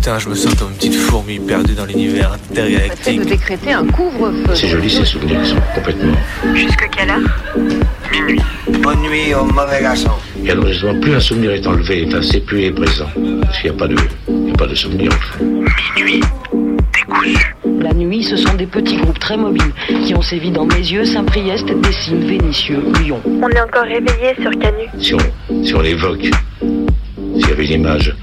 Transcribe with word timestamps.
Putain, 0.00 0.18
je 0.18 0.30
me 0.30 0.34
sens 0.34 0.54
comme 0.54 0.70
une 0.70 0.76
petite 0.76 0.94
fourmi 0.94 1.38
perdue 1.38 1.74
dans 1.74 1.84
l'univers 1.84 2.32
intergalactique. 2.32 3.18
de 3.18 3.24
décréter 3.26 3.72
un 3.72 3.84
couvre-feu. 3.84 4.54
C'est 4.54 4.68
joli 4.68 4.88
ces 4.88 5.04
souvenirs, 5.04 5.40
ils 5.44 5.50
sont 5.50 5.56
complètement. 5.74 6.14
Jusque 6.54 6.88
quelle 6.96 7.10
heure? 7.10 7.20
Minuit. 8.10 8.40
Bonne 8.82 9.02
nuit 9.02 9.34
au 9.34 9.44
mauvais 9.44 9.82
garçon. 9.82 10.12
Et 10.42 10.52
alors 10.52 10.66
justement, 10.68 10.98
plus 10.98 11.14
un 11.14 11.20
souvenir 11.20 11.50
est 11.50 11.66
enlevé, 11.66 12.06
enfin, 12.08 12.22
c'est 12.22 12.40
plus 12.40 12.60
il 12.60 12.64
est 12.68 12.72
présent. 12.72 13.10
Parce 13.42 13.60
qu'il 13.60 13.70
n'y 13.70 13.76
a 13.76 13.78
pas 13.78 13.88
de, 13.88 13.96
il 14.28 14.48
y 14.48 14.50
a 14.50 14.54
pas 14.54 14.66
de 14.66 14.74
souvenir 14.74 15.12
en 15.12 15.36
fait. 15.36 15.44
Minuit. 15.98 16.20
Décousu. 16.94 17.54
La 17.82 17.92
nuit, 17.92 18.24
ce 18.24 18.38
sont 18.38 18.54
des 18.54 18.66
petits 18.66 18.96
groupes 18.96 19.18
très 19.18 19.36
mobiles 19.36 19.72
qui 20.06 20.14
ont 20.14 20.22
sévi 20.22 20.50
dans 20.50 20.64
Mézieux, 20.64 21.04
Saint-Priest, 21.04 21.66
Dessines, 21.82 22.26
Vénissieux, 22.26 22.82
Lyon. 23.02 23.20
On 23.26 23.48
est 23.50 23.60
encore 23.60 23.82
réveillé 23.84 24.34
sur 24.40 24.50
Canu. 24.52 24.86
Si 24.98 25.12
on, 25.12 25.62
si 25.62 25.74
on 25.74 25.82
l'évoque, 25.82 26.30
s'il 26.62 27.48
y 27.50 27.52
avait 27.52 27.66
une 27.66 27.82
image 27.82 28.16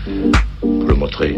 pour 0.59 0.88
le 0.88 0.96
montrer, 0.96 1.38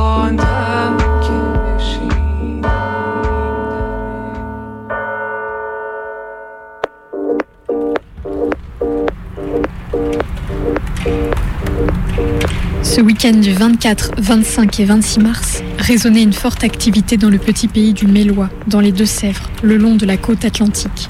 Week-end 13.23 13.39
du 13.39 13.53
24, 13.53 14.13
25 14.17 14.79
et 14.79 14.85
26 14.85 15.19
mars, 15.19 15.63
résonnait 15.77 16.23
une 16.23 16.33
forte 16.33 16.63
activité 16.63 17.17
dans 17.17 17.29
le 17.29 17.37
petit 17.37 17.67
pays 17.67 17.93
du 17.93 18.07
Mélois, 18.07 18.49
dans 18.67 18.79
les 18.79 18.91
Deux-Sèvres, 18.91 19.47
le 19.61 19.77
long 19.77 19.95
de 19.95 20.07
la 20.07 20.17
côte 20.17 20.43
atlantique. 20.43 21.07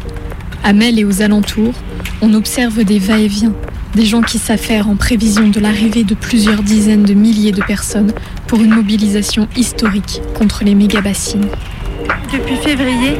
À 0.63 0.73
Mel 0.73 0.99
et 0.99 1.05
aux 1.05 1.21
alentours, 1.21 1.73
on 2.21 2.33
observe 2.33 2.83
des 2.83 2.99
va-et-vient, 2.99 3.53
des 3.95 4.05
gens 4.05 4.21
qui 4.21 4.39
s'affairent 4.39 4.89
en 4.89 4.95
prévision 4.95 5.47
de 5.47 5.59
l'arrivée 5.61 6.03
de 6.03 6.15
plusieurs 6.15 6.63
dizaines 6.63 7.03
de 7.03 7.13
milliers 7.13 7.53
de 7.53 7.63
personnes 7.63 8.11
pour 8.47 8.59
une 8.59 8.73
mobilisation 8.73 9.47
historique 9.55 10.21
contre 10.33 10.65
les 10.65 10.75
méga-bassines. 10.75 11.47
Depuis 12.33 12.57
février, 12.57 13.17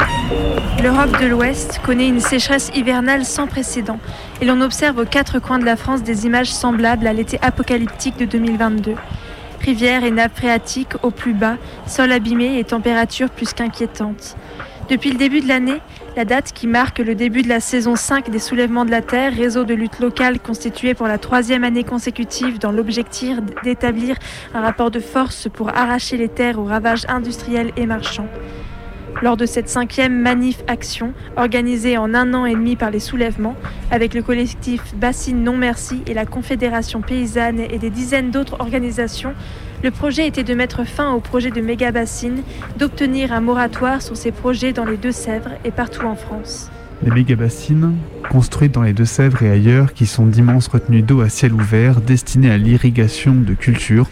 l'Europe 0.83 1.21
de 1.21 1.27
l'Ouest 1.27 1.79
connaît 1.85 2.07
une 2.07 2.19
sécheresse 2.19 2.71
hivernale 2.73 3.23
sans 3.23 3.45
précédent 3.45 4.00
et 4.41 4.45
l'on 4.45 4.61
observe 4.61 4.97
aux 4.97 5.06
quatre 5.06 5.38
coins 5.38 5.59
de 5.59 5.66
la 5.66 5.75
France 5.75 6.01
des 6.01 6.25
images 6.25 6.51
semblables 6.51 7.06
à 7.06 7.13
l'été 7.13 7.38
apocalyptique 7.44 8.17
de 8.17 8.25
2022. 8.25 8.95
Rivières 9.59 10.03
et 10.03 10.09
nappes 10.09 10.35
phréatiques 10.35 10.94
au 11.03 11.11
plus 11.11 11.33
bas, 11.33 11.57
sol 11.85 12.11
abîmé 12.11 12.57
et 12.57 12.63
températures 12.63 13.29
plus 13.29 13.53
qu'inquiétantes. 13.53 14.35
Depuis 14.89 15.11
le 15.11 15.17
début 15.17 15.41
de 15.41 15.47
l'année, 15.47 15.79
la 16.17 16.25
date 16.25 16.51
qui 16.51 16.66
marque 16.66 16.97
le 16.97 17.13
début 17.13 17.44
de 17.44 17.50
la 17.50 17.59
saison 17.59 17.95
5 17.95 18.31
des 18.31 18.39
soulèvements 18.39 18.83
de 18.83 18.91
la 18.91 19.03
Terre, 19.03 19.33
réseau 19.35 19.66
de 19.66 19.75
lutte 19.75 20.00
locale 20.00 20.39
constitué 20.39 20.95
pour 20.95 21.07
la 21.07 21.19
troisième 21.19 21.63
année 21.63 21.83
consécutive 21.83 22.57
dans 22.57 22.72
l'objectif 22.72 23.38
d'établir 23.63 24.16
un 24.56 24.61
rapport 24.61 24.89
de 24.89 25.00
force 25.00 25.47
pour 25.47 25.69
arracher 25.69 26.17
les 26.17 26.29
terres 26.29 26.57
aux 26.57 26.66
ravages 26.66 27.06
industriels 27.07 27.72
et 27.77 27.85
marchands. 27.85 28.27
Lors 29.22 29.38
de 29.38 29.45
cette 29.45 29.69
cinquième 29.69 30.19
manif 30.19 30.63
action, 30.67 31.13
organisée 31.38 31.97
en 31.97 32.13
un 32.13 32.33
an 32.33 32.45
et 32.45 32.53
demi 32.53 32.75
par 32.75 32.89
les 32.89 32.99
soulèvements, 32.99 33.55
avec 33.91 34.13
le 34.13 34.23
collectif 34.23 34.95
Bassine 34.95 35.44
Non 35.44 35.57
Merci 35.57 36.01
et 36.07 36.13
la 36.13 36.25
Confédération 36.25 37.01
Paysanne 37.01 37.59
et 37.59 37.77
des 37.77 37.89
dizaines 37.89 38.31
d'autres 38.31 38.59
organisations, 38.59 39.33
le 39.83 39.91
projet 39.91 40.27
était 40.27 40.44
de 40.44 40.53
mettre 40.53 40.85
fin 40.85 41.11
au 41.13 41.19
projet 41.19 41.51
de 41.51 41.61
méga 41.61 41.91
bassines, 41.91 42.41
d'obtenir 42.77 43.33
un 43.33 43.41
moratoire 43.41 44.01
sur 44.01 44.17
ces 44.17 44.31
projets 44.31 44.73
dans 44.73 44.85
les 44.85 44.97
Deux-Sèvres 44.97 45.51
et 45.66 45.71
partout 45.71 46.05
en 46.05 46.16
France. 46.16 46.71
Les 47.03 47.09
méga-bassines, 47.09 47.95
construites 48.29 48.73
dans 48.73 48.83
les 48.83 48.94
Deux-Sèvres 48.94 49.41
et 49.41 49.50
ailleurs, 49.50 49.94
qui 49.94 50.05
sont 50.05 50.27
d'immenses 50.27 50.67
retenues 50.67 51.01
d'eau 51.01 51.21
à 51.21 51.29
ciel 51.29 51.51
ouvert 51.51 52.00
destinées 52.00 52.51
à 52.51 52.59
l'irrigation 52.59 53.33
de 53.33 53.55
cultures, 53.55 54.07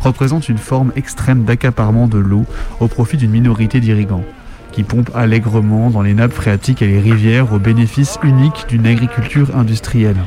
représentent 0.00 0.48
une 0.48 0.58
forme 0.58 0.92
extrême 0.96 1.44
d'accaparement 1.44 2.08
de 2.08 2.18
l'eau 2.18 2.44
au 2.80 2.88
profit 2.88 3.16
d'une 3.16 3.30
minorité 3.30 3.78
d'irrigants, 3.78 4.24
qui 4.72 4.82
pompent 4.82 5.14
allègrement 5.14 5.90
dans 5.90 6.02
les 6.02 6.14
nappes 6.14 6.32
phréatiques 6.32 6.82
et 6.82 6.88
les 6.88 7.00
rivières 7.00 7.52
au 7.52 7.58
bénéfice 7.58 8.18
unique 8.22 8.64
d'une 8.68 8.86
agriculture 8.86 9.56
industrielle. 9.56 10.24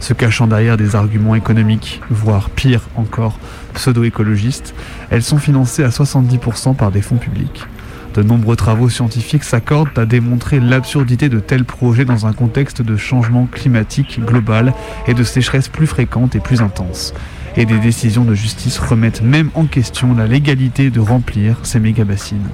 Se 0.00 0.14
cachant 0.14 0.46
derrière 0.46 0.76
des 0.76 0.96
arguments 0.96 1.34
économiques, 1.34 2.00
voire 2.10 2.50
pire 2.50 2.88
encore, 2.96 3.38
pseudo-écologistes, 3.74 4.74
elles 5.10 5.22
sont 5.22 5.38
financées 5.38 5.84
à 5.84 5.90
70% 5.90 6.74
par 6.74 6.90
des 6.90 7.02
fonds 7.02 7.18
publics. 7.18 7.66
De 8.14 8.22
nombreux 8.22 8.56
travaux 8.56 8.88
scientifiques 8.88 9.44
s'accordent 9.44 9.96
à 9.96 10.06
démontrer 10.06 10.58
l'absurdité 10.58 11.28
de 11.28 11.38
tels 11.38 11.64
projets 11.64 12.04
dans 12.04 12.26
un 12.26 12.32
contexte 12.32 12.82
de 12.82 12.96
changement 12.96 13.46
climatique 13.46 14.20
global 14.24 14.74
et 15.06 15.14
de 15.14 15.22
sécheresse 15.22 15.68
plus 15.68 15.86
fréquente 15.86 16.34
et 16.34 16.40
plus 16.40 16.60
intense. 16.60 17.14
Et 17.56 17.66
des 17.66 17.78
décisions 17.78 18.24
de 18.24 18.34
justice 18.34 18.78
remettent 18.78 19.22
même 19.22 19.50
en 19.54 19.66
question 19.66 20.14
la 20.14 20.26
légalité 20.26 20.90
de 20.90 21.00
remplir 21.00 21.56
ces 21.62 21.78
méga-bassines. 21.78 22.48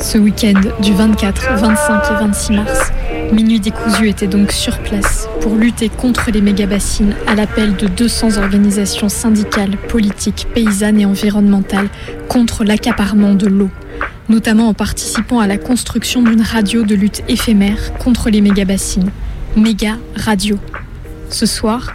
Ce 0.00 0.18
week-end 0.18 0.60
du 0.82 0.94
24, 0.94 1.58
25 1.58 2.10
et 2.10 2.14
26 2.24 2.52
mars, 2.52 2.92
Minuit 3.32 3.60
décousu 3.60 4.08
était 4.08 4.26
donc 4.26 4.50
sur 4.50 4.78
place 4.78 5.28
pour 5.40 5.54
lutter 5.54 5.88
contre 5.88 6.30
les 6.30 6.40
méga-bassines 6.40 7.14
à 7.26 7.34
l'appel 7.34 7.76
de 7.76 7.86
200 7.86 8.38
organisations 8.38 9.08
syndicales, 9.08 9.76
politiques, 9.88 10.46
paysannes 10.54 11.00
et 11.00 11.06
environnementales 11.06 11.88
contre 12.28 12.64
l'accaparement 12.64 13.34
de 13.34 13.46
l'eau, 13.46 13.70
notamment 14.28 14.68
en 14.68 14.74
participant 14.74 15.38
à 15.38 15.46
la 15.46 15.58
construction 15.58 16.22
d'une 16.22 16.42
radio 16.42 16.82
de 16.82 16.94
lutte 16.94 17.22
éphémère 17.28 17.94
contre 17.98 18.30
les 18.30 18.40
méga-bassines. 18.40 19.10
Méga 19.56 19.98
Radio. 20.16 20.58
Ce 21.28 21.46
soir, 21.46 21.94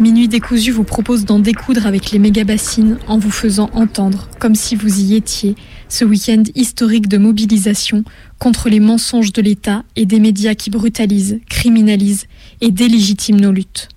Minuit 0.00 0.26
décousu 0.26 0.72
vous 0.72 0.82
propose 0.82 1.24
d'en 1.24 1.38
découdre 1.38 1.86
avec 1.86 2.10
les 2.10 2.18
méga-bassines 2.18 2.98
en 3.06 3.16
vous 3.16 3.30
faisant 3.30 3.70
entendre, 3.74 4.28
comme 4.40 4.56
si 4.56 4.74
vous 4.74 5.00
y 5.00 5.14
étiez, 5.14 5.54
ce 5.88 6.04
week-end 6.04 6.42
historique 6.56 7.06
de 7.06 7.16
mobilisation 7.16 8.02
contre 8.40 8.68
les 8.68 8.80
mensonges 8.80 9.32
de 9.32 9.40
l'État 9.40 9.84
et 9.94 10.04
des 10.04 10.18
médias 10.18 10.56
qui 10.56 10.70
brutalisent, 10.70 11.38
criminalisent 11.48 12.26
et 12.60 12.72
délégitiment 12.72 13.38
nos 13.38 13.52
luttes. 13.52 13.93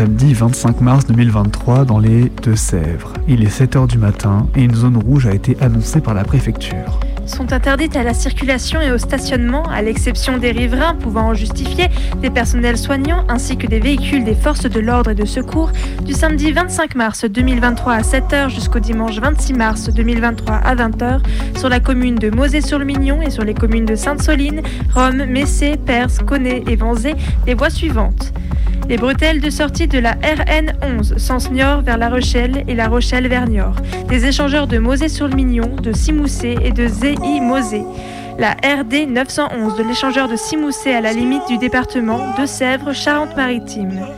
Samedi 0.00 0.32
25 0.32 0.80
mars 0.80 1.06
2023 1.08 1.84
dans 1.84 1.98
les 1.98 2.32
Deux-Sèvres. 2.42 3.12
Il 3.28 3.44
est 3.44 3.54
7h 3.54 3.86
du 3.86 3.98
matin 3.98 4.46
et 4.56 4.62
une 4.62 4.74
zone 4.74 4.96
rouge 4.96 5.26
a 5.26 5.34
été 5.34 5.58
annoncée 5.60 6.00
par 6.00 6.14
la 6.14 6.24
préfecture. 6.24 7.00
sont 7.26 7.52
interdites 7.52 7.96
à 7.96 8.02
la 8.02 8.14
circulation 8.14 8.80
et 8.80 8.90
au 8.92 8.96
stationnement, 8.96 9.62
à 9.64 9.82
l'exception 9.82 10.38
des 10.38 10.52
riverains 10.52 10.94
pouvant 10.94 11.26
en 11.26 11.34
justifier, 11.34 11.88
des 12.22 12.30
personnels 12.30 12.78
soignants 12.78 13.26
ainsi 13.28 13.58
que 13.58 13.66
des 13.66 13.78
véhicules 13.78 14.24
des 14.24 14.34
forces 14.34 14.62
de 14.62 14.80
l'ordre 14.80 15.10
et 15.10 15.14
de 15.14 15.26
secours, 15.26 15.70
du 16.02 16.14
samedi 16.14 16.50
25 16.50 16.94
mars 16.94 17.26
2023 17.26 17.92
à 17.92 18.00
7h 18.00 18.48
jusqu'au 18.48 18.80
dimanche 18.80 19.18
26 19.20 19.52
mars 19.52 19.90
2023 19.90 20.54
à 20.54 20.74
20h 20.76 21.20
sur 21.58 21.68
la 21.68 21.78
commune 21.78 22.14
de 22.14 22.30
Mosée-sur-le-Mignon 22.30 23.20
et 23.20 23.28
sur 23.28 23.44
les 23.44 23.52
communes 23.52 23.84
de 23.84 23.96
Sainte-Soline, 23.96 24.62
Rome, 24.94 25.26
Messé, 25.26 25.76
Perse, 25.76 26.20
Connay 26.20 26.64
et 26.66 26.76
Vanzé, 26.76 27.16
les 27.46 27.52
voies 27.52 27.68
suivantes. 27.68 28.32
Les 28.90 28.96
bretelles 28.96 29.40
de 29.40 29.50
sortie 29.50 29.86
de 29.86 30.00
la 30.00 30.14
RN 30.14 30.72
11, 30.98 31.16
sens 31.16 31.48
Niort 31.52 31.82
vers 31.82 31.96
La 31.96 32.08
Rochelle 32.08 32.64
et 32.66 32.74
La 32.74 32.88
Rochelle 32.88 33.28
vers 33.28 33.46
Niort. 33.46 33.76
Des 34.08 34.26
échangeurs 34.26 34.66
de 34.66 34.78
Mosée-sur-le-Mignon, 34.78 35.76
de 35.80 35.92
Simoussé 35.92 36.56
et 36.60 36.72
de 36.72 36.88
ZI-Mosée. 36.88 37.84
La 38.36 38.54
RD 38.54 39.08
911 39.08 39.76
de 39.76 39.84
l'échangeur 39.84 40.26
de 40.26 40.34
Simoussé 40.34 40.90
à 40.90 41.00
la 41.00 41.12
limite 41.12 41.46
du 41.46 41.56
département 41.56 42.34
de 42.36 42.46
Sèvres, 42.46 42.92
Charente-Maritime. 42.92 44.08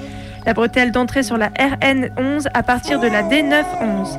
La 0.47 0.55
bretelle 0.55 0.91
d'entrée 0.91 1.23
sur 1.23 1.37
la 1.37 1.49
RN 1.49 2.09
11 2.17 2.49
à 2.55 2.63
partir 2.63 2.99
de 2.99 3.09
la 3.09 3.23
D911 3.25 4.19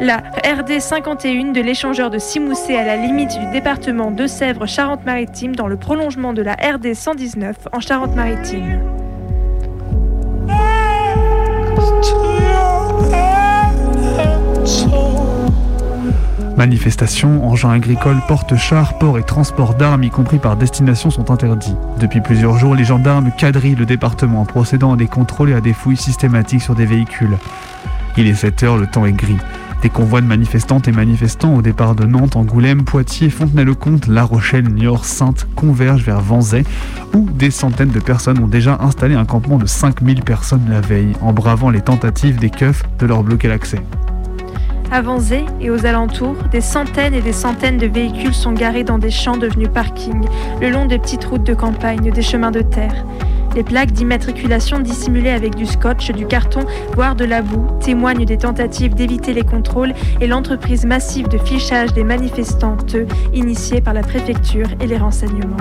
la 0.00 0.18
RD 0.18 0.78
51 0.78 1.50
de 1.50 1.60
l'échangeur 1.60 2.08
de 2.08 2.18
Simoussé 2.18 2.76
à 2.76 2.84
la 2.84 2.94
limite 2.94 3.36
du 3.36 3.50
département 3.50 4.12
de 4.12 4.28
Sèvres 4.28 4.66
Charente-Maritime 4.66 5.56
dans 5.56 5.66
le 5.66 5.76
prolongement 5.76 6.32
de 6.32 6.42
la 6.42 6.52
RD 6.52 6.94
119 6.94 7.56
en 7.72 7.80
Charente-Maritime. 7.80 9.07
Manifestations, 16.58 17.48
engins 17.48 17.70
agricoles, 17.70 18.20
porte-chars, 18.26 18.98
ports 18.98 19.16
et 19.16 19.22
transports 19.22 19.74
d'armes, 19.74 20.02
y 20.02 20.10
compris 20.10 20.38
par 20.38 20.56
destination, 20.56 21.08
sont 21.08 21.30
interdits. 21.30 21.76
Depuis 22.00 22.20
plusieurs 22.20 22.58
jours, 22.58 22.74
les 22.74 22.84
gendarmes 22.84 23.30
quadrillent 23.38 23.76
le 23.76 23.86
département 23.86 24.40
en 24.40 24.44
procédant 24.44 24.94
à 24.94 24.96
des 24.96 25.06
contrôles 25.06 25.50
et 25.50 25.54
à 25.54 25.60
des 25.60 25.72
fouilles 25.72 25.96
systématiques 25.96 26.62
sur 26.62 26.74
des 26.74 26.84
véhicules. 26.84 27.38
Il 28.16 28.26
est 28.26 28.34
7 28.34 28.64
heures, 28.64 28.76
le 28.76 28.88
temps 28.88 29.06
est 29.06 29.12
gris. 29.12 29.36
Des 29.82 29.88
convois 29.88 30.20
de 30.20 30.26
manifestantes 30.26 30.88
et 30.88 30.92
manifestants 30.92 31.54
au 31.54 31.62
départ 31.62 31.94
de 31.94 32.04
Nantes, 32.04 32.34
Angoulême, 32.34 32.82
Poitiers, 32.82 33.30
Fontenay-le-Comte, 33.30 34.08
La 34.08 34.24
Rochelle, 34.24 34.68
Niort, 34.68 35.04
Sainte 35.04 35.46
convergent 35.54 36.02
vers 36.02 36.20
Vanzay, 36.20 36.64
où 37.14 37.30
des 37.30 37.52
centaines 37.52 37.90
de 37.90 38.00
personnes 38.00 38.42
ont 38.42 38.48
déjà 38.48 38.76
installé 38.80 39.14
un 39.14 39.24
campement 39.24 39.58
de 39.58 39.66
5000 39.66 40.22
personnes 40.22 40.66
la 40.68 40.80
veille, 40.80 41.12
en 41.20 41.32
bravant 41.32 41.70
les 41.70 41.82
tentatives 41.82 42.40
des 42.40 42.50
keufs 42.50 42.82
de 42.98 43.06
leur 43.06 43.22
bloquer 43.22 43.46
l'accès. 43.46 43.80
À 44.90 45.02
Vanzé 45.02 45.44
et 45.60 45.70
aux 45.70 45.84
alentours, 45.84 46.36
des 46.50 46.62
centaines 46.62 47.12
et 47.12 47.20
des 47.20 47.34
centaines 47.34 47.76
de 47.76 47.86
véhicules 47.86 48.32
sont 48.32 48.52
garés 48.52 48.84
dans 48.84 48.96
des 48.96 49.10
champs 49.10 49.36
devenus 49.36 49.68
parkings, 49.68 50.26
le 50.62 50.70
long 50.70 50.86
des 50.86 50.98
petites 50.98 51.26
routes 51.26 51.44
de 51.44 51.52
campagne, 51.52 52.10
des 52.10 52.22
chemins 52.22 52.50
de 52.50 52.62
terre. 52.62 53.04
Les 53.54 53.62
plaques 53.62 53.92
d'immatriculation 53.92 54.78
dissimulées 54.80 55.30
avec 55.30 55.56
du 55.56 55.66
scotch, 55.66 56.10
du 56.12 56.26
carton, 56.26 56.60
voire 56.94 57.16
de 57.16 57.26
la 57.26 57.42
boue, 57.42 57.66
témoignent 57.80 58.24
des 58.24 58.38
tentatives 58.38 58.94
d'éviter 58.94 59.34
les 59.34 59.44
contrôles 59.44 59.92
et 60.22 60.26
l'entreprise 60.26 60.86
massive 60.86 61.28
de 61.28 61.36
fichage 61.36 61.92
des 61.92 62.04
manifestantes 62.04 62.96
initiée 63.34 63.82
par 63.82 63.92
la 63.92 64.02
préfecture 64.02 64.68
et 64.80 64.86
les 64.86 64.96
renseignements. 64.96 65.56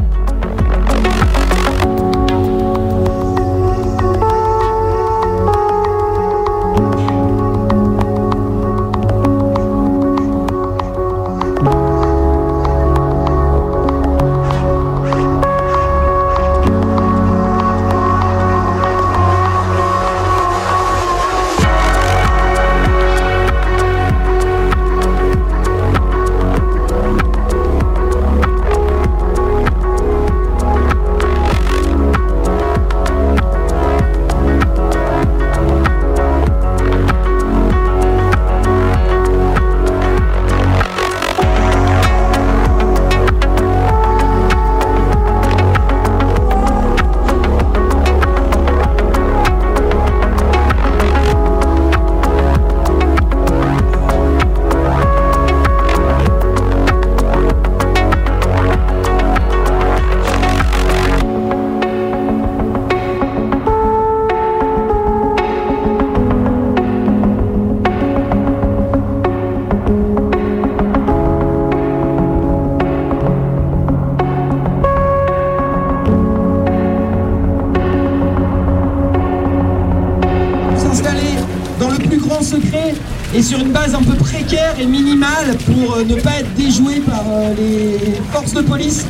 Et 84.79 84.85
minimale 84.85 85.55
pour 85.65 85.95
euh, 85.95 86.03
ne 86.03 86.15
pas 86.15 86.39
être 86.39 86.53
déjoué 86.53 86.99
par 86.99 87.23
euh, 87.29 87.53
les 87.57 88.21
forces 88.31 88.53
de 88.53 88.61
police 88.61 89.05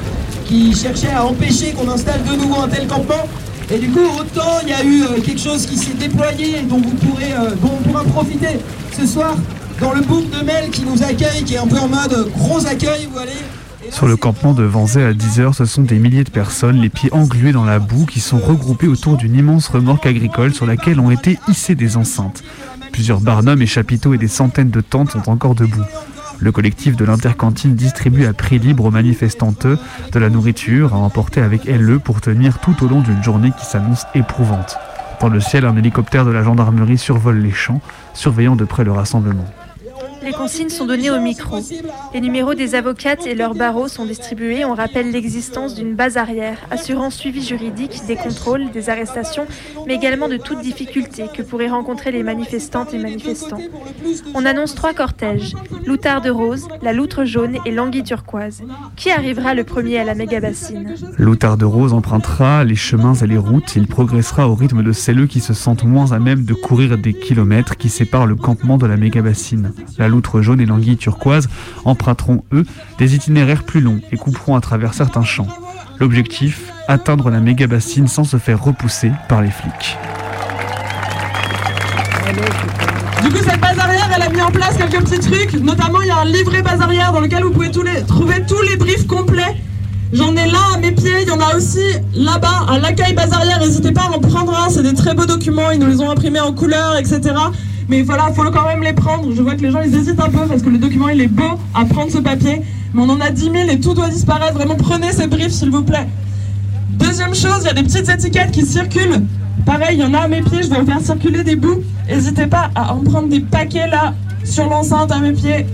qui 0.45 0.73
cherchaient 0.73 1.11
à 1.11 1.25
empêcher 1.25 1.73
qu'on 1.73 1.89
installe 1.89 2.23
de 2.23 2.35
nouveau 2.35 2.61
un 2.61 2.67
tel 2.67 2.87
campement. 2.87 3.27
Et 3.69 3.79
du 3.79 3.89
coup, 3.89 4.05
autant 4.19 4.59
il 4.63 4.69
y 4.69 4.73
a 4.73 4.83
eu 4.83 5.03
euh, 5.03 5.21
quelque 5.21 5.41
chose 5.41 5.65
qui 5.65 5.77
s'est 5.77 5.93
déployé 5.93 6.61
dont 6.61 6.77
vous 6.77 6.95
pourrez, 6.95 7.33
dont 7.61 7.71
on 7.79 7.83
pourra 7.83 8.03
profiter 8.03 8.59
ce 8.97 9.05
soir 9.05 9.35
dans 9.81 9.93
le 9.93 10.01
bourg 10.01 10.23
de 10.31 10.45
Mel 10.45 10.69
qui 10.69 10.83
nous 10.83 11.03
accueille, 11.03 11.43
qui 11.43 11.55
est 11.55 11.59
un 11.59 11.67
peu 11.67 11.77
en 11.77 11.87
mode 11.87 12.29
gros 12.37 12.65
accueil, 12.65 13.07
vous 13.11 13.19
allez. 13.19 13.31
Sur 13.91 14.07
le 14.07 14.17
campement 14.17 14.53
de 14.53 14.63
Vanzay 14.63 15.03
à 15.03 15.13
10h, 15.13 15.53
ce 15.53 15.65
sont 15.65 15.81
des 15.81 15.97
milliers 15.97 16.23
de 16.23 16.29
personnes, 16.29 16.81
les 16.81 16.89
pieds 16.89 17.11
englués 17.13 17.51
dans 17.51 17.63
la 17.63 17.79
boue, 17.79 18.05
qui 18.05 18.19
sont 18.19 18.37
regroupées 18.37 18.87
autour 18.87 19.17
d'une 19.17 19.35
immense 19.35 19.67
remorque 19.69 20.05
agricole 20.05 20.53
sur 20.53 20.65
laquelle 20.65 20.99
ont 20.99 21.11
été 21.11 21.39
hissées 21.47 21.75
des 21.75 21.95
enceintes. 21.95 22.43
Plusieurs 22.97 23.21
barnums 23.21 23.61
et 23.61 23.67
chapiteaux 23.67 24.15
et 24.15 24.17
des 24.17 24.27
centaines 24.27 24.71
de 24.71 24.81
tentes 24.81 25.11
sont 25.11 25.29
encore 25.29 25.53
debout. 25.53 25.83
Le 26.39 26.51
collectif 26.51 26.95
de 26.95 27.05
l'intercantine 27.05 27.75
distribue 27.75 28.25
à 28.25 28.33
prix 28.33 28.57
libre 28.57 28.85
aux 28.85 28.91
manifestantes 28.91 29.67
de 29.67 30.19
la 30.19 30.31
nourriture 30.31 30.95
à 30.95 30.97
emporter 30.97 31.41
avec 31.41 31.67
elle 31.67 31.99
pour 31.99 32.21
tenir 32.21 32.57
tout 32.57 32.83
au 32.83 32.87
long 32.87 33.01
d'une 33.01 33.23
journée 33.23 33.51
qui 33.55 33.67
s'annonce 33.67 34.07
éprouvante. 34.15 34.77
Dans 35.21 35.29
le 35.29 35.39
ciel, 35.39 35.65
un 35.65 35.77
hélicoptère 35.77 36.25
de 36.25 36.31
la 36.31 36.41
gendarmerie 36.41 36.97
survole 36.97 37.37
les 37.37 37.51
champs, 37.51 37.81
surveillant 38.15 38.55
de 38.55 38.65
près 38.65 38.83
le 38.83 38.91
rassemblement. 38.91 39.45
Les 40.23 40.31
consignes 40.31 40.69
sont 40.69 40.85
données 40.85 41.11
au 41.11 41.19
micro. 41.19 41.57
Les 42.13 42.21
numéros 42.21 42.53
des 42.53 42.75
avocates 42.75 43.25
et 43.25 43.35
leurs 43.35 43.55
barreaux 43.55 43.87
sont 43.87 44.05
distribués. 44.05 44.65
On 44.65 44.73
rappelle 44.73 45.11
l'existence 45.11 45.75
d'une 45.75 45.95
base 45.95 46.17
arrière, 46.17 46.57
assurant 46.71 47.09
suivi 47.09 47.43
juridique 47.43 48.01
des 48.07 48.15
contrôles, 48.15 48.71
des 48.71 48.89
arrestations, 48.89 49.45
mais 49.85 49.95
également 49.95 50.27
de 50.27 50.37
toute 50.37 50.61
difficulté 50.61 51.25
que 51.33 51.41
pourraient 51.41 51.69
rencontrer 51.69 52.11
les 52.11 52.23
manifestantes 52.23 52.93
et 52.93 52.97
manifestants. 52.97 53.61
On 54.33 54.45
annonce 54.45 54.75
trois 54.75 54.93
cortèges 54.93 55.53
l'outarde 55.85 56.27
rose, 56.27 56.67
la 56.81 56.93
loutre 56.93 57.25
jaune 57.25 57.57
et 57.65 57.71
l'anguille 57.71 58.03
turquoise. 58.03 58.61
Qui 58.95 59.09
arrivera 59.09 59.53
le 59.53 59.63
premier 59.63 59.97
à 59.97 60.03
la 60.03 60.15
méga 60.15 60.39
bassine? 60.39 60.95
L'outarde 61.17 61.63
rose 61.63 61.93
empruntera 61.93 62.63
les 62.63 62.75
chemins 62.75 63.13
et 63.13 63.27
les 63.27 63.37
routes. 63.37 63.75
Il 63.75 63.87
progressera 63.87 64.49
au 64.49 64.55
rythme 64.55 64.83
de 64.83 64.91
celles 64.91 65.17
qui 65.27 65.39
se 65.39 65.53
sentent 65.53 65.85
moins 65.85 66.11
à 66.11 66.19
même 66.19 66.43
de 66.43 66.53
courir 66.53 66.97
des 66.97 67.13
kilomètres 67.13 67.75
qui 67.75 67.89
séparent 67.89 68.27
le 68.27 68.35
campement 68.35 68.77
de 68.77 68.85
la 68.85 68.97
méga 68.97 69.21
bassine. 69.21 69.71
Loutre 70.07 70.41
jaune 70.41 70.61
et 70.61 70.65
l'anguille 70.65 70.97
turquoise 70.97 71.49
emprunteront, 71.85 72.43
eux, 72.53 72.65
des 72.97 73.15
itinéraires 73.15 73.63
plus 73.63 73.81
longs 73.81 74.01
et 74.11 74.17
couperont 74.17 74.55
à 74.55 74.61
travers 74.61 74.93
certains 74.93 75.23
champs. 75.23 75.47
L'objectif, 75.99 76.71
atteindre 76.87 77.29
la 77.29 77.39
méga 77.39 77.67
bassine 77.67 78.07
sans 78.07 78.23
se 78.23 78.37
faire 78.37 78.63
repousser 78.63 79.11
par 79.27 79.41
les 79.41 79.51
flics. 79.51 79.97
Du 83.23 83.29
coup, 83.29 83.39
cette 83.43 83.59
base 83.59 83.79
arrière, 83.79 84.09
elle 84.15 84.21
a 84.21 84.29
mis 84.29 84.41
en 84.41 84.51
place 84.51 84.77
quelques 84.77 85.03
petits 85.03 85.19
trucs. 85.19 85.53
Notamment, 85.61 86.01
il 86.01 86.07
y 86.07 86.11
a 86.11 86.17
un 86.17 86.25
livret 86.25 86.61
base 86.61 86.81
arrière 86.81 87.11
dans 87.11 87.19
lequel 87.19 87.43
vous 87.43 87.51
pouvez 87.51 87.71
trouver 87.71 88.45
tous 88.47 88.61
les 88.61 88.77
briefs 88.77 89.07
complets. 89.07 89.55
J'en 90.13 90.35
ai 90.35 90.49
là 90.49 90.59
à 90.75 90.77
mes 90.77 90.91
pieds, 90.91 91.23
il 91.23 91.27
y 91.27 91.31
en 91.31 91.39
a 91.39 91.55
aussi 91.55 91.83
là-bas 92.13 92.65
à 92.69 92.79
l'accueil 92.79 93.13
base 93.13 93.33
arrière. 93.33 93.59
N'hésitez 93.59 93.91
pas 93.91 94.03
à 94.03 94.15
en 94.15 94.19
prendre 94.19 94.57
un, 94.57 94.69
c'est 94.69 94.83
des 94.83 94.93
très 94.93 95.13
beaux 95.13 95.25
documents, 95.25 95.71
ils 95.71 95.79
nous 95.79 95.87
les 95.87 95.99
ont 95.99 96.09
imprimés 96.09 96.39
en 96.39 96.53
couleur, 96.53 96.95
etc. 96.97 97.33
Mais 97.89 98.01
voilà, 98.01 98.27
il 98.29 98.35
faut 98.35 98.43
quand 98.51 98.65
même 98.65 98.83
les 98.83 98.93
prendre. 98.93 99.33
Je 99.33 99.41
vois 99.41 99.55
que 99.55 99.61
les 99.61 99.71
gens 99.71 99.81
ils 99.81 99.95
hésitent 99.95 100.19
un 100.19 100.29
peu 100.29 100.45
parce 100.45 100.61
que 100.61 100.69
le 100.69 100.77
document 100.77 101.09
il 101.09 101.21
est 101.21 101.27
beau 101.27 101.57
à 101.73 101.85
prendre 101.85 102.11
ce 102.11 102.17
papier. 102.17 102.61
Mais 102.93 103.01
on 103.01 103.09
en 103.09 103.21
a 103.21 103.29
10 103.29 103.43
000 103.43 103.55
et 103.69 103.79
tout 103.79 103.93
doit 103.93 104.09
disparaître. 104.09 104.53
Vraiment, 104.55 104.75
prenez 104.75 105.11
ces 105.11 105.27
briefs 105.27 105.51
s'il 105.51 105.69
vous 105.69 105.83
plaît. 105.83 106.07
Deuxième 106.91 107.35
chose, 107.35 107.59
il 107.61 107.67
y 107.67 107.69
a 107.69 107.73
des 107.73 107.83
petites 107.83 108.09
étiquettes 108.09 108.51
qui 108.51 108.65
circulent. 108.65 109.23
Pareil, 109.65 109.97
il 109.97 110.01
y 110.01 110.03
en 110.03 110.13
a 110.13 110.19
à 110.19 110.27
mes 110.27 110.41
pieds, 110.41 110.63
je 110.63 110.69
vais 110.69 110.77
en 110.77 110.85
faire 110.85 111.01
circuler 111.01 111.43
des 111.43 111.55
bouts. 111.55 111.81
N'hésitez 112.07 112.47
pas 112.47 112.69
à 112.73 112.93
en 112.93 112.99
prendre 112.99 113.27
des 113.27 113.41
paquets 113.41 113.87
là, 113.87 114.13
sur 114.43 114.69
l'enceinte 114.69 115.11
à 115.11 115.19
mes 115.19 115.33
pieds, 115.33 115.65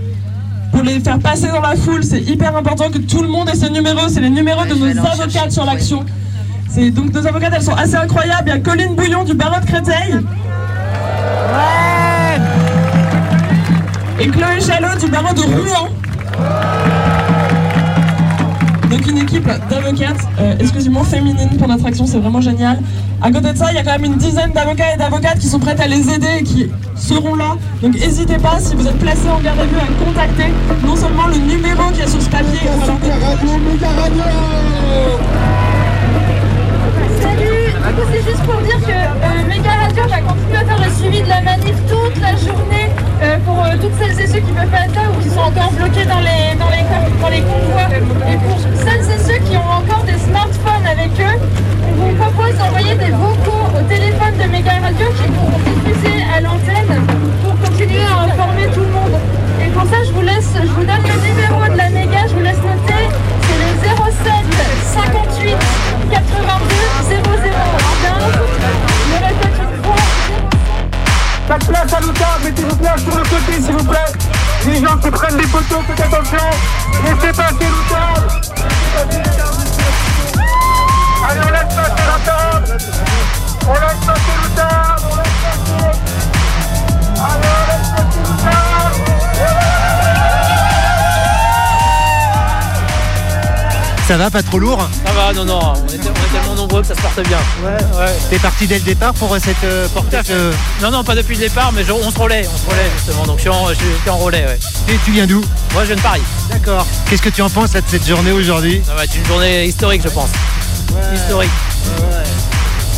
pour 0.71 0.81
les 0.81 0.99
faire 0.99 1.19
passer 1.19 1.47
dans 1.47 1.61
la 1.61 1.75
foule. 1.75 2.03
C'est 2.03 2.21
hyper 2.21 2.55
important 2.55 2.89
que 2.89 2.97
tout 2.97 3.21
le 3.21 3.27
monde 3.27 3.49
ait 3.49 3.55
ces 3.55 3.69
numéros. 3.69 4.07
C'est 4.09 4.21
les 4.21 4.29
numéros 4.29 4.65
de 4.65 4.73
nos 4.73 5.05
avocates 5.05 5.51
sur 5.51 5.65
l'action. 5.65 6.03
C'est 6.69 6.89
donc 6.89 7.13
nos 7.13 7.25
avocates, 7.27 7.53
elles 7.55 7.63
sont 7.63 7.75
assez 7.75 7.95
incroyables. 7.95 8.43
Il 8.47 8.49
y 8.49 8.53
a 8.53 8.59
Colline 8.59 8.95
Bouillon 8.95 9.23
du 9.23 9.35
barreau 9.35 9.61
de 9.61 9.65
Créteil. 9.65 10.19
Et 14.19 14.27
Chloé 14.27 14.61
Chalot 14.61 14.97
du 14.99 15.07
barreau 15.09 15.33
de 15.33 15.41
Rouen. 15.41 15.89
Donc 18.89 19.07
une 19.07 19.17
équipe 19.17 19.49
d'avocates 19.69 20.27
euh, 20.39 20.55
exclusivement 20.59 21.03
féminines 21.03 21.57
pour 21.57 21.67
notre 21.67 21.85
action, 21.85 22.05
c'est 22.05 22.19
vraiment 22.19 22.41
génial. 22.41 22.79
À 23.21 23.31
côté 23.31 23.51
de 23.53 23.57
ça, 23.57 23.71
il 23.71 23.75
y 23.75 23.79
a 23.79 23.83
quand 23.83 23.93
même 23.93 24.05
une 24.05 24.17
dizaine 24.17 24.51
d'avocats 24.51 24.93
et 24.93 24.97
d'avocates 24.97 25.39
qui 25.39 25.47
sont 25.47 25.59
prêtes 25.59 25.79
à 25.79 25.87
les 25.87 26.13
aider 26.13 26.27
et 26.39 26.43
qui 26.43 26.69
seront 26.95 27.35
là. 27.35 27.55
Donc 27.81 27.95
n'hésitez 27.95 28.37
pas, 28.37 28.59
si 28.59 28.75
vous 28.75 28.87
êtes 28.87 28.99
placé 28.99 29.27
en 29.29 29.39
garde 29.39 29.59
à 29.59 29.63
vue, 29.63 29.77
à 29.77 30.05
contacter 30.05 30.51
non 30.85 30.95
seulement 30.95 31.27
le 31.27 31.37
numéro 31.37 31.89
qui 31.91 32.01
est 32.01 32.07
sur 32.07 32.21
ce 32.21 32.29
papier. 32.29 32.59
Salut 37.21 37.52
c'est 38.11 38.23
juste 38.23 38.43
pour 38.43 38.61
dire 38.61 38.79
que 38.79 38.91
euh, 38.91 39.47
Méga 39.47 39.71
Radio 39.83 40.03
va 40.07 40.21
continuer 40.21 40.57
à 40.57 40.65
faire 40.65 40.79
le 40.79 40.89
suivi 40.95 41.21
de 41.21 41.29
la 41.29 41.41
manif 41.41 41.75
toute 41.89 42.21
la 42.21 42.35
journée 42.35 42.89
euh, 43.21 43.37
pour 43.45 43.59
euh, 43.59 43.75
toutes 43.81 43.93
celles 43.99 44.19
et 44.19 44.27
ceux 44.27 44.39
qui 44.39 44.51
peuvent 44.51 44.67
pas 44.67 44.85
être 44.85 44.95
là 44.95 45.11
ou 45.11 45.21
qui 45.21 45.29
sont 45.29 45.41
encore 45.41 45.71
bloqués 45.71 46.05
dans 46.05 46.19
les, 46.19 46.55
dans 46.57 46.69
les, 46.71 46.83
dans 47.21 47.29
les 47.29 47.41
convois. 47.41 47.89
Et 48.31 48.37
pour 48.37 48.57
celles 48.59 49.03
et 49.03 49.19
ceux 49.19 49.39
qui 49.43 49.57
ont 49.57 49.71
encore 49.83 50.03
des 50.05 50.17
smartphones 50.17 50.87
avec 50.87 51.11
eux, 51.19 51.37
on 51.83 51.91
vous 51.91 52.15
propose 52.15 52.55
d'envoyer 52.57 52.95
des 52.95 53.11
vocaux 53.11 53.67
au 53.75 53.83
téléphone 53.89 54.35
de 54.41 54.47
Méga 54.49 54.79
Radio 54.81 55.07
qui 55.19 55.27
pourront 55.31 55.59
diffuser 55.59 56.23
à 56.33 56.41
l'antenne 56.41 57.03
pour 57.43 57.53
continuer 57.67 58.03
à 58.03 58.31
informer 58.31 58.67
tout 58.73 58.81
le 58.81 58.93
monde. 58.95 59.19
Et 59.61 59.69
pour 59.69 59.83
ça, 59.83 60.03
je 60.05 60.11
vous 60.11 60.21
laisse, 60.21 60.51
je 60.55 60.71
vous 60.71 60.83
donne 60.83 61.03
le 61.03 61.17
numéro 61.27 61.71
de 61.71 61.77
la 61.77 61.89
méga, 61.89 62.27
je 62.27 62.33
vous 62.33 62.41
laisse 62.41 62.57
noter. 62.57 63.32
C'est 63.83 63.89
le 63.89 63.95
07 63.95 64.33
58 64.93 65.57
82 66.09 66.75
00 67.09 67.23
15. 67.23 68.23
Je 69.07 69.17
répète 69.25 69.57
une 69.59 69.83
fois. 69.83 70.03
Pas 71.47 71.57
de 71.57 71.65
place 71.65 71.93
à 71.93 71.99
l'outar, 71.99 72.39
mettez-vous 72.43 72.75
place 72.77 73.01
sur 73.01 73.15
le 73.17 73.23
côté 73.23 73.61
s'il 73.61 73.75
vous 73.75 73.83
plaît. 73.83 74.13
Les 74.65 74.75
gens 74.75 74.97
qui 74.97 75.11
prennent 75.11 75.37
des 75.37 75.47
photos, 75.47 75.83
faites 75.87 75.99
attention. 75.99 76.49
Laissez 77.03 77.33
passer 77.33 77.67
l'outar. 77.69 78.13
Allez, 81.29 81.41
on 81.45 81.51
laisse 81.51 81.75
passer 81.75 82.03
table. 82.25 82.77
On 83.67 83.73
laisse 83.73 84.05
passer 84.05 84.35
l'outar. 84.43 84.95
On 85.03 85.15
laisse 85.17 85.27
passer. 85.43 86.02
Ça 94.07 94.17
va, 94.17 94.29
pas 94.29 94.43
trop 94.43 94.59
lourd 94.59 94.85
Ça 95.05 95.13
va, 95.13 95.31
non, 95.33 95.45
non, 95.45 95.59
on 95.61 95.75
est, 95.87 95.95
on 95.95 95.95
est 95.95 96.33
tellement 96.39 96.55
nombreux 96.55 96.81
que 96.81 96.87
ça 96.87 96.95
se 96.95 97.01
porte 97.01 97.21
bien. 97.25 97.37
Ouais, 97.63 97.71
ouais. 97.99 98.13
T'es 98.29 98.37
parti 98.37 98.67
dès 98.67 98.75
le 98.75 98.81
départ 98.81 99.13
pour 99.13 99.33
euh, 99.33 99.39
cette 99.43 99.63
euh, 99.63 99.87
portage 99.87 100.25
euh, 100.29 100.51
Non, 100.81 100.91
non, 100.91 101.03
pas 101.05 101.15
depuis 101.15 101.35
le 101.35 101.41
départ, 101.41 101.71
mais 101.71 101.83
je- 101.85 101.93
on 101.93 102.11
se 102.11 102.19
relaie, 102.19 102.45
on 102.53 102.57
se 102.57 102.69
relaie 102.69 102.89
justement. 102.97 103.25
Donc 103.25 103.37
je 103.37 103.41
suis 103.43 103.49
en, 103.49 104.17
relais, 104.17 104.45
ouais. 104.45 104.59
Et 104.89 104.97
tu 105.05 105.11
viens 105.11 105.25
d'où 105.25 105.41
Moi, 105.73 105.83
je 105.83 105.87
viens 105.87 105.95
de 105.95 106.01
Paris. 106.01 106.21
D'accord. 106.51 106.85
Qu'est-ce 107.09 107.21
que 107.21 107.29
tu 107.29 107.41
en 107.41 107.49
penses 107.49 107.73
là, 107.73 107.81
de 107.81 107.87
cette 107.89 108.05
journée 108.05 108.31
aujourd'hui 108.33 108.81
Ça 108.85 108.93
va 108.93 109.05
être 109.05 109.15
une 109.15 109.25
journée 109.25 109.65
historique, 109.67 110.01
je 110.03 110.09
pense. 110.09 110.29
Historique. 111.13 111.49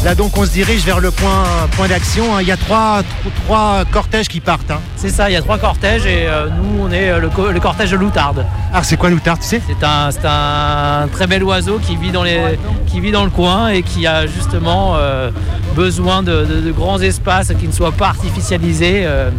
Là 0.05 0.13
donc 0.13 0.37
on 0.37 0.45
se 0.45 0.51
dirige 0.51 0.83
vers 0.85 0.99
le 0.99 1.09
point, 1.09 1.43
point 1.75 1.87
d'action. 1.87 2.35
hein. 2.35 2.41
Il 2.41 2.47
y 2.47 2.51
a 2.51 2.57
trois, 2.57 3.01
tro- 3.21 3.31
trois 3.47 3.83
cortèges 3.91 4.27
qui 4.27 4.39
partent. 4.39 4.69
hein. 4.69 4.79
C'est 4.95 5.09
ça, 5.09 5.31
il 5.31 5.33
y 5.33 5.35
a 5.35 5.41
trois 5.41 5.57
cortèges 5.57 6.05
et 6.05 6.27
euh, 6.27 6.47
nous, 6.49 6.83
on 6.83 6.91
est 6.91 7.09
euh, 7.09 7.19
le, 7.19 7.29
co- 7.29 7.49
le 7.51 7.59
cortège 7.59 7.89
de 7.89 7.95
l'Outarde. 7.97 8.45
Ah, 8.71 8.83
c'est 8.83 8.97
quoi 8.97 9.09
l'Outarde, 9.09 9.39
tu 9.41 9.47
sais? 9.47 9.61
C'est 9.67 9.83
un, 9.83 10.11
c'est 10.11 10.25
un 10.25 11.07
très 11.11 11.25
bel 11.25 11.43
oiseau 11.43 11.79
qui 11.79 11.95
vit 11.95 12.11
dans, 12.11 12.21
les, 12.21 12.39
qui 12.85 12.99
vit 12.99 13.11
dans 13.11 13.23
le 13.23 13.31
coin 13.31 13.69
et 13.69 13.81
qui 13.81 14.05
a 14.05 14.27
justement 14.27 14.93
euh, 14.95 15.31
besoin 15.75 16.21
de, 16.21 16.45
de- 16.45 16.61
de 16.61 16.71
grands 16.71 16.99
espaces 17.01 17.51
qui 17.59 17.67
ne 17.67 17.73
soient 17.73 17.91
pas 17.91 18.09
artificialisés 18.09 19.01
euh, 19.07 19.31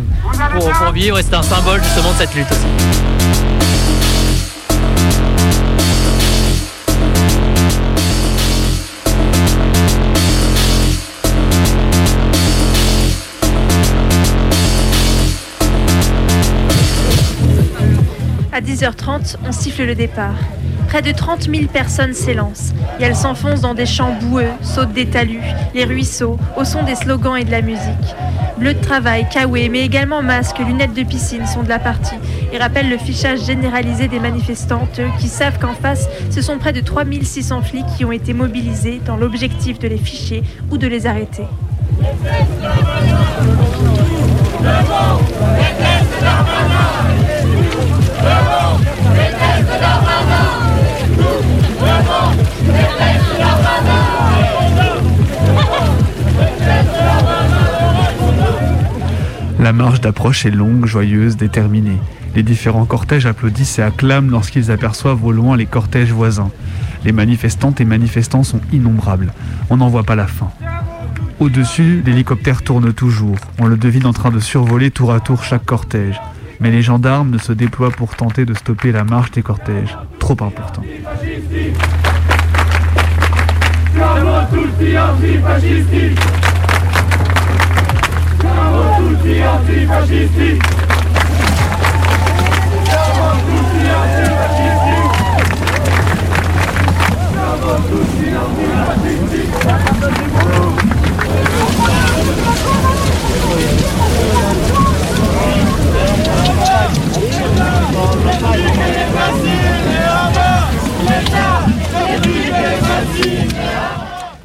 pour, 0.58 0.68
pour 0.72 0.90
vivre 0.90 1.16
et 1.20 1.22
c'est 1.22 1.34
un 1.36 1.42
symbole 1.42 1.80
justement 1.84 2.10
de 2.10 2.16
cette 2.18 2.34
lutte 2.34 2.50
aussi. 2.50 2.66
10h30, 18.66 19.36
on 19.46 19.52
siffle 19.52 19.84
le 19.84 19.94
départ. 19.94 20.34
Près 20.88 21.00
de 21.00 21.12
30 21.12 21.48
000 21.48 21.66
personnes 21.72 22.14
s'élancent 22.14 22.72
et 22.98 23.04
elles 23.04 23.14
s'enfoncent 23.14 23.60
dans 23.60 23.74
des 23.74 23.86
champs 23.86 24.16
boueux, 24.20 24.48
sautent 24.60 24.92
des 24.92 25.06
talus, 25.06 25.40
les 25.72 25.84
ruisseaux, 25.84 26.36
au 26.56 26.64
son 26.64 26.82
des 26.82 26.96
slogans 26.96 27.36
et 27.36 27.44
de 27.44 27.50
la 27.52 27.62
musique. 27.62 28.16
Bleu 28.58 28.74
de 28.74 28.80
travail, 28.80 29.26
kawaii, 29.30 29.68
mais 29.68 29.84
également 29.84 30.20
masques, 30.20 30.58
lunettes 30.58 30.94
de 30.94 31.04
piscine 31.04 31.46
sont 31.46 31.62
de 31.62 31.68
la 31.68 31.78
partie 31.78 32.16
et 32.52 32.58
rappellent 32.58 32.90
le 32.90 32.98
fichage 32.98 33.44
généralisé 33.44 34.08
des 34.08 34.18
manifestantes 34.18 35.00
qui 35.20 35.28
savent 35.28 35.60
qu'en 35.60 35.74
face, 35.74 36.08
ce 36.30 36.42
sont 36.42 36.58
près 36.58 36.72
de 36.72 36.80
3600 36.80 37.62
flics 37.62 37.86
qui 37.96 38.04
ont 38.04 38.12
été 38.12 38.32
mobilisés 38.32 39.00
dans 39.06 39.16
l'objectif 39.16 39.78
de 39.78 39.86
les 39.86 39.98
ficher 39.98 40.42
ou 40.72 40.78
de 40.78 40.88
les 40.88 41.06
arrêter. 41.06 41.44
La 59.66 59.72
marche 59.72 60.00
d'approche 60.00 60.46
est 60.46 60.52
longue, 60.52 60.86
joyeuse, 60.86 61.36
déterminée. 61.36 61.96
Les 62.36 62.44
différents 62.44 62.84
cortèges 62.84 63.26
applaudissent 63.26 63.80
et 63.80 63.82
acclament 63.82 64.30
lorsqu'ils 64.30 64.70
aperçoivent 64.70 65.24
au 65.24 65.32
loin 65.32 65.56
les 65.56 65.66
cortèges 65.66 66.12
voisins. 66.12 66.52
Les 67.04 67.10
manifestantes 67.10 67.80
et 67.80 67.84
manifestants 67.84 68.44
sont 68.44 68.60
innombrables. 68.72 69.32
On 69.68 69.78
n'en 69.78 69.88
voit 69.88 70.04
pas 70.04 70.14
la 70.14 70.28
fin. 70.28 70.52
Au-dessus, 71.38 72.02
l'hélicoptère 72.06 72.62
tourne 72.62 72.94
toujours. 72.94 73.36
On 73.58 73.66
le 73.66 73.76
devine 73.76 74.06
en 74.06 74.14
train 74.14 74.30
de 74.30 74.40
survoler 74.40 74.90
tour 74.90 75.12
à 75.12 75.20
tour 75.20 75.44
chaque 75.44 75.66
cortège. 75.66 76.18
Mais 76.60 76.70
les 76.70 76.80
gendarmes 76.80 77.30
ne 77.30 77.38
se 77.38 77.52
déploient 77.52 77.90
pour 77.90 78.16
tenter 78.16 78.46
de 78.46 78.54
stopper 78.54 78.90
la 78.90 79.04
marche 79.04 79.32
des 79.32 79.42
cortèges. 79.42 79.98
Trop 80.18 80.36
important. 80.40 80.82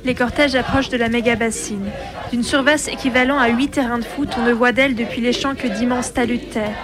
Les 0.03 0.15
cortèges 0.15 0.55
approchent 0.55 0.89
de 0.89 0.97
la 0.97 1.09
méga 1.09 1.35
bassine. 1.35 1.89
D'une 2.31 2.43
surface 2.43 2.87
équivalent 2.87 3.37
à 3.37 3.49
8 3.49 3.67
terrains 3.69 3.99
de 3.99 4.03
foot, 4.03 4.29
on 4.37 4.43
ne 4.43 4.51
voit 4.51 4.71
d'elle 4.71 4.95
depuis 4.95 5.21
les 5.21 5.31
champs 5.31 5.55
que 5.55 5.67
d'immenses 5.67 6.13
talus 6.13 6.39
de 6.39 6.45
terre. 6.45 6.75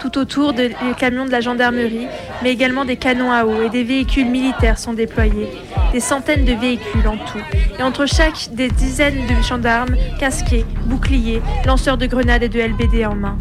Tout 0.00 0.18
autour, 0.18 0.52
de, 0.52 0.62
les 0.62 0.94
camions 0.98 1.26
de 1.26 1.30
la 1.30 1.40
gendarmerie, 1.40 2.06
mais 2.42 2.50
également 2.50 2.84
des 2.84 2.96
canons 2.96 3.32
à 3.32 3.44
eau 3.44 3.62
et 3.62 3.68
des 3.68 3.84
véhicules 3.84 4.28
militaires 4.28 4.78
sont 4.78 4.94
déployés. 4.94 5.48
Des 5.92 6.00
centaines 6.00 6.44
de 6.44 6.54
véhicules 6.54 7.06
en 7.06 7.16
tout. 7.16 7.42
Et 7.78 7.82
entre 7.82 8.06
chaque, 8.06 8.48
des 8.52 8.68
dizaines 8.68 9.26
de 9.26 9.42
gendarmes, 9.42 9.96
casqués, 10.18 10.64
boucliers, 10.86 11.42
lanceurs 11.66 11.98
de 11.98 12.06
grenades 12.06 12.44
et 12.44 12.48
de 12.48 12.60
LBD 12.60 13.04
en 13.04 13.14
main. 13.14 13.36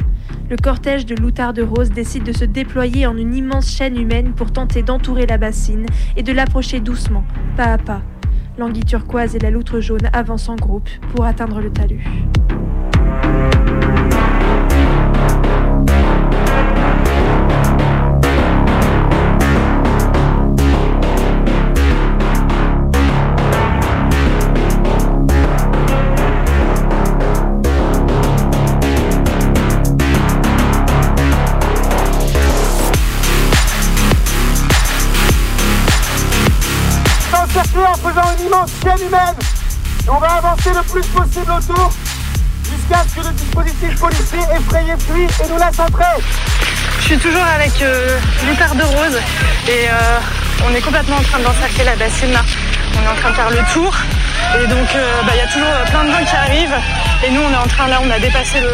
Le 0.50 0.58
cortège 0.58 1.06
de 1.06 1.14
Loutard 1.14 1.54
de 1.54 1.62
Rose 1.62 1.92
décide 1.92 2.24
de 2.24 2.32
se 2.32 2.44
déployer 2.44 3.06
en 3.06 3.16
une 3.16 3.36
immense 3.36 3.70
chaîne 3.70 3.96
humaine 3.96 4.34
pour 4.34 4.52
tenter 4.52 4.82
d'entourer 4.82 5.28
la 5.28 5.38
bassine 5.38 5.86
et 6.18 6.24
de 6.24 6.34
l'approcher 6.34 6.80
doucement, 6.80 7.24
pas 7.56 7.74
à 7.74 7.78
pas. 7.78 8.02
L'anguille 8.58 8.84
turquoise 8.84 9.36
et 9.36 9.40
la 9.40 9.52
loutre 9.52 9.80
jaune 9.80 10.10
avancent 10.12 10.50
en 10.50 10.56
groupe 10.56 10.90
pour 11.14 11.26
atteindre 11.26 11.62
le 11.62 11.72
talus. 11.72 12.04
On 40.10 40.18
va 40.20 40.28
avancer 40.28 40.70
le 40.70 40.82
plus 40.84 41.08
possible 41.08 41.52
autour 41.52 41.92
jusqu'à 42.66 43.04
ce 43.08 43.16
que 43.16 43.28
le 43.28 43.34
dispositif 43.34 44.00
policier 44.00 44.40
effrayé 44.54 44.94
fuit 45.08 45.24
et 45.24 45.50
nous 45.50 45.58
laisse 45.58 45.80
entrer. 45.80 46.04
Je 47.00 47.06
suis 47.06 47.18
toujours 47.18 47.44
avec 47.44 47.82
euh, 47.82 48.20
de 48.20 48.84
Rose 48.84 49.20
et 49.68 49.88
euh, 49.88 50.20
on 50.68 50.76
est 50.76 50.82
complètement 50.82 51.18
en 51.18 51.22
train 51.22 51.40
d'encercler 51.40 51.86
la 51.86 51.96
bassine 51.96 52.34
là. 52.34 52.44
On 52.98 53.06
est 53.06 53.12
en 53.12 53.16
train 53.16 53.30
de 53.30 53.36
faire 53.36 53.50
le 53.50 53.74
tour 53.74 53.96
et 54.62 54.68
donc 54.68 54.88
euh, 54.96 55.22
bah, 55.24 55.32
il 55.36 55.38
y 55.38 55.42
a 55.42 55.48
toujours 55.48 55.70
euh, 55.70 55.86
plein 55.86 56.04
de 56.04 56.12
gens 56.12 56.26
qui 56.26 56.36
arrivent 56.36 56.80
et 57.26 57.32
nous 57.32 57.42
on 57.42 57.54
est 57.54 57.64
en 57.64 57.68
train 57.68 57.88
là, 57.88 58.02
on 58.04 58.10
a 58.10 58.20
dépassé 58.20 58.60
le, 58.60 58.74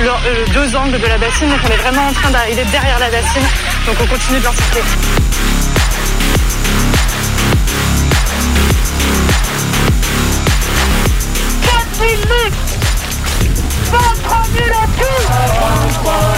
le 0.00 0.52
deux 0.52 0.74
angles 0.74 0.98
de 0.98 1.06
la 1.06 1.18
bassine 1.18 1.48
donc 1.48 1.60
on 1.64 1.72
est 1.72 1.82
vraiment 1.82 2.08
en 2.08 2.12
train 2.12 2.30
d'arriver 2.30 2.64
derrière 2.72 2.98
la 2.98 3.10
bassine 3.10 3.46
donc 3.86 3.96
on 4.00 4.06
continue 4.06 4.40
de 4.40 4.44
l'encercler. 4.44 4.82
23 12.06 12.52
000 14.52 14.76
en 15.26 16.35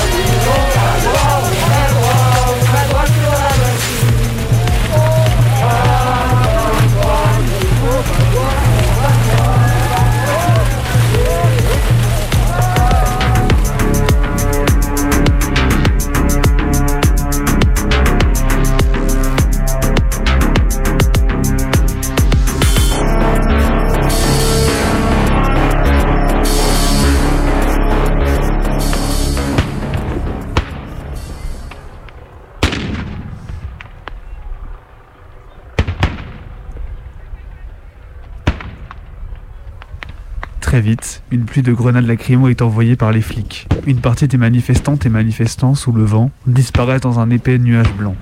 Très 40.78 40.86
vite, 40.90 41.24
une 41.32 41.44
pluie 41.44 41.62
de 41.62 41.72
grenades 41.72 42.06
lacrymo 42.06 42.46
est 42.46 42.62
envoyée 42.62 42.94
par 42.94 43.10
les 43.10 43.20
flics. 43.20 43.66
Une 43.88 43.98
partie 43.98 44.28
des 44.28 44.36
manifestantes 44.36 45.04
et 45.06 45.08
manifestants, 45.08 45.74
sous 45.74 45.90
le 45.90 46.04
vent, 46.04 46.30
disparaissent 46.46 47.00
dans 47.00 47.18
un 47.18 47.30
épais 47.30 47.58
nuage 47.58 47.92
blanc. 47.94 48.14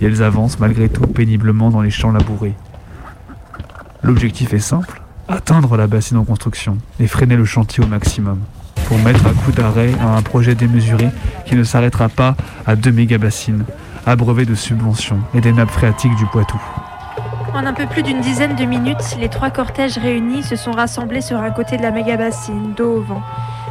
Et 0.00 0.06
elles 0.06 0.22
avancent 0.22 0.58
malgré 0.58 0.88
tout 0.88 1.02
péniblement 1.02 1.68
dans 1.68 1.82
les 1.82 1.90
champs 1.90 2.10
labourés. 2.10 2.54
L'objectif 4.02 4.54
est 4.54 4.58
simple, 4.58 5.02
atteindre 5.28 5.76
la 5.76 5.86
bassine 5.86 6.16
en 6.16 6.24
construction 6.24 6.78
et 6.98 7.06
freiner 7.06 7.36
le 7.36 7.44
chantier 7.44 7.84
au 7.84 7.86
maximum, 7.86 8.38
pour 8.86 8.98
mettre 9.00 9.26
un 9.26 9.34
coup 9.34 9.52
d'arrêt 9.52 9.92
à 10.00 10.16
un 10.16 10.22
projet 10.22 10.54
démesuré 10.54 11.10
qui 11.44 11.56
ne 11.56 11.62
s'arrêtera 11.62 12.08
pas 12.08 12.38
à 12.64 12.74
deux 12.74 12.92
méga-bassines, 12.92 13.66
abreuvées 14.06 14.46
de 14.46 14.54
subventions 14.54 15.20
et 15.34 15.42
des 15.42 15.52
nappes 15.52 15.70
phréatiques 15.70 16.16
du 16.16 16.24
Poitou. 16.24 16.58
En 17.54 17.66
un 17.66 17.74
peu 17.74 17.86
plus 17.86 18.02
d'une 18.02 18.20
dizaine 18.20 18.56
de 18.56 18.64
minutes, 18.64 19.16
les 19.20 19.28
trois 19.28 19.50
cortèges 19.50 19.98
réunis 19.98 20.42
se 20.42 20.56
sont 20.56 20.72
rassemblés 20.72 21.20
sur 21.20 21.38
un 21.38 21.50
côté 21.50 21.76
de 21.76 21.82
la 21.82 21.90
méga-bassine, 21.90 22.72
dos 22.74 22.96
au 22.96 23.00
vent. 23.02 23.22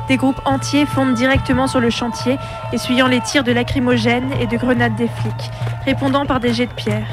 Des 0.08 0.18
groupes 0.18 0.40
entiers 0.46 0.86
fondent 0.86 1.16
directement 1.16 1.66
sur 1.66 1.80
le 1.80 1.90
chantier, 1.90 2.38
essuyant 2.74 3.08
les 3.08 3.22
tirs 3.22 3.44
de 3.44 3.51
lacrymogènes 3.51 4.32
et 4.40 4.46
de 4.46 4.55
grenades 4.55 4.96
des 4.96 5.08
flics, 5.08 5.51
répondant 5.84 6.27
par 6.27 6.40
des 6.40 6.53
jets 6.53 6.68
de 6.68 6.74
pierre. 6.74 7.08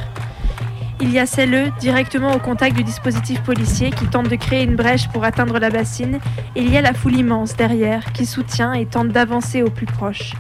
Il 1.01 1.11
y 1.11 1.19
a 1.19 1.25
celles 1.25 1.73
directement 1.81 2.35
au 2.35 2.39
contact 2.39 2.77
du 2.77 2.85
dispositif 2.85 3.41
policier 3.43 3.91
qui 3.91 4.05
tente 4.07 4.29
de 4.29 4.37
créer 4.37 4.65
une 4.65 4.77
brèche 4.77 5.09
pour 5.09 5.25
atteindre 5.25 5.59
la 5.59 5.71
bassine, 5.71 6.19
et 6.55 6.61
il 6.61 6.71
y 6.71 6.77
a 6.77 6.83
la 6.83 6.93
foule 6.93 7.17
immense 7.17 7.57
derrière 7.57 8.13
qui 8.13 8.27
soutient 8.27 8.75
et 8.75 8.85
tente 8.85 9.09
d'avancer 9.09 9.63
au 9.63 9.71
plus 9.71 9.87
proche. 9.87 10.35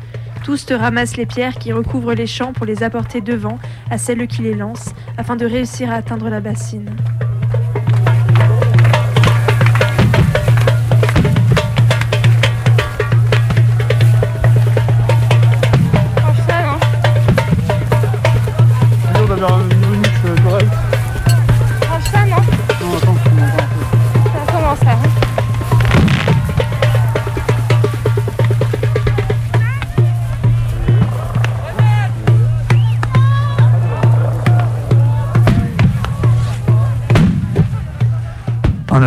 Tous 0.44 0.66
te 0.66 0.74
ramassent 0.74 1.16
les 1.16 1.26
pierres 1.26 1.58
qui 1.58 1.72
recouvrent 1.72 2.14
les 2.14 2.26
champs 2.26 2.52
pour 2.52 2.66
les 2.66 2.82
apporter 2.82 3.20
devant 3.20 3.58
à 3.90 3.98
celles 3.98 4.26
qui 4.26 4.42
les 4.42 4.54
lancent 4.54 4.94
afin 5.16 5.36
de 5.36 5.46
réussir 5.46 5.90
à 5.90 5.94
atteindre 5.94 6.28
la 6.28 6.40
bassine. 6.40 6.90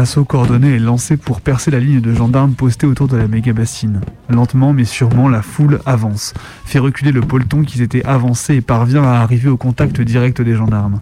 Un 0.02 0.06
assaut 0.06 0.26
coordonné 0.26 0.78
est 0.78 0.80
lancé 0.80 1.16
pour 1.16 1.42
percer 1.42 1.70
la 1.70 1.80
ligne 1.80 2.02
de 2.02 2.12
gendarmes 2.12 2.54
postée 2.54 2.88
autour 2.88 3.08
de 3.08 3.18
la 3.18 3.28
méga 3.28 3.54
bassine. 3.54 4.02
Lentement 4.30 4.74
mais 4.74 4.84
sûrement, 4.84 5.30
la 5.30 5.44
foule 5.44 5.80
avance, 5.86 6.34
fait 6.66 6.80
reculer 6.80 7.12
le 7.12 7.22
peloton 7.22 7.62
qui 7.62 7.78
s'était 7.78 8.04
avancé 8.04 8.56
et 8.56 8.62
parvient 8.62 9.04
à 9.04 9.20
arriver 9.20 9.48
au 9.48 9.58
contact 9.58 10.02
direct 10.02 10.42
des 10.42 10.56
gendarmes. 10.56 11.02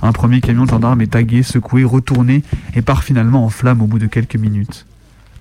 Un 0.00 0.12
premier 0.12 0.40
camion 0.40 0.62
de 0.62 0.70
gendarmes 0.70 1.00
est 1.00 1.08
tagué, 1.08 1.42
secoué, 1.42 1.82
retourné 1.82 2.44
et 2.76 2.82
part 2.82 3.02
finalement 3.02 3.44
en 3.44 3.48
flamme 3.48 3.82
au 3.82 3.88
bout 3.88 3.98
de 3.98 4.06
quelques 4.06 4.36
minutes. 4.36 4.86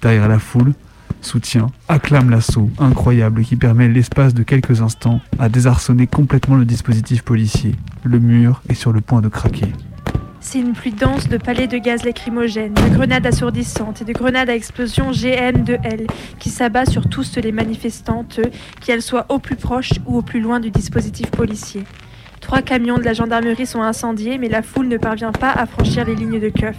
Derrière 0.01 0.27
la 0.27 0.39
foule, 0.39 0.73
soutient, 1.21 1.67
acclame 1.87 2.31
l'assaut 2.31 2.71
incroyable 2.79 3.43
qui 3.43 3.55
permet 3.55 3.87
l'espace 3.87 4.33
de 4.33 4.41
quelques 4.41 4.81
instants 4.81 5.21
à 5.37 5.47
désarçonner 5.47 6.07
complètement 6.07 6.55
le 6.55 6.65
dispositif 6.65 7.21
policier. 7.21 7.75
Le 8.03 8.17
mur 8.17 8.63
est 8.67 8.73
sur 8.73 8.91
le 8.91 9.01
point 9.01 9.21
de 9.21 9.27
craquer. 9.27 9.73
C'est 10.47 10.59
une 10.59 10.73
pluie 10.73 10.91
dense 10.91 11.27
de 11.27 11.37
palais 11.37 11.65
de 11.65 11.79
gaz 11.79 12.03
lacrymogènes, 12.03 12.75
de 12.75 12.95
grenades 12.95 13.25
assourdissantes 13.25 14.03
et 14.03 14.05
de 14.05 14.13
grenades 14.13 14.47
à 14.47 14.55
explosion 14.55 15.09
GM2L 15.09 16.05
qui 16.37 16.49
s'abat 16.49 16.85
sur 16.85 17.09
tous 17.09 17.37
les 17.37 17.51
manifestantes, 17.51 18.39
qu'elles 18.79 19.01
soient 19.01 19.25
au 19.29 19.39
plus 19.39 19.55
proche 19.55 19.93
ou 20.05 20.19
au 20.19 20.21
plus 20.21 20.39
loin 20.39 20.59
du 20.59 20.69
dispositif 20.69 21.31
policier. 21.31 21.83
Trois 22.41 22.61
camions 22.61 22.99
de 22.99 23.03
la 23.03 23.13
gendarmerie 23.13 23.65
sont 23.65 23.81
incendiés, 23.81 24.37
mais 24.37 24.47
la 24.47 24.61
foule 24.61 24.87
ne 24.87 24.97
parvient 24.97 25.31
pas 25.31 25.51
à 25.51 25.65
franchir 25.65 26.05
les 26.05 26.13
lignes 26.13 26.39
de 26.39 26.49
keuf. 26.49 26.77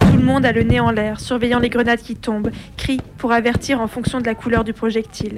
Tout 0.00 0.16
le 0.16 0.24
monde 0.24 0.46
a 0.46 0.52
le 0.52 0.62
nez 0.62 0.80
en 0.80 0.90
l'air, 0.90 1.20
surveillant 1.20 1.58
les 1.58 1.68
grenades 1.68 2.00
qui 2.00 2.16
tombent, 2.16 2.50
crie 2.78 3.02
pour 3.18 3.32
avertir 3.32 3.82
en 3.82 3.88
fonction 3.88 4.20
de 4.20 4.26
la 4.26 4.34
couleur 4.34 4.64
du 4.64 4.72
projectile. 4.72 5.36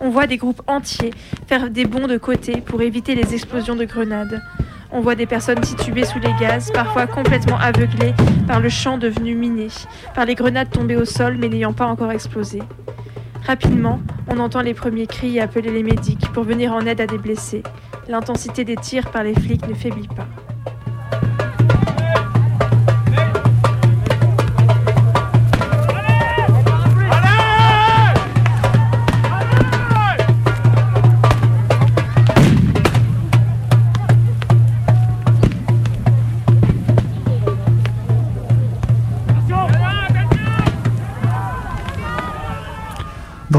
On 0.00 0.10
voit 0.10 0.26
des 0.26 0.36
groupes 0.36 0.60
entiers 0.66 1.14
faire 1.46 1.70
des 1.70 1.86
bonds 1.86 2.08
de 2.08 2.18
côté 2.18 2.60
pour 2.60 2.82
éviter 2.82 3.14
les 3.14 3.32
explosions 3.32 3.74
de 3.74 3.86
grenades. 3.86 4.42
On 4.92 5.00
voit 5.00 5.14
des 5.14 5.26
personnes 5.26 5.62
situées 5.64 6.04
sous 6.04 6.18
les 6.18 6.32
gaz, 6.40 6.70
parfois 6.72 7.06
complètement 7.06 7.58
aveuglées 7.58 8.14
par 8.46 8.60
le 8.60 8.68
champ 8.68 8.98
devenu 8.98 9.34
miné, 9.34 9.68
par 10.14 10.24
les 10.24 10.34
grenades 10.34 10.70
tombées 10.70 10.96
au 10.96 11.04
sol 11.04 11.36
mais 11.38 11.48
n'ayant 11.48 11.72
pas 11.72 11.86
encore 11.86 12.12
explosé. 12.12 12.62
Rapidement, 13.46 14.00
on 14.28 14.38
entend 14.38 14.60
les 14.60 14.74
premiers 14.74 15.06
cris 15.06 15.38
appeler 15.40 15.70
les 15.70 15.82
médics 15.82 16.32
pour 16.32 16.44
venir 16.44 16.72
en 16.72 16.84
aide 16.86 17.00
à 17.00 17.06
des 17.06 17.18
blessés. 17.18 17.62
L'intensité 18.08 18.64
des 18.64 18.76
tirs 18.76 19.10
par 19.10 19.22
les 19.22 19.34
flics 19.34 19.68
ne 19.68 19.74
faiblit 19.74 20.08
pas. 20.08 20.26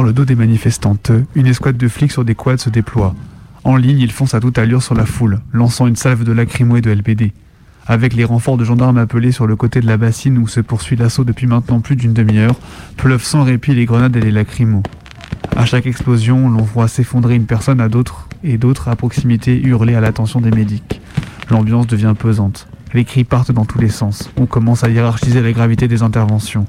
Le 0.08 0.14
dos 0.14 0.24
des 0.24 0.36
manifestantes, 0.36 1.12
une 1.36 1.48
escouade 1.48 1.76
de 1.76 1.90
flics 1.90 2.14
sur 2.14 2.24
des 2.24 2.34
quads 2.34 2.60
se 2.60 2.70
déploie. 2.70 3.14
En 3.66 3.76
ligne, 3.76 4.00
ils 4.00 4.14
foncent 4.14 4.36
à 4.36 4.40
toute 4.40 4.58
allure 4.58 4.82
sur 4.82 4.96
la 4.96 5.06
foule, 5.06 5.42
lançant 5.52 5.86
une 5.86 5.98
salve 5.98 6.24
de 6.24 6.32
lacrymo 6.32 6.78
et 6.78 6.82
de 6.82 6.92
LBD. 6.92 7.34
Avec 7.86 8.14
les 8.14 8.24
renforts 8.24 8.56
de 8.56 8.64
gendarmes 8.64 9.00
appelés 9.00 9.34
sur 9.34 9.48
le 9.48 9.58
côté 9.58 9.82
de 9.82 9.86
la 9.86 9.98
bassine 9.98 10.38
où 10.38 10.48
se 10.48 10.62
poursuit 10.62 10.96
l'assaut 10.96 11.26
depuis 11.26 11.46
maintenant 11.46 11.82
plus 11.82 11.98
d'une 11.98 12.14
demi-heure, 12.14 12.56
pleuvent 12.96 13.22
sans 13.22 13.44
répit 13.44 13.76
les 13.76 13.84
grenades 13.84 14.16
et 14.16 14.22
les 14.22 14.32
lacrymos. 14.32 14.82
À 15.58 15.66
chaque 15.66 15.88
explosion, 15.88 16.50
l'on 16.50 16.64
voit 16.64 16.88
s'effondrer 16.88 17.36
une 17.36 17.46
personne 17.46 17.82
à 17.82 17.90
d'autres 17.90 18.30
et 18.46 18.58
d'autres 18.58 18.88
à 18.88 18.96
proximité 18.96 19.62
hurler 19.62 19.96
à 19.96 20.00
l'attention 20.00 20.40
des 20.40 20.52
médics. 20.52 21.02
L'ambiance 21.50 21.88
devient 21.88 22.14
pesante. 22.18 22.70
Les 22.94 23.04
cris 23.04 23.26
partent 23.26 23.52
dans 23.52 23.66
tous 23.66 23.80
les 23.80 23.90
sens. 23.90 24.32
On 24.38 24.46
commence 24.46 24.86
à 24.86 24.90
hiérarchiser 24.90 25.42
la 25.42 25.52
gravité 25.52 25.90
des 25.90 26.02
interventions. 26.02 26.66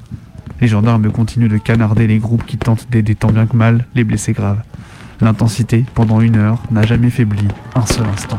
Les 0.61 0.68
gendarmes 0.68 1.11
continuent 1.11 1.49
de 1.49 1.59
canarder 1.59 2.07
les 2.07 2.18
groupes 2.18 2.44
qui 2.44 2.59
tentent 2.59 2.88
d'aider 2.90 3.14
tant 3.14 3.31
bien 3.31 3.47
que 3.47 3.57
mal 3.57 3.87
les 3.94 4.05
blessés 4.05 4.33
graves. 4.33 4.62
L'intensité, 5.21 5.85
pendant 5.94 6.21
une 6.21 6.37
heure, 6.37 6.62
n'a 6.71 6.83
jamais 6.83 7.11
faibli 7.11 7.47
un 7.75 7.87
seul 7.87 8.07
instant. 8.07 8.38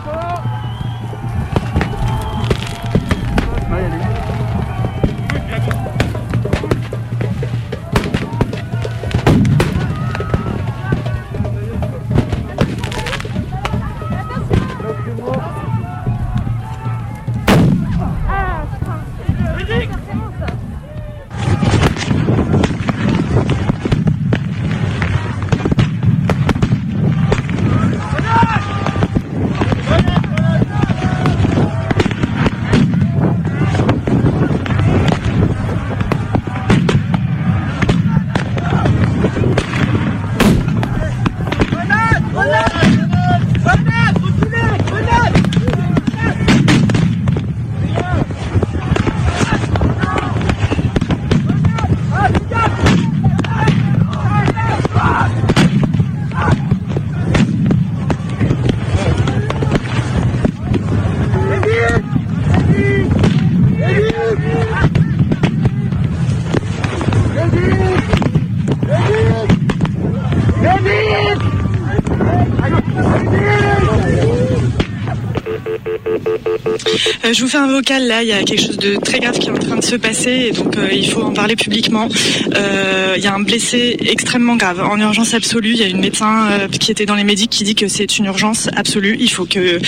Euh, 77.29 77.33
je 77.33 77.41
vous 77.41 77.49
fais 77.49 77.57
un 77.57 77.67
vocal 77.67 78.07
là, 78.07 78.23
il 78.23 78.29
y 78.29 78.31
a 78.31 78.43
quelque 78.43 78.61
chose 78.61 78.77
de 78.77 78.95
très 78.95 79.19
grave 79.19 79.37
qui 79.37 79.47
est 79.47 79.51
en 79.51 79.57
train 79.57 79.75
de 79.75 79.83
se 79.83 79.95
passer 79.95 80.49
et 80.49 80.51
donc 80.51 80.77
euh, 80.77 80.89
il 80.91 81.09
faut 81.09 81.21
en 81.21 81.33
parler 81.33 81.55
publiquement. 81.55 82.07
Euh, 82.55 83.15
Il 83.17 83.23
y 83.23 83.27
a 83.27 83.33
un 83.33 83.39
blessé 83.39 83.97
extrêmement 83.99 84.55
grave, 84.55 84.81
en 84.81 84.99
urgence 84.99 85.33
absolue. 85.33 85.71
Il 85.71 85.77
y 85.77 85.83
a 85.83 85.87
une 85.87 85.99
médecin 85.99 86.67
qui 86.79 86.91
était 86.91 87.05
dans 87.05 87.15
les 87.15 87.23
médics 87.23 87.49
qui 87.49 87.63
dit 87.63 87.75
que 87.75 87.87
c'est 87.87 88.17
une 88.17 88.25
urgence 88.25 88.69
absolue. 88.75 89.17
Il 89.19 89.29
faut 89.29 89.45
que 89.45 89.79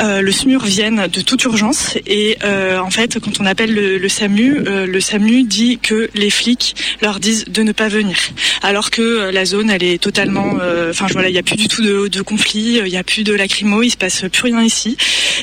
le 0.00 0.32
SMUR 0.32 0.64
vienne 0.64 1.06
de 1.12 1.20
toute 1.20 1.44
urgence 1.44 1.98
et 2.06 2.38
en 2.42 2.90
fait 2.90 3.18
quand 3.20 3.40
on 3.40 3.46
appelle 3.46 3.74
le, 3.74 4.08
SAMU, 4.08 4.60
le 4.64 5.00
SAMU 5.00 5.42
dit 5.44 5.78
que 5.82 6.08
les 6.14 6.30
flics 6.30 6.74
leur 7.02 7.20
disent 7.20 7.44
de 7.46 7.62
ne 7.62 7.72
pas 7.72 7.88
venir 7.88 8.16
alors 8.62 8.90
que 8.90 9.30
la 9.30 9.44
zone 9.44 9.70
elle 9.70 9.82
est 9.82 10.00
totalement, 10.00 10.56
enfin 10.88 11.06
voilà, 11.10 11.28
il 11.28 11.32
n'y 11.32 11.38
a 11.38 11.42
plus 11.42 11.56
du 11.56 11.68
tout 11.68 11.82
de, 11.82 12.22
conflit, 12.22 12.80
il 12.84 12.90
n'y 12.90 12.96
a 12.96 13.04
plus 13.04 13.24
de 13.24 13.34
lacrymo, 13.34 13.82
il 13.82 13.90
se 13.90 13.96
passe 13.96 14.24
plus 14.32 14.44
rien 14.44 14.62
ici 14.62 14.96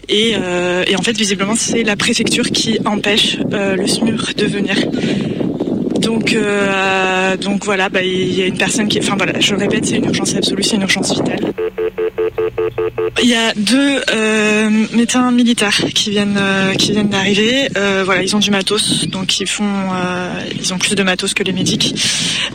et, 0.08 0.36
et 0.88 0.96
en 0.96 1.02
fait 1.02 1.18
visiblement 1.30 1.54
c'est 1.56 1.84
la 1.84 1.96
préfecture 1.96 2.50
qui 2.50 2.80
empêche 2.86 3.38
euh, 3.54 3.76
le 3.76 3.86
SMUR 3.86 4.32
de 4.36 4.46
venir. 4.48 4.76
Donc, 6.02 6.34
euh, 6.34 7.38
donc 7.38 7.66
voilà, 7.66 7.88
bah, 7.88 8.02
il 8.02 8.34
y 8.34 8.42
a 8.42 8.48
une 8.48 8.58
personne 8.58 8.88
qui, 8.88 8.98
enfin 8.98 9.16
voilà, 9.16 9.40
je 9.40 9.54
le 9.54 9.60
répète, 9.60 9.86
c'est 9.86 9.98
une 9.98 10.06
urgence 10.06 10.36
absolue, 10.36 10.64
c'est 10.64 10.78
une 10.78 10.82
urgence 10.82 11.14
vitale. 11.14 11.49
Il 13.22 13.30
y 13.30 13.36
a 13.36 13.54
deux 13.56 14.02
euh, 14.12 14.70
médecins 14.94 15.32
militaires 15.32 15.78
qui 15.94 16.12
viennent, 16.12 16.38
euh, 16.40 16.74
qui 16.74 16.92
viennent 16.92 17.10
d'arriver. 17.10 17.70
Euh, 17.78 18.04
voilà, 18.06 18.24
ils 18.24 18.36
ont 18.36 18.40
du 18.40 18.52
matos, 18.52 19.08
donc 19.08 19.40
ils 19.40 19.48
font, 19.48 19.64
euh, 19.66 20.42
ils 20.60 20.74
ont 20.74 20.78
plus 20.78 20.96
de 20.96 21.04
matos 21.04 21.34
que 21.34 21.44
les 21.44 21.52
médics. 21.52 21.96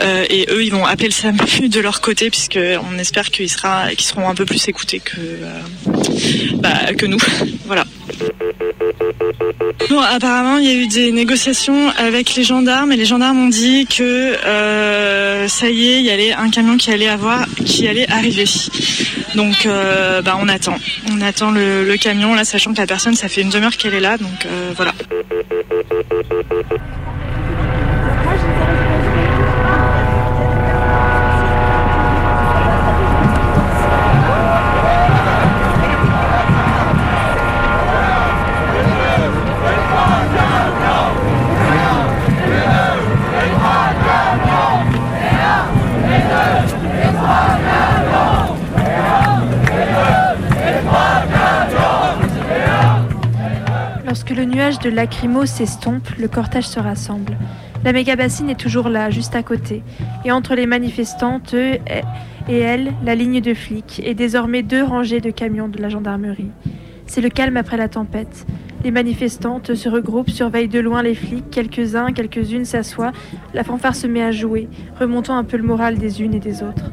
Euh, 0.00 0.24
et 0.30 0.46
eux, 0.50 0.64
ils 0.64 0.70
vont 0.70 0.84
appeler 0.84 1.08
le 1.08 1.12
SAMU 1.12 1.68
de 1.68 1.80
leur 1.80 2.00
côté, 2.00 2.30
puisque 2.30 2.58
on 2.58 2.98
espère 2.98 3.30
qu'ils 3.30 3.50
seront 3.50 4.28
un 4.28 4.34
peu 4.34 4.44
plus 4.44 4.66
écoutés 4.68 5.00
que, 5.00 5.18
euh, 5.18 5.60
bah, 6.56 6.94
que 6.96 7.06
nous. 7.06 7.18
voilà. 7.66 7.84
Bon, 9.90 10.00
apparemment, 10.00 10.58
il 10.58 10.66
y 10.66 10.70
a 10.70 10.74
eu 10.74 10.86
des 10.86 11.12
négociations 11.12 11.90
avec 11.98 12.34
les 12.36 12.44
gendarmes 12.44 12.92
et 12.92 12.96
les 12.96 13.04
gendarmes 13.04 13.38
ont 13.38 13.48
dit 13.48 13.86
que 13.86 14.02
euh, 14.02 15.46
ça 15.48 15.68
y 15.68 15.92
est, 15.92 15.98
il 15.98 16.04
y 16.04 16.10
allait 16.10 16.32
un 16.32 16.48
camion 16.50 16.76
qui 16.76 16.90
allait 16.90 17.08
avoir, 17.08 17.46
qui 17.64 17.86
allait 17.86 18.08
arriver. 18.10 18.44
Donc, 19.34 19.66
euh, 19.66 20.22
bah, 20.22 20.38
on 20.40 20.48
attend. 20.48 20.76
On 21.12 21.20
attend 21.20 21.50
le, 21.50 21.96
camion 21.96 22.34
là, 22.34 22.44
sachant 22.44 22.72
que 22.72 22.78
la 22.78 22.86
personne, 22.86 23.14
ça 23.14 23.28
fait 23.28 23.42
une 23.42 23.50
demi-heure 23.50 23.76
qu'elle 23.76 23.94
est 23.94 24.00
là, 24.00 24.16
donc 24.16 24.46
euh, 24.46 24.72
voilà. 24.74 24.92
De 54.84 54.90
lacrymo 54.90 55.46
s'estompe, 55.46 56.10
le 56.18 56.28
cortège 56.28 56.66
se 56.66 56.78
rassemble. 56.78 57.38
La 57.84 57.94
méga-bassine 57.94 58.50
est 58.50 58.60
toujours 58.60 58.90
là, 58.90 59.08
juste 59.08 59.34
à 59.34 59.42
côté. 59.42 59.82
Et 60.26 60.30
entre 60.30 60.54
les 60.54 60.66
manifestantes, 60.66 61.54
eux 61.54 61.78
et 62.48 62.58
elle, 62.58 62.92
la 63.02 63.14
ligne 63.14 63.40
de 63.40 63.54
flics 63.54 64.02
et 64.04 64.12
désormais 64.12 64.62
deux 64.62 64.84
rangées 64.84 65.22
de 65.22 65.30
camions 65.30 65.68
de 65.68 65.80
la 65.80 65.88
gendarmerie. 65.88 66.50
C'est 67.06 67.22
le 67.22 67.30
calme 67.30 67.56
après 67.56 67.78
la 67.78 67.88
tempête. 67.88 68.46
Les 68.84 68.90
manifestantes 68.90 69.74
se 69.74 69.88
regroupent, 69.88 70.28
surveillent 70.28 70.68
de 70.68 70.80
loin 70.80 71.02
les 71.02 71.14
flics, 71.14 71.48
quelques-uns, 71.50 72.12
quelques-unes 72.12 72.66
s'assoient, 72.66 73.12
la 73.54 73.64
fanfare 73.64 73.94
se 73.94 74.06
met 74.06 74.22
à 74.22 74.32
jouer, 74.32 74.68
remontant 75.00 75.38
un 75.38 75.44
peu 75.44 75.56
le 75.56 75.62
moral 75.62 75.96
des 75.96 76.20
unes 76.20 76.34
et 76.34 76.40
des 76.40 76.62
autres. 76.62 76.90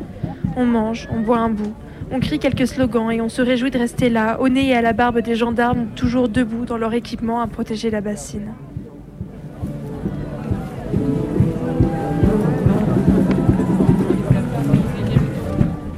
On 0.56 0.66
mange, 0.66 1.10
on 1.12 1.20
boit 1.20 1.40
un 1.40 1.50
bout, 1.50 1.74
on 2.12 2.20
crie 2.20 2.40
quelques 2.40 2.68
slogans 2.68 3.12
et 3.12 3.22
on 3.22 3.30
se 3.30 3.42
réjouit 3.42 3.72
de 3.72 3.78
rester 3.78 4.10
là, 4.10 4.40
au 4.40 4.50
nez 4.50 4.70
et 4.70 4.76
à 4.76 4.82
la 4.82 4.94
barbe 4.94 5.20
des 5.20 5.36
gendarmes, 5.36 5.88
toujours 5.96 6.30
debout 6.30 6.66
dans 6.66 6.78
leur 6.78 6.94
équipement 6.94 7.42
à 7.42 7.48
protéger 7.48 7.90
la 7.90 8.02
bassine. 8.02 8.54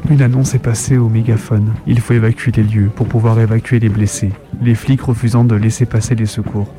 Une 0.10 0.22
annonce 0.22 0.54
est 0.54 0.60
passée 0.60 0.98
au 0.98 1.10
mégaphone. 1.10 1.74
Il 1.88 2.00
faut 2.00 2.14
évacuer 2.14 2.52
les 2.56 2.62
lieux 2.62 2.92
pour 2.96 3.08
pouvoir 3.08 3.40
évacuer 3.40 3.80
les 3.80 3.90
blessés. 3.90 4.32
Les 4.62 4.76
flics 4.76 5.02
refusant 5.02 5.44
de 5.44 5.56
laisser 5.56 5.88
passer 5.88 6.14
les 6.14 6.28
secours. 6.28 6.72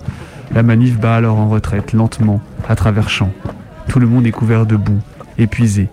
La 0.55 0.62
manif 0.62 1.01
bat 1.01 1.16
alors 1.16 1.38
en 1.38 1.49
retraite, 1.49 1.92
lentement, 1.92 2.40
à 2.68 2.77
travers 2.77 3.09
champs. 3.09 3.33
Tout 3.88 3.99
le 3.99 4.07
monde 4.07 4.25
est 4.27 4.31
couvert 4.31 4.66
de 4.66 4.77
boue, 4.77 5.01
épuisé. 5.37 5.88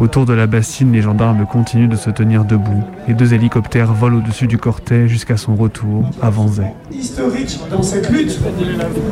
Autour 0.00 0.24
de 0.24 0.32
la 0.32 0.46
bassine, 0.46 0.92
les 0.92 1.02
gendarmes 1.02 1.44
continuent 1.44 1.86
de 1.86 1.94
se 1.94 2.08
tenir 2.08 2.46
debout 2.46 2.82
et 3.06 3.12
deux 3.12 3.34
hélicoptères 3.34 3.92
volent 3.92 4.16
au-dessus 4.16 4.46
du 4.46 4.56
cortège 4.56 5.10
jusqu'à 5.10 5.36
son 5.36 5.54
retour 5.54 6.08
à 6.22 6.30
Vanzay. 6.30 6.72
historique 6.90 7.60
dans 7.70 7.82
cette 7.82 8.08
lutte, 8.08 8.40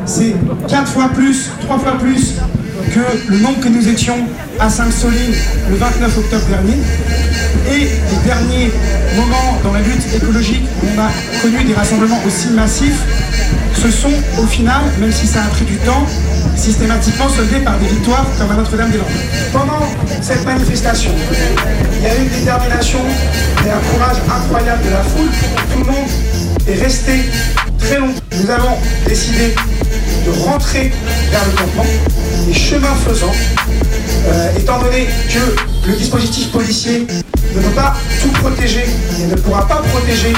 c'est 0.05 0.35
quatre 0.67 0.87
fois 0.87 1.09
plus, 1.09 1.51
trois 1.61 1.77
fois 1.77 1.91
plus 1.99 2.39
que 2.93 3.31
le 3.31 3.37
nombre 3.39 3.59
que 3.59 3.67
nous 3.67 3.87
étions 3.87 4.17
à 4.59 4.69
Sainte-Soline 4.69 5.33
le 5.69 5.75
29 5.75 6.17
octobre 6.17 6.45
dernier. 6.47 6.77
Et 7.71 7.79
les 7.79 8.25
derniers 8.25 8.71
moments 9.15 9.59
dans 9.63 9.73
la 9.73 9.81
lutte 9.81 10.03
écologique 10.15 10.63
où 10.81 10.87
on 10.95 11.01
a 11.01 11.09
connu 11.41 11.63
des 11.63 11.73
rassemblements 11.73 12.19
aussi 12.25 12.49
massifs, 12.49 13.01
ce 13.75 13.91
sont 13.91 14.11
au 14.41 14.45
final, 14.45 14.81
même 14.99 15.11
si 15.11 15.27
ça 15.27 15.43
a 15.43 15.47
pris 15.47 15.65
du 15.65 15.77
temps, 15.77 16.05
systématiquement 16.55 17.29
soldés 17.29 17.59
par 17.59 17.77
des 17.79 17.87
victoires 17.87 18.25
comme 18.37 18.51
à 18.51 18.55
Notre-Dame-des-Landes. 18.55 19.07
Pendant 19.53 19.87
cette 20.21 20.45
manifestation, 20.45 21.11
il 21.97 22.03
y 22.03 22.07
a 22.07 22.15
eu 22.15 22.23
une 22.23 22.39
détermination 22.39 22.99
et 23.65 23.69
un 23.69 23.93
courage 23.93 24.17
incroyable 24.29 24.83
de 24.83 24.89
la 24.89 25.03
foule. 25.03 25.29
Tout 25.73 25.79
le 25.79 25.85
monde 25.85 26.09
est 26.67 26.83
resté 26.83 27.13
très 27.79 27.99
longtemps. 27.99 28.21
Nous 28.41 28.49
avons 28.49 28.77
décidé 29.07 29.55
de 30.25 30.31
rentrer 30.43 30.91
vers 31.31 31.45
le 31.45 31.51
campement. 31.51 31.85
Et 32.49 32.53
chemin 32.53 32.93
faisant, 33.07 33.31
euh, 34.27 34.57
étant 34.57 34.79
donné 34.79 35.07
que 35.31 35.89
le 35.89 35.95
dispositif 35.95 36.51
policier 36.51 37.07
ne 37.55 37.61
peut 37.61 37.75
pas 37.75 37.95
tout 38.21 38.31
protéger 38.41 38.85
et 39.19 39.25
ne 39.25 39.35
pourra 39.35 39.67
pas 39.67 39.81
protéger 39.93 40.33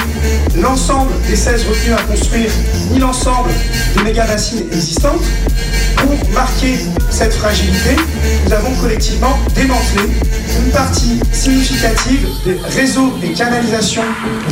l'ensemble 0.60 1.12
des 1.28 1.36
16 1.36 1.66
retenues 1.68 1.94
à 1.94 2.02
construire, 2.02 2.50
ni 2.90 2.98
l'ensemble 2.98 3.50
des 3.96 4.02
méga 4.04 4.26
bassines 4.26 4.66
existantes, 4.72 5.22
pour 5.96 6.32
marquer 6.32 6.78
cette 7.10 7.34
fragilité, 7.34 7.96
nous 8.46 8.52
avons 8.52 8.74
collectivement 8.80 9.38
démantelé 9.54 10.10
une 10.58 10.70
partie 10.70 11.20
significative 11.32 12.26
des 12.44 12.56
réseaux 12.76 13.12
et 13.22 13.32
canalisations 13.32 14.02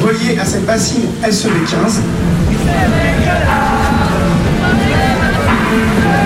reliés 0.02 0.38
à 0.38 0.44
cette 0.44 0.64
bassine 0.64 1.06
SEB15. 1.24 2.00
Thank 5.70 6.14
you. 6.14 6.19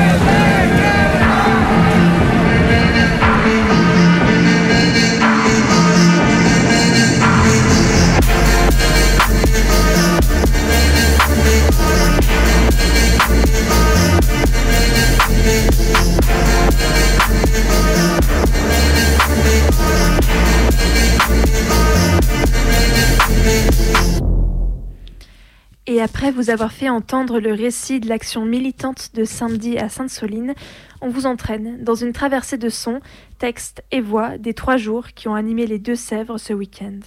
Après 26.04 26.30
vous 26.30 26.50
avoir 26.50 26.70
fait 26.70 26.90
entendre 26.90 27.40
le 27.40 27.54
récit 27.54 27.98
de 27.98 28.10
l'action 28.10 28.44
militante 28.44 29.12
de 29.14 29.24
samedi 29.24 29.78
à 29.78 29.88
Sainte-Soline, 29.88 30.52
on 31.00 31.08
vous 31.08 31.24
entraîne 31.24 31.82
dans 31.82 31.94
une 31.94 32.12
traversée 32.12 32.58
de 32.58 32.68
sons, 32.68 33.00
textes 33.38 33.82
et 33.90 34.02
voix 34.02 34.36
des 34.36 34.52
trois 34.52 34.76
jours 34.76 35.08
qui 35.14 35.28
ont 35.28 35.34
animé 35.34 35.66
les 35.66 35.78
Deux-Sèvres 35.78 36.36
ce 36.36 36.52
week-end. 36.52 37.00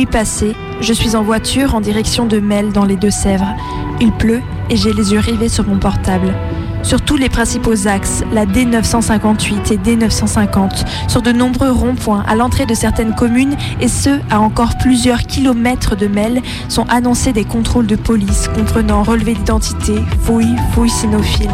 Il 0.00 0.04
est 0.04 0.06
minuit 0.06 0.18
passé, 0.18 0.56
je 0.80 0.94
suis 0.94 1.14
en 1.14 1.22
voiture 1.22 1.74
en 1.74 1.82
direction 1.82 2.24
de 2.24 2.40
Mel 2.40 2.72
dans 2.72 2.86
les 2.86 2.96
Deux-Sèvres. 2.96 3.54
Il 4.00 4.12
pleut 4.12 4.40
et 4.70 4.76
j'ai 4.78 4.94
les 4.94 5.12
yeux 5.12 5.18
rivés 5.18 5.50
sur 5.50 5.66
mon 5.66 5.78
portable. 5.78 6.34
Sur 6.82 7.02
tous 7.02 7.16
les 7.16 7.28
principaux 7.28 7.86
axes, 7.86 8.22
la 8.32 8.46
D958 8.46 9.72
et 9.72 9.76
D950, 9.76 10.84
sur 11.08 11.22
de 11.22 11.32
nombreux 11.32 11.70
ronds-points 11.70 12.24
à 12.26 12.34
l'entrée 12.34 12.66
de 12.66 12.74
certaines 12.74 13.14
communes 13.14 13.56
et 13.80 13.88
ceux 13.88 14.20
à 14.30 14.40
encore 14.40 14.76
plusieurs 14.78 15.22
kilomètres 15.22 15.96
de 15.96 16.06
Mel, 16.06 16.42
sont 16.68 16.84
annoncés 16.88 17.32
des 17.32 17.44
contrôles 17.44 17.86
de 17.86 17.96
police 17.96 18.48
comprenant 18.48 19.02
relevé 19.02 19.34
d'identité, 19.34 19.94
fouilles, 20.22 20.56
fouilles 20.72 20.90
cynophiles. 20.90 21.50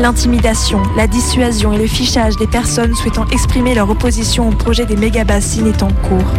L'intimidation, 0.00 0.82
la 0.96 1.06
dissuasion 1.06 1.72
et 1.72 1.78
le 1.78 1.86
fichage 1.86 2.36
des 2.36 2.46
personnes 2.46 2.94
souhaitant 2.94 3.26
exprimer 3.28 3.74
leur 3.74 3.90
opposition 3.90 4.48
au 4.48 4.52
projet 4.52 4.86
des 4.86 4.96
méga-bassines 4.96 5.66
est 5.66 5.82
en 5.82 5.88
cours. 5.88 6.32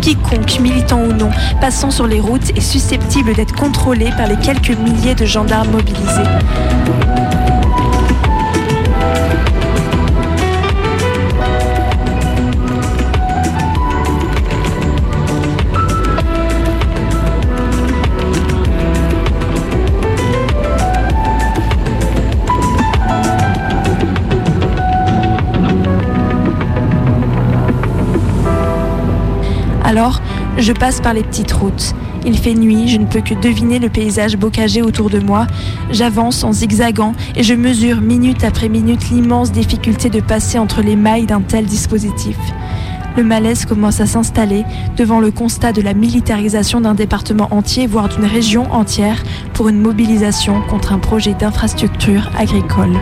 Quiconque, 0.00 0.60
militant 0.60 1.02
ou 1.02 1.12
non, 1.12 1.30
passant 1.60 1.90
sur 1.90 2.06
les 2.06 2.20
routes 2.20 2.50
est 2.56 2.60
susceptible 2.60 3.34
d'être 3.34 3.54
contrôlé 3.54 4.10
par 4.16 4.26
les 4.26 4.36
quelques 4.36 4.76
milliers 4.78 5.14
de 5.14 5.24
gendarmes 5.24 5.70
mobilisés. 5.70 6.22
Je 30.58 30.72
passe 30.72 31.00
par 31.00 31.14
les 31.14 31.22
petites 31.22 31.52
routes. 31.52 31.94
Il 32.26 32.36
fait 32.36 32.54
nuit, 32.54 32.88
je 32.88 32.98
ne 32.98 33.06
peux 33.06 33.20
que 33.20 33.34
deviner 33.34 33.78
le 33.78 33.88
paysage 33.88 34.36
bocagé 34.36 34.82
autour 34.82 35.08
de 35.08 35.20
moi. 35.20 35.46
J'avance 35.90 36.44
en 36.44 36.52
zigzagant 36.52 37.14
et 37.36 37.42
je 37.42 37.54
mesure 37.54 38.00
minute 38.00 38.44
après 38.44 38.68
minute 38.68 39.08
l'immense 39.10 39.52
difficulté 39.52 40.10
de 40.10 40.20
passer 40.20 40.58
entre 40.58 40.82
les 40.82 40.96
mailles 40.96 41.26
d'un 41.26 41.40
tel 41.40 41.64
dispositif. 41.64 42.36
Le 43.16 43.24
malaise 43.24 43.64
commence 43.64 44.00
à 44.00 44.06
s'installer 44.06 44.64
devant 44.96 45.20
le 45.20 45.30
constat 45.30 45.72
de 45.72 45.82
la 45.82 45.94
militarisation 45.94 46.80
d'un 46.80 46.94
département 46.94 47.48
entier, 47.50 47.86
voire 47.86 48.08
d'une 48.08 48.26
région 48.26 48.70
entière, 48.72 49.22
pour 49.54 49.68
une 49.68 49.80
mobilisation 49.80 50.60
contre 50.68 50.92
un 50.92 50.98
projet 50.98 51.34
d'infrastructure 51.34 52.30
agricole. 52.38 52.96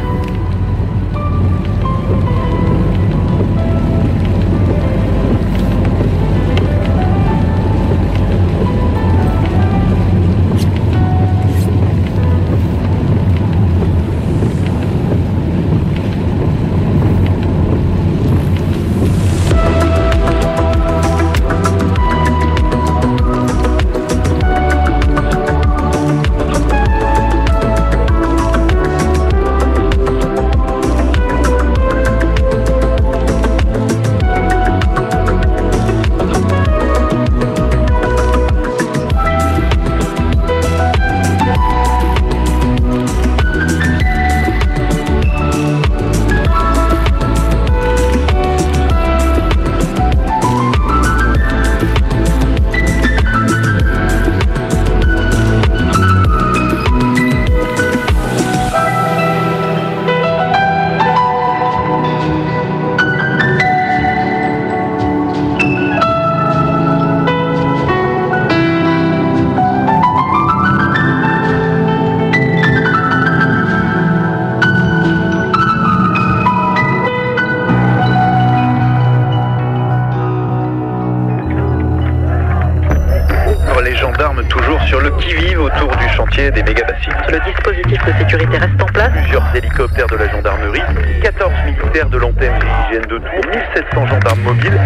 Des 86.36 86.62
méga-bassines. 86.62 87.14
Le 87.30 87.40
dispositif 87.50 88.04
de 88.04 88.12
sécurité 88.18 88.58
reste 88.58 88.82
en 88.82 88.86
place. 88.86 89.10
Plusieurs 89.10 89.56
hélicoptères 89.56 90.06
de 90.06 90.16
la 90.16 90.30
gendarmerie, 90.30 90.82
14 91.22 91.50
militaires 91.64 92.08
de 92.10 92.18
l'antenne 92.18 92.52
de 92.58 92.64
l'hygiène 92.64 93.06
de 93.08 93.18
Tours, 93.18 93.50
1700 93.94 94.06
gendarmes 94.06 94.40
mobiles. 94.42 94.80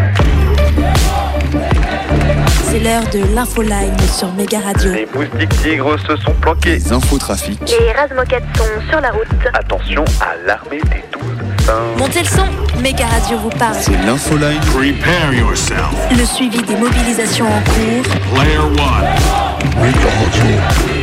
C'est 2.63 2.79
l'heure 2.79 3.03
de 3.13 3.35
l'infoline 3.35 3.99
sur 3.99 4.33
Méga 4.35 4.61
Radio. 4.61 4.93
Les 4.93 5.09
moustiques 5.13 5.63
tigres 5.63 5.99
se 5.99 6.17
sont 6.19 6.35
planqués. 6.35 6.75
Les 6.75 6.93
infotrafics. 6.93 7.61
Les 7.81 7.93
razmoquettes 7.93 8.45
sont 8.57 8.89
sur 8.89 9.01
la 9.01 9.11
route. 9.11 9.27
Attention 9.53 10.05
à 10.21 10.37
l'armée 10.47 10.81
des 10.83 11.05
12 11.13 11.23
saints. 11.67 11.73
Montez 11.99 12.21
le 12.21 12.27
son, 12.27 12.47
Méga 12.81 13.07
Radio 13.07 13.39
vous 13.39 13.51
parle. 13.51 13.75
C'est 13.75 14.01
l'infoline. 14.07 14.61
Prepare 14.73 15.35
yourself. 15.35 15.91
Le 16.17 16.25
suivi 16.25 16.63
des 16.63 16.77
mobilisations 16.77 17.47
en 17.47 17.61
cours. 17.63 18.15
Player 18.35 18.57
1. 18.57 19.81
Méga 19.81 19.99
Radio. 20.21 21.00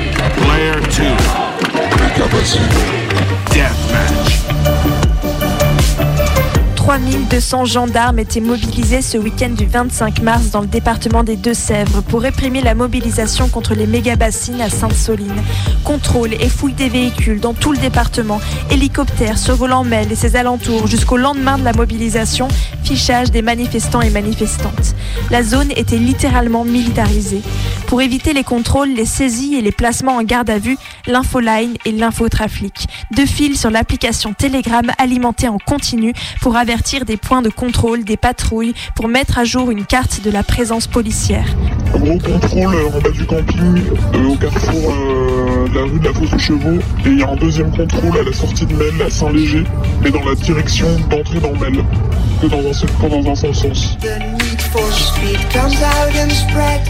Player 0.57 0.71
2. 0.71 1.03
Méga 2.01 2.25
Bassine. 2.31 2.61
Deathmatch. 3.51 4.47
3200 6.75 7.65
gendarmes 7.65 8.17
étaient 8.17 8.39
mobilisés 8.39 9.03
ce 9.03 9.19
week-end 9.19 9.49
du 9.49 9.67
25 9.67 10.21
mars 10.21 10.49
dans 10.49 10.61
le 10.61 10.67
département 10.67 11.23
des 11.23 11.35
Deux-Sèvres 11.35 12.01
pour 12.01 12.21
réprimer 12.21 12.61
la 12.61 12.73
mobilisation 12.73 13.49
contre 13.49 13.75
les 13.75 13.85
méga-bassines 13.85 14.61
à 14.61 14.69
Sainte-Soline. 14.69 15.43
Contrôle 15.83 16.33
et 16.33 16.49
fouille 16.49 16.73
des 16.73 16.89
véhicules 16.89 17.39
dans 17.39 17.53
tout 17.53 17.73
le 17.73 17.77
département, 17.77 18.41
hélicoptères 18.71 19.37
survolant 19.37 19.83
Mel 19.83 20.11
et 20.11 20.15
ses 20.15 20.37
alentours 20.37 20.87
jusqu'au 20.87 21.17
lendemain 21.17 21.59
de 21.59 21.65
la 21.65 21.73
mobilisation, 21.73 22.47
fichage 22.83 23.29
des 23.29 23.41
manifestants 23.43 24.01
et 24.01 24.09
manifestantes. 24.09 24.95
La 25.29 25.43
zone 25.43 25.71
était 25.75 25.97
littéralement 25.97 26.63
militarisée. 26.63 27.41
Pour 27.87 28.01
éviter 28.01 28.33
les 28.33 28.43
contrôles, 28.43 28.89
les 28.89 29.05
saisies 29.05 29.55
et 29.55 29.61
les 29.61 29.71
placements 29.71 30.17
en 30.17 30.23
garde 30.23 30.49
à 30.49 30.59
vue, 30.59 30.77
l'infoline 31.07 31.75
et 31.85 31.93
l'infotrafic. 31.93 32.85
Deux 33.11 33.25
fils 33.25 33.61
sur 33.61 33.71
l'application 33.71 34.33
Telegram 34.33 34.91
alimentée 34.97 35.47
en 35.47 35.57
continu 35.57 36.13
pour 36.41 36.57
avertir 36.57 37.05
des 37.05 37.15
points 37.15 37.41
de 37.41 37.49
contrôle, 37.49 38.03
des 38.03 38.17
patrouilles, 38.17 38.73
pour 38.95 39.07
mettre 39.07 39.39
à 39.39 39.45
jour 39.45 39.71
une 39.71 39.85
carte 39.85 40.21
de 40.21 40.29
la 40.29 40.43
présence 40.43 40.85
policière. 40.85 41.47
Gros 41.93 42.17
contrôle 42.19 42.75
euh, 42.75 42.87
en 42.97 42.99
bas 43.01 43.09
du 43.09 43.25
camping, 43.25 43.81
euh, 44.13 44.27
au 44.27 44.35
carrefour 44.35 44.91
euh, 44.93 45.67
de 45.69 45.75
la 45.75 45.83
rue 45.85 45.99
de 45.99 46.05
la 46.05 46.13
Fosse 46.13 46.33
aux 46.33 46.39
Chevaux. 46.39 46.79
Et 47.05 47.09
il 47.09 47.19
y 47.19 47.23
a 47.23 47.29
un 47.29 47.35
deuxième 47.35 47.71
contrôle 47.71 48.17
à 48.19 48.23
la 48.23 48.33
sortie 48.33 48.65
de 48.65 48.73
Mel, 48.73 49.01
à 49.05 49.09
Saint-Léger, 49.09 49.63
mais 50.01 50.11
dans 50.11 50.23
la 50.23 50.35
direction 50.35 50.87
d'entrer 51.09 51.39
dans 51.39 51.53
Mel, 51.53 51.83
que 52.41 52.47
dans 52.47 52.59
un, 52.69 52.73
seul- 52.73 52.89
dans 53.09 53.31
un 53.31 53.35
seul 53.35 53.55
sens. 53.55 53.97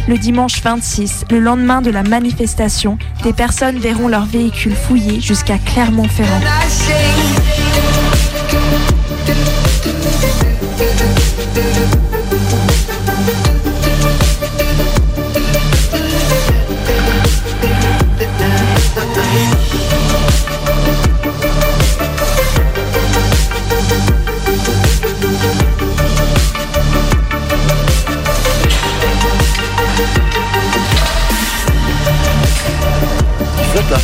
Le 0.08 0.18
dimanche 0.18 0.62
26, 0.62 1.26
le 1.32 1.40
lendemain 1.40 1.82
de 1.82 1.90
la 1.92 2.04
manifestation, 2.04 2.98
des 3.24 3.34
personnes 3.34 3.78
verront 3.78 4.08
leurs 4.08 4.26
véhicules 4.26 4.76
fouillés 4.76 5.22
jusqu'à 5.22 5.58
Clermont-Ferrand. 5.58 6.42
Là. 33.90 33.98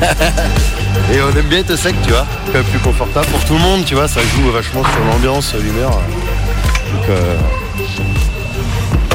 Et 1.12 1.20
on 1.20 1.36
aime 1.36 1.46
bien 1.46 1.60
être 1.60 1.76
sec, 1.76 1.94
tu 2.04 2.10
vois, 2.10 2.26
quand 2.46 2.54
même 2.54 2.64
plus 2.64 2.78
confortable 2.78 3.26
pour 3.26 3.44
tout 3.44 3.54
le 3.54 3.60
monde, 3.60 3.84
tu 3.84 3.94
vois, 3.94 4.08
ça 4.08 4.20
joue 4.20 4.50
vachement 4.50 4.82
sur 4.82 5.04
l'ambiance, 5.04 5.54
l'humeur. 5.54 5.90
Donc 5.90 7.08
euh, 7.10 7.36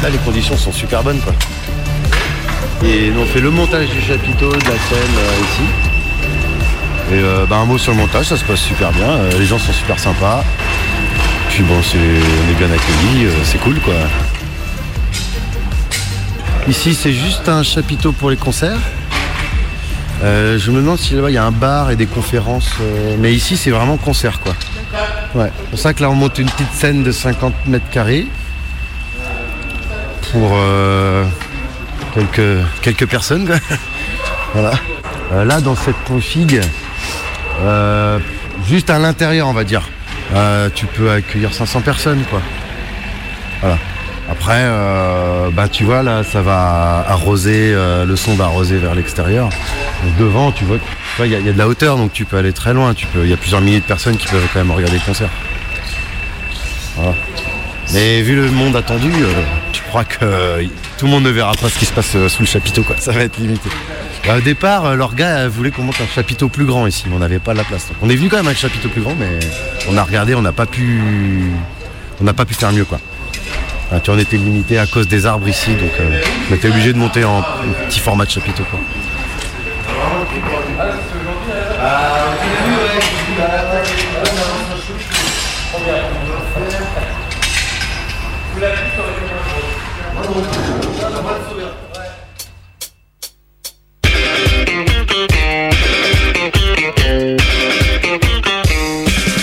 là, 0.02 0.10
les 0.10 0.18
conditions 0.20 0.56
sont 0.58 0.72
super 0.72 1.04
bonnes, 1.04 1.20
quoi. 1.20 1.34
Et 2.84 3.12
on 3.20 3.26
fait 3.26 3.42
le 3.42 3.52
montage 3.52 3.90
du 3.90 4.02
chapiteau 4.02 4.50
de 4.52 4.56
la 4.56 4.62
scène 4.62 5.18
euh, 5.18 5.44
ici. 5.44 5.64
Et 7.14 7.20
euh, 7.20 7.46
bah, 7.46 7.58
un 7.58 7.66
mot 7.66 7.78
sur 7.78 7.92
le 7.92 7.98
montage, 7.98 8.28
ça 8.28 8.38
se 8.38 8.44
passe 8.44 8.62
super 8.62 8.92
bien. 8.92 9.18
Les 9.38 9.46
gens 9.46 9.60
sont 9.60 9.74
super 9.74 10.00
sympas. 10.00 10.44
Puis 11.50 11.64
bon, 11.64 11.82
c'est, 11.84 11.98
on 11.98 12.52
est 12.52 12.58
bien 12.58 12.74
accueillis, 12.74 13.28
c'est 13.44 13.60
cool 13.60 13.80
quoi. 13.82 13.94
Ici, 16.70 16.96
c'est 16.96 17.12
juste 17.12 17.50
un 17.50 17.64
chapiteau 17.64 18.14
pour 18.14 18.30
les 18.30 18.38
concerts. 18.38 18.80
Euh, 20.24 20.60
je 20.60 20.70
me 20.70 20.78
demande 20.78 21.00
si 21.00 21.16
là-bas 21.16 21.32
il 21.32 21.34
y 21.34 21.38
a 21.38 21.44
un 21.44 21.52
bar 21.52 21.90
et 21.90 21.96
des 21.96 22.06
conférences. 22.06 22.74
euh, 22.82 23.16
mais 23.20 23.34
ici, 23.34 23.58
c'est 23.58 23.72
vraiment 23.72 23.98
concert 23.98 24.40
quoi. 24.40 24.54
Ouais. 25.34 25.52
C'est 25.58 25.70
pour 25.70 25.80
ça 25.80 25.94
que 25.94 26.02
là, 26.02 26.10
on 26.10 26.16
monte 26.16 26.38
une 26.38 26.50
petite 26.50 26.72
scène 26.74 27.04
de 27.04 27.12
50 27.12 27.54
mètres 27.68 27.90
carrés 27.90 28.28
pour 30.32 30.52
euh, 30.54 31.26
quelques, 32.14 32.64
quelques 32.82 33.08
personnes. 33.08 33.48
quoi. 33.48 33.56
voilà. 34.54 34.74
Là, 35.46 35.62
dans 35.62 35.76
cette 35.76 35.96
config, 36.06 36.62
juste 38.68 38.90
à 38.90 39.00
l'intérieur, 39.00 39.48
on 39.48 39.54
va 39.54 39.64
dire, 39.64 39.88
tu 40.76 40.86
peux 40.88 41.10
accueillir 41.10 41.54
500 41.54 41.82
personnes, 41.82 42.24
quoi. 42.30 42.42
Voilà. 43.62 43.78
Après, 44.30 44.70
bah, 45.54 45.70
tu 45.70 45.86
vois, 45.86 46.04
là, 46.04 46.24
ça 46.26 46.42
va 46.42 47.06
arroser, 47.08 47.74
le 47.74 48.16
son 48.18 48.36
va 48.36 48.46
arroser 48.46 48.78
vers 48.78 48.94
l'extérieur. 48.94 49.48
Devant, 50.20 50.52
tu 50.52 50.66
vois, 50.66 50.78
il 51.26 51.32
y, 51.32 51.36
a- 51.36 51.40
de 51.42 51.58
la 51.58 51.68
hauteur, 51.68 51.98
donc 51.98 52.12
tu 52.14 52.26
peux 52.26 52.38
aller 52.38 52.54
très 52.54 52.74
loin. 52.74 52.94
Il 53.16 53.30
y 53.30 53.34
a 53.34 53.38
plusieurs 53.38 53.62
milliers 53.62 53.80
de 53.80 53.86
personnes 53.86 54.18
qui 54.18 54.28
peuvent 54.28 54.46
quand 54.54 54.60
même 54.60 54.72
regarder 54.72 54.98
le 54.98 55.06
concert. 55.06 55.30
Mais 57.94 58.22
vu 58.22 58.36
le 58.36 58.50
monde 58.52 58.76
attendu, 58.76 59.10
euh, 59.12 59.28
je 59.74 59.82
crois 59.90 60.04
que 60.06 60.24
euh, 60.24 60.64
tout 60.98 61.06
le 61.06 61.12
monde 61.12 61.24
ne 61.24 61.30
verra 61.30 61.52
pas 61.54 61.70
ce 61.70 61.78
qui 61.78 61.86
se 61.86 61.92
passe 61.94 62.16
euh, 62.16 62.30
sous 62.30 62.42
le 62.42 62.48
chapiteau, 62.48 62.84
quoi. 62.84 62.96
Ça 63.00 63.12
va 63.12 63.22
être 63.22 63.38
limité. 63.38 63.70
Bah, 64.26 64.38
au 64.38 64.42
départ, 64.42 64.86
euh, 64.86 64.98
euh, 65.20 65.50
voulait 65.52 65.72
qu'on 65.72 65.84
monte 65.84 66.00
un 66.02 66.08
chapiteau 66.14 66.48
plus 66.48 66.66
grand 66.66 66.88
ici, 66.88 67.04
mais 67.08 67.16
on 67.16 67.20
n'avait 67.20 67.40
pas 67.40 67.54
la 67.54 67.64
place. 67.64 67.90
On 68.02 68.10
est 68.10 68.16
venu 68.16 68.30
quand 68.30 68.38
même 68.38 68.46
avec 68.48 68.58
un 68.58 68.62
chapiteau 68.62 68.88
plus 68.90 69.02
grand, 69.02 69.16
mais 69.20 69.40
on 69.90 69.98
a 69.98 70.04
regardé, 70.04 70.36
on 70.36 70.42
n'a 70.42 70.52
pas 70.54 70.66
pu, 70.66 71.02
on 72.22 72.24
n'a 72.24 72.34
pas 72.34 72.46
pu 72.46 72.54
faire 72.54 72.72
mieux, 72.72 72.86
quoi. 72.86 73.00
Ah, 73.92 74.00
tu 74.00 74.10
en 74.10 74.18
étais 74.18 74.38
limité 74.38 74.78
à 74.78 74.86
cause 74.88 75.08
des 75.10 75.26
arbres 75.26 75.48
ici, 75.50 75.72
donc 75.76 75.92
on 76.50 76.56
était 76.56 76.70
obligé 76.70 76.94
de 76.94 76.98
monter 76.98 77.26
en 77.26 77.44
petit 77.90 78.00
format 78.00 78.26
de 78.26 78.32
chapiteau, 78.32 78.64
quoi. 78.72 78.80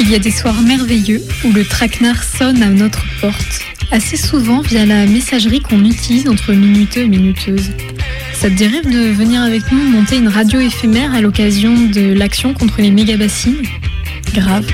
Il 0.01 0.11
y 0.11 0.15
a 0.15 0.19
des 0.19 0.31
soirs 0.31 0.55
merveilleux 0.63 1.23
où 1.45 1.53
le 1.53 1.65
traquenard 1.67 2.23
sonne 2.23 2.63
à 2.63 2.69
notre 2.69 3.05
porte, 3.21 3.61
assez 3.91 4.17
souvent 4.17 4.63
via 4.63 4.87
la 4.87 5.05
messagerie 5.05 5.61
qu'on 5.61 5.85
utilise 5.85 6.29
entre 6.29 6.53
minuteux 6.53 7.03
et 7.03 7.09
minuteuses. 7.09 7.73
Ça 8.39 8.49
te 8.49 8.55
dirait 8.55 8.83
de 8.83 9.11
venir 9.11 9.43
avec 9.43 9.73
nous 9.73 9.83
monter 9.83 10.17
une 10.17 10.29
radio 10.29 10.61
éphémère 10.61 11.13
à 11.13 11.21
l'occasion 11.21 11.75
de 11.75 12.13
l'action 12.13 12.55
contre 12.55 12.81
les 12.81 12.93
méga-bassines 12.93 13.65
Grave. 14.33 14.65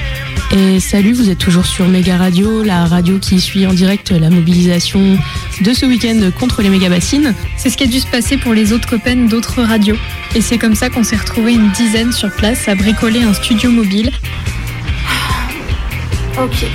Et 0.55 0.81
salut, 0.81 1.14
vous 1.14 1.31
êtes 1.31 1.38
toujours 1.38 1.64
sur 1.64 1.88
Méga 1.88 2.18
Radio, 2.18 2.62
la 2.62 2.85
radio 2.85 3.18
qui 3.18 3.40
suit 3.40 3.66
en 3.66 3.72
direct 3.72 4.11
la 4.11 4.29
mobilisation 4.29 5.00
de 5.62 5.72
ce 5.72 5.87
week-end 5.87 6.31
contre 6.38 6.61
les 6.61 6.68
méga-bassines. 6.68 7.33
C'est 7.57 7.70
ce 7.70 7.79
qui 7.79 7.85
a 7.85 7.87
dû 7.87 8.00
se 8.00 8.07
passer 8.07 8.37
pour 8.37 8.53
les 8.53 8.74
autres 8.74 8.87
copains 8.87 9.16
d'autres 9.16 9.62
radios. 9.62 9.96
Et 10.35 10.42
c'est 10.42 10.59
comme 10.59 10.74
ça 10.74 10.90
qu'on 10.90 11.03
s'est 11.03 11.16
retrouvés 11.16 11.55
une 11.55 11.70
dizaine 11.70 12.12
sur 12.12 12.31
place 12.33 12.68
à 12.68 12.74
bricoler 12.74 13.22
un 13.22 13.33
studio 13.33 13.70
mobile. 13.70 14.12
Ok. 16.37 16.66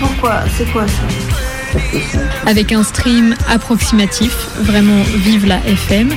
Pourquoi? 0.00 0.42
C'est 0.58 0.68
quoi 0.72 0.84
ça? 0.88 1.45
Avec 2.46 2.72
un 2.72 2.82
stream 2.82 3.34
approximatif, 3.48 4.32
vraiment 4.62 5.02
vive 5.24 5.46
la 5.46 5.58
FM. 5.66 6.10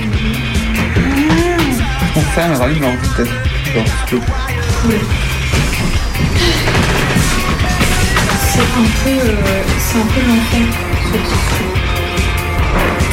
C'est 8.42 8.60
un 8.62 8.88
peu, 9.04 9.10
euh, 9.10 9.64
c'est 9.78 9.98
un 10.00 10.06
peu 10.06 10.22
l'enfer. 10.28 10.68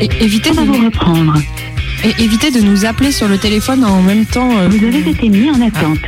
Et 0.00 0.08
évitez 0.24 0.50
de 0.50 0.60
vous 0.60 0.84
reprendre. 0.84 1.34
Et 2.04 2.22
évitez 2.22 2.50
de 2.50 2.60
nous 2.60 2.84
appeler 2.86 3.12
sur 3.12 3.28
le 3.28 3.38
téléphone 3.38 3.84
en 3.84 4.02
même 4.02 4.24
temps. 4.26 4.50
euh, 4.58 4.68
Vous 4.68 4.84
avez 4.86 5.10
été 5.10 5.28
mis 5.28 5.50
en 5.50 5.60
attente. 5.60 5.98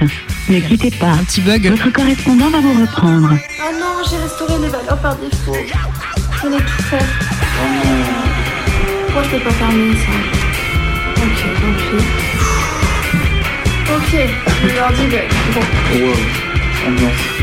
Ne 0.48 0.61
quittez 0.61 0.90
pas. 0.90 1.12
Un 1.12 1.24
petit 1.24 1.40
bug. 1.40 1.66
Votre 1.68 1.90
correspondant 1.92 2.50
va 2.50 2.61
vous 2.61 2.81
reprendre. 2.81 3.38
Ah 3.61 3.72
non, 3.72 4.02
j'ai 4.09 4.16
restauré 4.16 4.55
les 4.61 4.68
valeurs 4.68 5.00
par 5.00 5.16
défaut. 5.16 5.57
Je 6.35 6.46
venais 6.46 6.59
tout 6.59 6.83
faire. 6.83 7.07
Pourquoi 9.07 9.22
je 9.22 9.31
peux 9.31 9.44
pas 9.44 9.50
fermer 9.52 9.94
ça 9.96 10.12
Ok, 11.22 11.40
pis. 11.78 12.05
Ok, 13.94 14.12
le 14.64 14.81
ordi 14.81 15.07
bug. 15.07 15.29
Bon. 15.54 16.06
Wow. 16.06 16.14
Ambiance. 16.88 17.42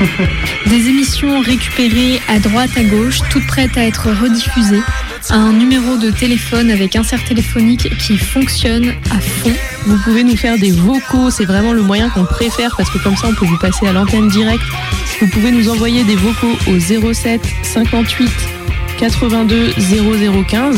Des 0.66 0.88
émissions 0.88 1.40
récupérées 1.40 2.20
à 2.28 2.38
droite 2.38 2.70
à 2.76 2.82
gauche, 2.82 3.20
toutes 3.30 3.46
prêtes 3.46 3.76
à 3.76 3.84
être 3.84 4.08
rediffusées. 4.10 4.82
Un 5.30 5.52
numéro 5.52 5.96
de 5.96 6.10
téléphone 6.10 6.70
avec 6.70 6.96
insert 6.96 7.24
téléphonique 7.24 7.96
qui 7.98 8.18
fonctionne 8.18 8.92
à 9.10 9.20
fond. 9.20 9.54
Vous 9.86 9.98
pouvez 9.98 10.24
nous 10.24 10.36
faire 10.36 10.56
des 10.56 10.70
vocaux, 10.70 11.30
c'est 11.30 11.44
vraiment 11.44 11.72
le 11.72 11.82
moyen 11.82 12.08
qu'on 12.08 12.24
préfère 12.24 12.74
parce 12.76 12.88
que 12.90 12.98
comme 12.98 13.16
ça 13.16 13.28
on 13.28 13.34
peut 13.34 13.44
vous 13.44 13.58
passer 13.58 13.86
à 13.86 13.92
l'antenne 13.92 14.28
directe. 14.28 14.64
Vous 15.20 15.28
pouvez 15.28 15.50
nous 15.50 15.68
envoyer 15.68 16.04
des 16.04 16.16
vocaux 16.16 16.56
au 16.68 17.12
07 17.12 17.42
58 17.62 18.30
82 18.98 19.74
0015. 19.78 20.76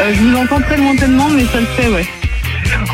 Euh, 0.00 0.14
je 0.14 0.22
vous 0.22 0.36
entends 0.36 0.60
très 0.60 0.78
lointainement, 0.78 1.28
mais 1.28 1.44
ça 1.44 1.60
le 1.60 1.66
fait, 1.66 1.88
ouais. 1.88 2.06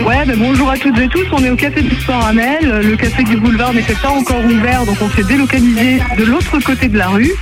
Ouais, 0.04 0.24
ben 0.26 0.36
bonjour 0.36 0.68
à 0.68 0.76
toutes 0.76 0.98
et 0.98 1.08
tous. 1.08 1.24
On 1.32 1.42
est 1.44 1.50
au 1.50 1.56
Café 1.56 1.82
du 1.82 1.94
Sport 2.00 2.24
à. 2.24 2.32
Le 2.32 2.96
Café 2.96 3.22
du 3.22 3.36
Boulevard 3.36 3.72
n'était 3.72 3.94
pas 3.94 4.10
encore 4.10 4.44
ouvert, 4.44 4.84
donc 4.84 4.96
on 5.00 5.10
s'est 5.10 5.24
délocalisé 5.24 6.00
de 6.18 6.24
l'autre 6.24 6.58
côté 6.58 6.88
de 6.88 6.98
la 6.98 7.08
rue. 7.08 7.32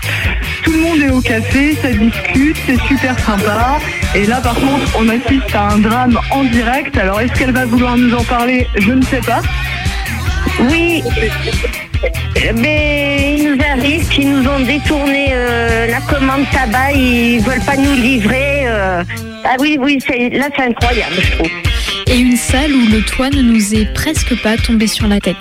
Tout 0.62 0.72
le 0.72 0.78
monde 0.78 1.00
est 1.00 1.10
au 1.10 1.20
café, 1.20 1.76
ça 1.80 1.90
discute, 1.90 2.56
c'est 2.66 2.80
super 2.86 3.18
sympa. 3.18 3.78
Et 4.14 4.26
là, 4.26 4.40
par 4.40 4.54
contre, 4.54 4.96
on 4.98 5.08
assiste 5.08 5.54
à 5.54 5.68
un 5.70 5.78
drame 5.78 6.18
en 6.30 6.44
direct. 6.44 6.96
Alors, 6.96 7.20
est-ce 7.20 7.32
qu'elle 7.32 7.52
va 7.52 7.64
vouloir 7.66 7.96
nous 7.96 8.14
en 8.14 8.22
parler 8.24 8.66
Je 8.76 8.92
ne 8.92 9.02
sais 9.02 9.20
pas. 9.20 9.42
Oui, 10.70 11.02
mais 12.56 13.36
il 13.38 13.50
nous 13.50 13.58
arrive 13.64 14.06
qu'ils 14.08 14.30
nous 14.30 14.48
ont 14.48 14.60
détourné 14.60 15.28
euh, 15.32 15.86
la 15.88 16.00
commande 16.02 16.44
tabac, 16.52 16.92
ils 16.92 17.40
veulent 17.40 17.64
pas 17.64 17.76
nous 17.76 17.94
livrer. 17.94 18.66
euh. 18.66 19.02
Ah 19.44 19.56
oui, 19.58 19.78
oui, 19.80 19.98
c'est- 20.06 20.30
là 20.30 20.46
c'est 20.56 20.62
incroyable, 20.62 21.14
je 21.20 21.30
trouve. 21.32 21.50
Et 22.06 22.18
une 22.18 22.36
salle 22.36 22.72
où 22.72 22.86
le 22.92 23.02
toit 23.02 23.30
ne 23.30 23.42
nous 23.42 23.74
est 23.74 23.92
presque 23.94 24.40
pas 24.42 24.56
tombé 24.56 24.86
sur 24.86 25.08
la 25.08 25.20
tête. 25.20 25.36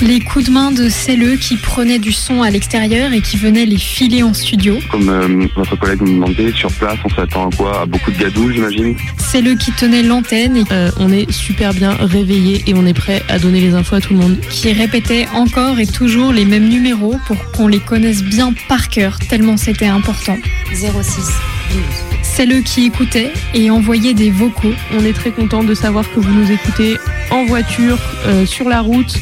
Les 0.00 0.20
coups 0.20 0.44
de 0.46 0.50
main 0.52 0.70
de 0.70 0.88
celleux 0.88 1.34
qui 1.36 1.56
prenaient 1.56 1.98
du 1.98 2.12
son 2.12 2.42
à 2.42 2.50
l'extérieur 2.50 3.12
et 3.12 3.20
qui 3.20 3.36
venaient 3.36 3.66
les 3.66 3.78
filer 3.78 4.22
en 4.22 4.32
studio. 4.32 4.76
Comme 4.92 5.08
euh, 5.08 5.46
votre 5.56 5.76
collègue 5.76 6.00
nous 6.02 6.14
demandait, 6.14 6.52
sur 6.52 6.70
place, 6.72 6.96
on 7.04 7.08
s'attend 7.08 7.48
à 7.48 7.56
quoi? 7.56 7.82
À 7.82 7.86
beaucoup 7.86 8.12
de 8.12 8.16
gadou, 8.18 8.50
j'imagine? 8.52 8.96
Celleux 9.18 9.56
qui 9.56 9.72
tenaient 9.72 10.04
l'antenne 10.04 10.56
et 10.56 10.64
Euh, 10.70 10.90
on 11.00 11.10
est 11.10 11.30
super 11.32 11.72
bien 11.74 11.92
réveillés 11.98 12.62
et 12.66 12.74
on 12.74 12.84
est 12.86 12.94
prêt 12.94 13.22
à 13.28 13.38
donner 13.38 13.60
les 13.60 13.74
infos 13.74 13.96
à 13.96 14.00
tout 14.00 14.12
le 14.12 14.20
monde. 14.20 14.36
qui 14.50 14.70
répétaient 14.72 15.26
encore 15.34 15.80
et 15.80 15.86
toujours 15.86 16.32
les 16.32 16.44
mêmes 16.44 16.68
numéros 16.68 17.16
pour 17.26 17.36
qu'on 17.52 17.66
les 17.68 17.80
connaisse 17.80 18.22
bien 18.22 18.52
par 18.68 18.88
cœur, 18.90 19.18
tellement 19.30 19.56
c'était 19.56 19.86
important. 19.86 20.36
06 20.74 20.84
12. 20.84 21.80
Celleux 22.22 22.60
qui 22.60 22.84
écoutaient 22.86 23.32
et 23.54 23.70
envoyaient 23.70 24.14
des 24.14 24.30
vocaux. 24.30 24.72
On 24.96 25.04
est 25.04 25.12
très 25.14 25.30
content 25.32 25.64
de 25.64 25.74
savoir 25.74 26.04
que 26.12 26.20
vous 26.20 26.32
nous 26.32 26.50
écoutez 26.52 26.96
en 27.30 27.44
voiture, 27.46 27.98
euh, 28.26 28.46
sur 28.46 28.68
la 28.68 28.80
route, 28.80 29.14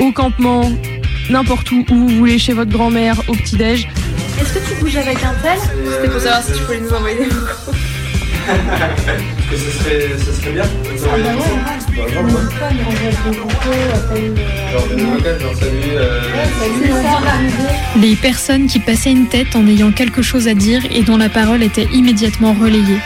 au 0.00 0.12
campement, 0.12 0.70
n'importe 1.28 1.70
où, 1.70 1.84
où 1.90 1.94
vous 1.94 2.08
voulez, 2.08 2.38
chez 2.38 2.52
votre 2.52 2.70
grand-mère, 2.70 3.20
au 3.28 3.32
petit-déj. 3.34 3.88
Est-ce 4.40 4.54
que 4.54 4.58
tu 4.68 4.74
bouges 4.80 4.96
avec 4.96 5.18
un 5.22 5.34
tel 5.42 5.58
C'était 5.58 6.08
pour 6.08 6.20
savoir 6.20 6.42
si 6.42 6.52
tu 6.52 6.62
pouvais 6.64 6.80
nous 6.80 6.92
envoyer 6.92 7.18
des 7.18 7.24
vocaux. 7.26 7.72
que 9.50 9.56
ce 9.56 9.70
serait, 9.78 10.08
ce 10.18 10.32
serait 10.32 10.52
bien 10.52 10.64
Ah 10.64 11.16
bah 11.18 11.28
ouais, 11.28 12.12
genre 16.92 17.22
Les 18.00 18.16
personnes 18.16 18.66
qui 18.66 18.80
passaient 18.80 19.12
une 19.12 19.28
tête 19.28 19.54
en 19.54 19.66
ayant 19.68 19.92
quelque 19.92 20.22
chose 20.22 20.48
à 20.48 20.54
dire 20.54 20.82
et 20.90 21.02
dont 21.02 21.18
la 21.18 21.28
parole 21.28 21.62
était 21.62 21.88
immédiatement 21.92 22.54
relayée. 22.54 22.98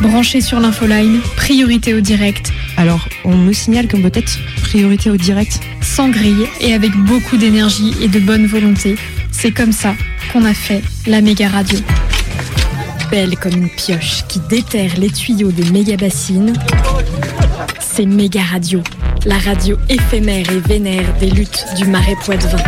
Branchés 0.00 0.40
sur 0.40 0.60
l'infoline, 0.60 1.20
priorité 1.36 1.92
au 1.94 2.00
direct. 2.00 2.52
Alors, 2.76 3.06
on 3.24 3.36
me 3.36 3.52
signale 3.52 3.86
que 3.86 3.96
peut-être 3.96 4.38
priorité 4.62 5.10
au 5.10 5.16
direct. 5.16 5.60
Sans 5.82 6.08
grille 6.08 6.46
et 6.60 6.72
avec 6.72 6.92
beaucoup 6.92 7.36
d'énergie 7.36 7.94
et 8.02 8.08
de 8.08 8.18
bonne 8.18 8.46
volonté. 8.46 8.96
C'est 9.30 9.50
comme 9.52 9.72
ça 9.72 9.94
qu'on 10.32 10.44
a 10.44 10.54
fait 10.54 10.82
la 11.06 11.20
méga 11.20 11.48
radio. 11.48 11.78
belle 13.10 13.36
comme 13.36 13.54
une 13.54 13.70
pioche, 13.70 14.24
qui 14.28 14.40
déterre 14.48 14.92
les 14.96 15.10
tuyaux 15.10 15.50
des 15.50 15.70
méga-bassines, 15.70 16.54
c'est 17.80 18.06
Méga 18.06 18.42
Radio, 18.42 18.82
la 19.26 19.36
radio 19.38 19.76
éphémère 19.88 20.50
et 20.50 20.60
vénère 20.60 21.12
des 21.18 21.30
luttes 21.30 21.66
du 21.76 21.86
marais 21.86 22.16
poitevin. 22.24 22.62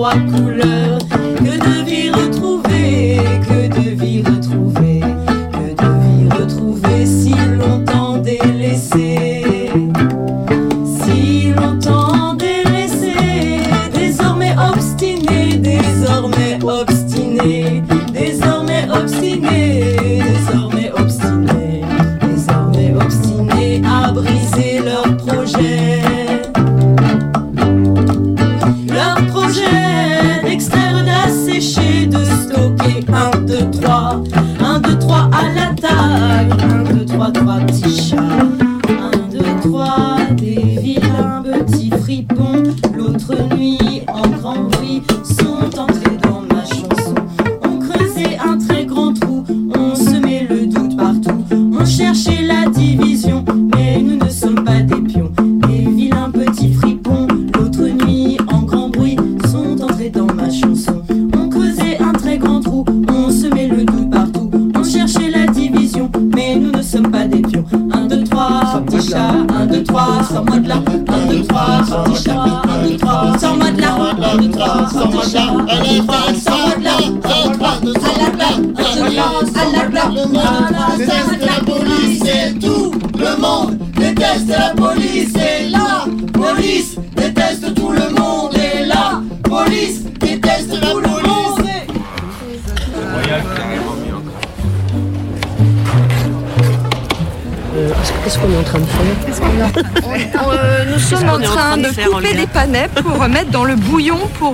Trois 0.00 0.14
couleurs. 0.14 0.79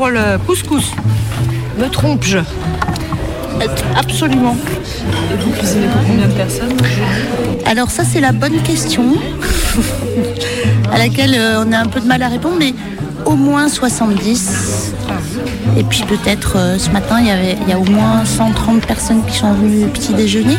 Pour 0.07 0.13
le 0.13 0.39
couscous. 0.47 0.93
Me 1.79 1.89
trompe-je 1.89 2.39
Absolument. 3.97 4.57
Et 5.33 5.37
vous 5.43 5.51
cuisinez 5.51 5.89
pour 5.89 6.01
combien 6.07 6.29
de 6.29 6.33
personnes 6.33 6.77
Alors 7.65 7.91
ça 7.91 8.05
c'est 8.05 8.21
la 8.21 8.31
bonne 8.31 8.63
question 8.63 9.15
à 10.93 10.99
laquelle 10.99 11.35
euh, 11.35 11.65
on 11.67 11.73
a 11.73 11.79
un 11.79 11.87
peu 11.87 11.99
de 11.99 12.07
mal 12.07 12.23
à 12.23 12.29
répondre, 12.29 12.55
mais 12.57 12.73
au 13.25 13.35
moins 13.35 13.69
70. 13.69 14.95
Et 15.77 15.83
puis 15.83 16.03
peut-être 16.03 16.57
euh, 16.57 16.79
ce 16.79 16.91
matin 16.91 17.17
il 17.19 17.27
y, 17.27 17.31
avait, 17.31 17.57
il 17.63 17.69
y 17.69 17.73
a 17.73 17.79
au 17.79 17.85
moins 17.85 18.25
130 18.25 18.87
personnes 18.87 19.25
qui 19.27 19.37
sont 19.37 19.55
venues 19.55 19.89
petit 19.89 20.15
déjeuner. 20.15 20.57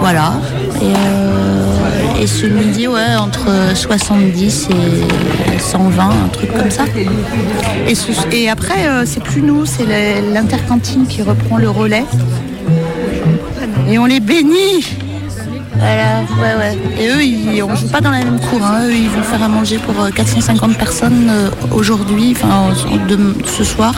Voilà. 0.00 0.34
Et, 0.80 0.84
euh, 0.84 1.71
et 2.22 2.26
ce 2.28 2.46
midi, 2.46 2.86
ouais, 2.86 3.16
entre 3.18 3.48
70 3.74 4.68
et 4.70 5.58
120, 5.58 6.08
un 6.08 6.28
truc 6.28 6.52
comme 6.56 6.70
ça. 6.70 6.84
Et, 8.32 8.48
après, 8.48 8.86
euh, 8.86 9.02
c'est 9.04 9.22
plus 9.22 9.42
nous, 9.42 9.66
c'est 9.66 9.84
l'intercantine 10.32 11.06
qui 11.08 11.22
reprend 11.22 11.56
le 11.58 11.68
relais. 11.68 12.04
Et 13.90 13.98
on 13.98 14.06
les 14.06 14.20
bénit 14.20 14.86
Voilà, 15.76 16.20
ouais, 16.40 16.54
ouais. 16.60 16.78
Et 17.00 17.08
eux, 17.08 17.24
ils, 17.24 17.62
on 17.64 17.74
joue 17.74 17.88
pas 17.88 18.00
dans 18.00 18.12
la 18.12 18.18
même 18.18 18.38
cour. 18.38 18.60
hein. 18.62 18.86
Eux, 18.86 18.94
ils 18.94 19.08
vont 19.10 19.22
faire 19.22 19.42
à 19.42 19.48
manger 19.48 19.78
pour 19.78 20.00
euh, 20.04 20.10
450 20.10 20.78
personnes 20.78 21.28
euh, 21.28 21.50
aujourd'hui, 21.72 22.36
enfin 22.36 22.68
ce 23.44 23.64
soir. 23.64 23.94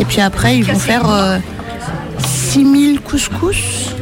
Et 0.00 0.06
puis 0.06 0.22
après, 0.22 0.56
ils 0.56 0.64
vont 0.64 0.78
faire 0.78 1.10
euh, 1.10 1.36
6000 2.26 3.00
couscous. 3.00 3.94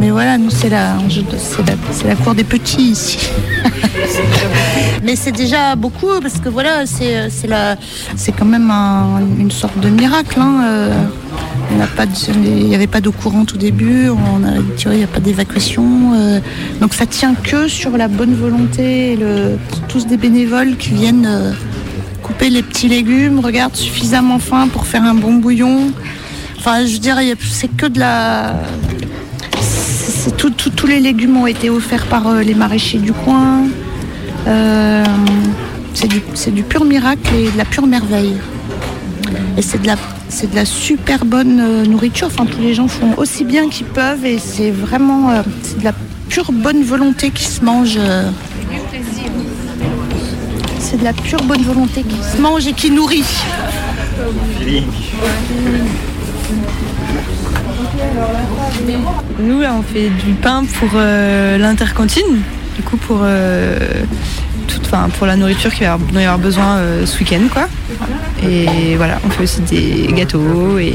Mais 0.00 0.10
voilà, 0.10 0.38
nous, 0.38 0.48
c'est 0.50 0.70
la, 0.70 0.94
la, 0.94 1.74
c'est 1.92 2.08
la 2.08 2.16
cour 2.16 2.34
des 2.34 2.42
petits 2.44 2.90
ici. 2.92 3.18
Mais 5.04 5.14
c'est 5.14 5.32
déjà 5.32 5.76
beaucoup 5.76 6.20
parce 6.22 6.38
que 6.38 6.48
voilà, 6.48 6.86
c'est 6.86 8.32
quand 8.32 8.46
même 8.46 8.70
un- 8.70 9.20
une 9.38 9.50
sorte 9.50 9.78
de 9.78 9.88
miracle. 9.90 10.38
hein, 10.40 10.62
euh. 10.64 10.94
Il 12.42 12.66
n'y 12.66 12.74
avait 12.74 12.88
pas 12.88 13.00
d'eau 13.00 13.12
courante 13.12 13.54
au 13.54 13.56
début, 13.56 14.08
on 14.10 14.42
a 14.44 14.54
il 14.92 14.96
n'y 14.98 15.04
a 15.04 15.06
pas 15.06 15.20
d'évacuation. 15.20 16.14
euh. 16.16 16.40
donc 16.80 16.94
ça 16.94 17.06
tient 17.06 17.34
que 17.34 17.68
sur 17.68 17.96
la 17.96 18.08
bonne 18.08 18.34
volonté, 18.34 19.12
et 19.12 19.16
le, 19.16 19.56
tous 19.86 20.06
des 20.08 20.16
bénévoles 20.16 20.76
qui 20.78 20.90
viennent 20.90 21.26
euh, 21.28 21.52
couper 22.24 22.50
les 22.50 22.62
petits 22.64 22.88
légumes, 22.88 23.38
regarde, 23.38 23.76
suffisamment 23.76 24.40
fin 24.40 24.66
pour 24.66 24.84
faire 24.86 25.04
un 25.04 25.14
bon 25.14 25.34
bouillon. 25.34 25.92
Enfin, 26.58 26.84
je 26.84 26.92
veux 26.94 26.98
dire, 26.98 27.16
c'est 27.48 27.68
que 27.74 27.86
de 27.86 28.00
la. 28.00 28.54
Tout- 30.36 30.50
tout- 30.50 30.70
tous 30.70 30.86
les 30.86 31.00
légumes 31.00 31.36
ont 31.36 31.46
été 31.46 31.70
offerts 31.70 32.06
par 32.06 32.26
euh, 32.28 32.42
les 32.42 32.54
maraîchers 32.54 32.98
du 32.98 33.12
coin. 33.12 33.62
Euh, 34.46 35.04
c'est 35.94 36.08
du, 36.08 36.20
du 36.52 36.62
pur 36.62 36.84
miracle 36.84 37.34
et 37.34 37.50
de 37.50 37.56
la 37.58 37.64
pure 37.64 37.86
merveille. 37.86 38.34
Et 39.56 39.62
c'est 39.62 39.80
de 39.82 39.86
la, 39.86 39.96
c'est 40.28 40.50
de 40.50 40.56
la 40.56 40.64
super 40.64 41.24
bonne 41.24 41.60
euh, 41.60 41.84
nourriture. 41.86 42.28
Enfin, 42.28 42.46
tous 42.46 42.60
les 42.60 42.74
gens 42.74 42.88
font 42.88 43.14
aussi 43.16 43.44
bien 43.44 43.68
qu'ils 43.68 43.86
peuvent 43.86 44.24
et 44.24 44.38
c'est 44.38 44.70
vraiment, 44.70 45.30
de 45.78 45.84
la 45.84 45.92
pure 46.28 46.52
bonne 46.52 46.82
volonté 46.82 47.30
qui 47.30 47.44
se 47.44 47.64
mange. 47.64 47.98
c'est 50.78 50.98
de 50.98 51.04
la 51.04 51.12
pure 51.12 51.42
bonne 51.44 51.62
volonté 51.62 52.02
qui 52.02 52.16
se 52.36 52.40
mange 52.40 52.66
et 52.66 52.72
qui 52.72 52.90
nourrit. 52.90 53.24
Nous, 59.38 59.60
là, 59.60 59.74
on 59.78 59.82
fait 59.82 60.08
du 60.10 60.32
pain 60.34 60.64
pour 60.78 60.90
euh, 60.94 61.58
l'intercantine, 61.58 62.42
du 62.76 62.82
coup, 62.82 62.96
pour, 62.96 63.20
euh, 63.22 63.78
toute, 64.66 64.88
pour 65.18 65.26
la 65.26 65.36
nourriture 65.36 65.72
qu'il 65.72 65.86
va 65.86 65.96
y 66.20 66.24
avoir- 66.24 66.38
besoin 66.38 66.76
euh, 66.76 67.06
ce 67.06 67.18
week-end, 67.18 67.40
quoi. 67.52 67.68
Et 68.42 68.96
voilà, 68.96 69.18
on 69.26 69.30
fait 69.30 69.42
aussi 69.42 69.60
des 69.62 70.08
gâteaux 70.14 70.78
et 70.78 70.94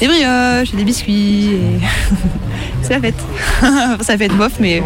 des 0.00 0.06
brioches 0.06 0.72
et 0.72 0.76
des 0.76 0.84
biscuits. 0.84 1.50
c'est 2.82 2.94
la 2.94 3.00
fête. 3.00 3.22
ça 4.00 4.16
va 4.16 4.24
être 4.24 4.36
bof, 4.36 4.52
mais 4.60 4.82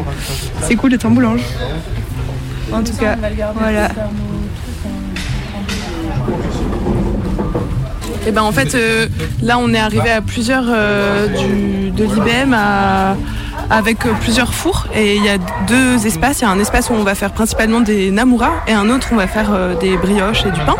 c'est 0.63 0.77
cool 0.77 0.91
d'être 0.91 1.05
en 1.07 1.11
boulange. 1.11 1.41
En 2.73 2.83
tout 2.83 2.95
cas, 2.95 3.17
voilà. 3.59 3.89
Et 8.27 8.31
ben 8.31 8.43
en 8.43 8.53
fait, 8.53 8.75
euh, 8.75 9.09
là, 9.43 9.59
on 9.59 9.75
est 9.75 9.79
arrivé 9.79 10.11
à 10.11 10.21
plusieurs 10.21 10.65
euh, 10.69 11.27
de 11.27 12.05
l'IBM 12.05 12.55
avec 13.71 14.07
euh, 14.07 14.11
plusieurs 14.21 14.55
fours 14.55 14.87
et 14.95 15.17
il 15.17 15.25
y 15.25 15.29
a 15.29 15.39
deux 15.67 16.07
espaces. 16.07 16.41
Il 16.41 16.43
y 16.43 16.47
a 16.47 16.51
un 16.51 16.59
espace 16.59 16.91
où 16.91 16.93
on 16.93 17.03
va 17.03 17.15
faire 17.15 17.33
principalement 17.33 17.81
des 17.81 18.11
namuras 18.11 18.53
et 18.67 18.73
un 18.73 18.89
autre 18.91 19.09
où 19.11 19.15
on 19.15 19.19
va 19.19 19.27
faire 19.27 19.77
des 19.81 19.97
brioches 19.97 20.45
et 20.47 20.51
du 20.51 20.61
pain. 20.61 20.77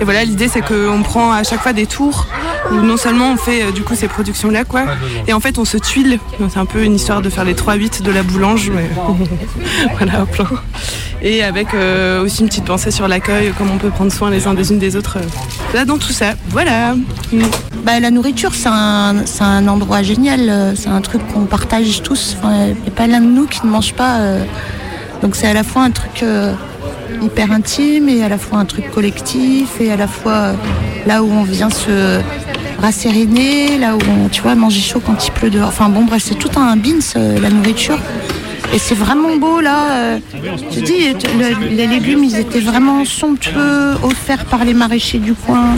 Et 0.00 0.04
voilà, 0.04 0.24
l'idée 0.24 0.48
c'est 0.48 0.62
qu'on 0.62 1.02
prend 1.02 1.32
à 1.32 1.42
chaque 1.44 1.60
fois 1.60 1.72
des 1.72 1.86
tours 1.86 2.26
où 2.72 2.74
non 2.76 2.96
seulement 2.96 3.32
on 3.32 3.36
fait 3.36 3.72
du 3.72 3.82
coup 3.82 3.94
ces 3.94 4.08
productions-là, 4.08 4.64
quoi, 4.64 4.84
et 5.26 5.32
en 5.32 5.40
fait 5.40 5.58
on 5.58 5.64
se 5.64 5.76
tuile. 5.76 6.18
C'est 6.48 6.58
un 6.58 6.66
peu 6.66 6.82
une 6.82 6.94
histoire 6.94 7.20
de 7.20 7.30
faire 7.30 7.44
les 7.44 7.54
3-8 7.54 8.02
de 8.02 8.10
la 8.10 8.22
boulange, 8.22 8.70
mais 8.74 8.88
voilà, 9.98 10.22
au. 10.22 10.44
Et 11.22 11.42
avec 11.42 11.74
euh, 11.74 12.22
aussi 12.24 12.40
une 12.40 12.48
petite 12.48 12.64
pensée 12.64 12.90
sur 12.90 13.06
l'accueil, 13.06 13.52
comment 13.58 13.74
on 13.74 13.78
peut 13.78 13.90
prendre 13.90 14.10
soin 14.10 14.30
les 14.30 14.46
uns 14.46 14.54
des 14.54 14.70
unes 14.72 14.78
des 14.78 14.96
autres. 14.96 15.18
euh, 15.18 15.74
Là, 15.74 15.84
dans 15.84 15.98
tout 15.98 16.12
ça, 16.12 16.32
voilà. 16.48 16.94
Bah, 17.84 18.00
la 18.00 18.10
nourriture, 18.10 18.54
c'est 18.54 18.70
un, 18.70 19.16
un 19.40 19.68
endroit 19.68 20.02
génial. 20.02 20.48
euh, 20.48 20.72
C'est 20.74 20.88
un 20.88 21.00
truc 21.02 21.20
qu'on 21.32 21.42
partage 21.44 22.02
tous. 22.02 22.36
Enfin, 22.38 22.68
Il 22.68 22.82
n'y 22.82 22.88
a 22.88 22.92
pas 22.92 23.06
l'un 23.06 23.20
de 23.20 23.26
nous 23.26 23.46
qui 23.46 23.60
ne 23.66 23.70
mange 23.70 23.92
pas. 23.92 24.18
Donc 25.22 25.36
c'est 25.36 25.46
à 25.48 25.52
la 25.52 25.62
fois 25.62 25.82
un 25.82 25.90
truc 25.90 26.24
hyper 27.22 27.52
intime 27.52 28.08
et 28.08 28.22
à 28.24 28.30
la 28.30 28.38
fois 28.38 28.58
un 28.58 28.64
truc 28.64 28.90
collectif 28.90 29.78
et 29.78 29.92
à 29.92 29.96
la 29.96 30.06
fois 30.06 30.52
là 31.06 31.22
où 31.22 31.30
on 31.30 31.42
vient 31.42 31.68
se 31.68 32.18
rasséréner, 32.80 33.76
là 33.76 33.94
où 33.96 33.98
on, 34.24 34.28
tu 34.30 34.40
vois, 34.40 34.54
manger 34.54 34.80
chaud 34.80 35.02
quand 35.04 35.26
il 35.26 35.30
pleut 35.32 35.50
dehors. 35.50 35.68
Enfin 35.68 35.90
bon, 35.90 36.04
bref, 36.06 36.22
c'est 36.24 36.36
tout 36.38 36.48
un 36.58 36.76
bins, 36.76 37.00
la 37.14 37.50
nourriture. 37.50 37.98
Et 38.72 38.78
c'est 38.78 38.94
vraiment 38.94 39.36
beau 39.36 39.60
là. 39.60 39.78
euh, 39.92 40.18
je 40.70 40.80
te 40.80 40.84
dis, 40.84 41.12
le- 41.38 41.68
les 41.76 41.86
légumes, 41.86 42.22
ils 42.24 42.38
étaient 42.38 42.60
vraiment 42.60 43.04
somptueux, 43.04 43.94
offerts 44.02 44.44
par 44.44 44.64
les 44.64 44.74
maraîchers 44.74 45.18
du 45.18 45.34
coin. 45.34 45.74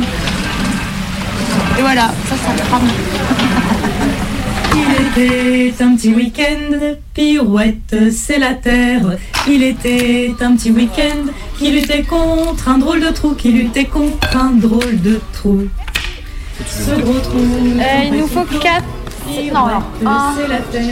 Et 1.79 1.81
voilà, 1.81 2.09
ça, 2.29 2.35
ça 2.37 2.53
me 2.53 2.59
crame. 2.69 2.89
Il 4.75 5.21
était 5.71 5.83
un 5.83 5.95
petit 5.97 6.13
week-end, 6.15 6.77
pirouette, 7.15 7.95
c'est 8.11 8.39
la 8.39 8.55
terre. 8.55 9.17
Il 9.49 9.63
était 9.63 10.35
un 10.41 10.55
petit 10.57 10.71
week-end 10.71 11.31
qui 11.59 11.71
luttait 11.71 12.03
contre 12.03 12.69
un 12.69 12.79
drôle 12.79 13.01
de 13.01 13.09
trou, 13.09 13.35
qui 13.35 13.53
luttait 13.53 13.85
contre 13.85 14.37
un 14.37 14.51
drôle 14.53 15.01
de 15.03 15.21
trou. 15.33 15.63
Ce 16.67 16.91
gros 17.01 17.19
trou. 17.21 17.39
Euh, 17.39 18.05
il 18.11 18.19
nous 18.19 18.27
faut 18.29 18.45
4. 18.45 18.83
Non, 19.53 19.67
un. 20.07 20.35
Terre. 20.71 20.83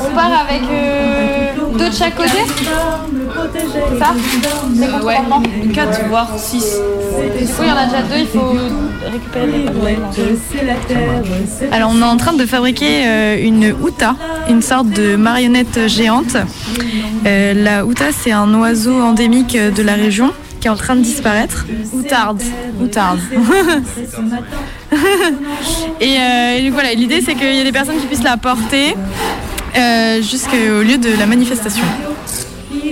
On 0.00 0.14
part 0.14 0.46
avec 0.48 0.62
euh, 0.70 1.52
deux 1.78 1.88
de 1.88 1.94
chaque 1.94 2.14
côté 2.14 2.38
C'est 2.56 3.98
ça 3.98 4.14
C'est 4.74 4.90
contre 4.90 5.04
Ouais, 5.04 5.16
commandement 5.16 5.72
4 5.74 6.08
voire 6.08 6.30
6. 6.36 6.76
Du 7.38 7.46
coup, 7.46 7.62
il 7.62 7.68
y 7.68 7.70
en 7.70 7.76
a 7.76 7.86
déjà 7.86 8.02
deux, 8.02 8.18
il 8.20 8.26
faut 8.26 8.54
récupérer 9.10 9.46
les 9.46 10.36
C'est 10.50 10.64
la 10.64 10.74
terre. 10.74 11.22
c'est 11.46 11.72
Alors 11.72 11.90
on 11.94 12.00
est 12.00 12.04
en 12.04 12.16
train 12.16 12.34
de 12.34 12.46
fabriquer 12.46 13.06
euh, 13.06 13.42
une 13.42 13.74
outa, 13.82 14.14
une 14.48 14.62
sorte 14.62 14.88
de 14.88 15.16
marionnette 15.16 15.88
géante. 15.88 16.36
Euh, 17.26 17.54
la 17.54 17.84
outa 17.84 18.06
c'est 18.12 18.32
un 18.32 18.52
oiseau 18.54 19.00
endémique 19.00 19.56
de 19.56 19.82
la 19.82 19.94
région 19.94 20.32
qui 20.62 20.68
est 20.68 20.70
en 20.70 20.76
train 20.76 20.94
de 20.94 21.00
disparaître. 21.00 21.66
Outarde. 21.92 22.40
Outarde. 22.80 23.18
et, 26.00 26.16
euh, 26.16 26.56
et 26.56 26.62
donc 26.62 26.72
voilà, 26.72 26.94
l'idée 26.94 27.20
c'est 27.20 27.34
qu'il 27.34 27.52
y 27.52 27.58
ait 27.58 27.64
des 27.64 27.72
personnes 27.72 27.98
qui 27.98 28.06
puissent 28.06 28.22
la 28.22 28.36
porter 28.36 28.94
euh, 29.76 30.22
jusqu'au 30.22 30.82
lieu 30.84 30.98
de 30.98 31.18
la 31.18 31.26
manifestation. 31.26 31.82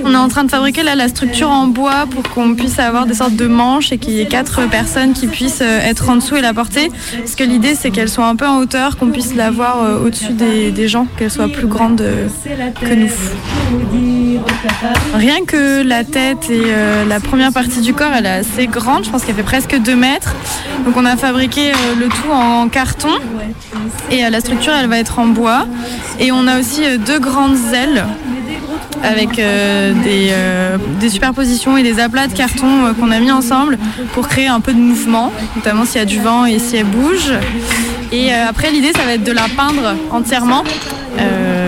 On 0.03 0.13
est 0.13 0.17
en 0.17 0.27
train 0.29 0.43
de 0.43 0.51
fabriquer 0.51 0.83
là 0.83 0.97
la 0.97 1.07
structure 1.07 1.49
en 1.49 1.69
bois 1.69 2.07
pour 2.11 2.25
qu'on 2.25 2.57
puisse 2.57 2.81
avoir 2.81 3.07
des 3.07 3.15
sortes 3.15 3.37
de 3.37 3.47
manches 3.47 3.93
et 3.93 3.99
qu'il 3.99 4.15
y 4.15 4.21
ait 4.21 4.27
quatre 4.27 4.69
personnes 4.69 5.13
qui 5.13 5.29
puissent 5.29 5.63
euh, 5.63 5.79
être 5.79 6.09
en 6.09 6.17
dessous 6.17 6.35
et 6.35 6.41
la 6.41 6.53
porter. 6.53 6.91
Parce 7.19 7.37
que 7.37 7.45
l'idée 7.45 7.77
c'est 7.77 7.93
qu'elle 7.93 8.09
soit 8.09 8.27
un 8.27 8.35
peu 8.35 8.49
en 8.49 8.59
hauteur, 8.59 8.97
qu'on 8.97 9.13
puisse 9.13 9.37
la 9.37 9.53
voir 9.53 10.03
au-dessus 10.05 10.33
des, 10.33 10.73
des 10.73 10.89
gens, 10.89 11.07
qu'elle 11.17 11.31
soit 11.31 11.47
plus 11.47 11.69
grande 11.69 12.03
que 12.81 12.95
nous. 12.95 13.11
Rien 15.15 15.45
que 15.45 15.83
la 15.83 16.05
tête 16.05 16.51
et 16.51 16.63
euh, 16.67 17.05
la 17.05 17.21
première 17.21 17.53
partie 17.53 17.81
du 17.81 17.95
corps, 17.95 18.13
elle 18.17 18.27
est 18.27 18.41
assez 18.41 18.67
grande, 18.67 19.05
je 19.05 19.11
pense 19.11 19.25
qu'elle 19.25 19.35
fait 19.35 19.43
presque 19.43 19.77
2 19.77 19.95
mètres. 19.95 20.35
Donc 20.85 20.97
on 20.97 21.05
a 21.05 21.17
fabriqué 21.17 21.73
euh, 21.73 21.95
le 21.99 22.09
tout 22.09 22.31
en 22.33 22.69
carton 22.69 23.11
et 24.11 24.29
la 24.29 24.41
structure 24.41 24.73
elle 24.73 24.89
va 24.89 24.99
être 24.99 25.19
en 25.19 25.27
bois. 25.27 25.67
Et 26.19 26.33
on 26.33 26.47
a 26.47 26.59
aussi 26.59 26.85
euh, 26.85 26.99
deux 26.99 27.19
grandes 27.19 27.57
ailes 27.75 28.05
avec 29.03 29.37
des, 29.37 31.09
superpositions 31.09 31.79
et 31.79 31.83
des 31.83 32.01
aplats 32.01 32.27
de 32.27 32.35
carton 32.35 32.93
qu'on 32.99 33.11
a 33.11 33.19
mis 33.19 33.31
ensemble 33.31 33.79
pour 34.13 34.29
créer 34.29 34.47
un 34.47 34.61
peu 34.61 34.75
de 34.75 34.79
mouvement, 34.79 35.33
notamment 35.57 35.87
s'il 35.87 36.01
y 36.01 36.03
a 36.03 36.05
du 36.05 36.21
vent 36.21 36.45
et 36.45 36.59
si 36.59 36.77
elle 36.77 36.85
bouge. 36.85 37.33
Et 38.13 38.31
après 38.35 38.71
l'idée 38.71 38.93
ça 38.93 39.05
va 39.07 39.15
être 39.15 39.25
de 39.25 39.33
la 39.33 39.49
peindre 39.57 39.95
entièrement. 40.11 40.65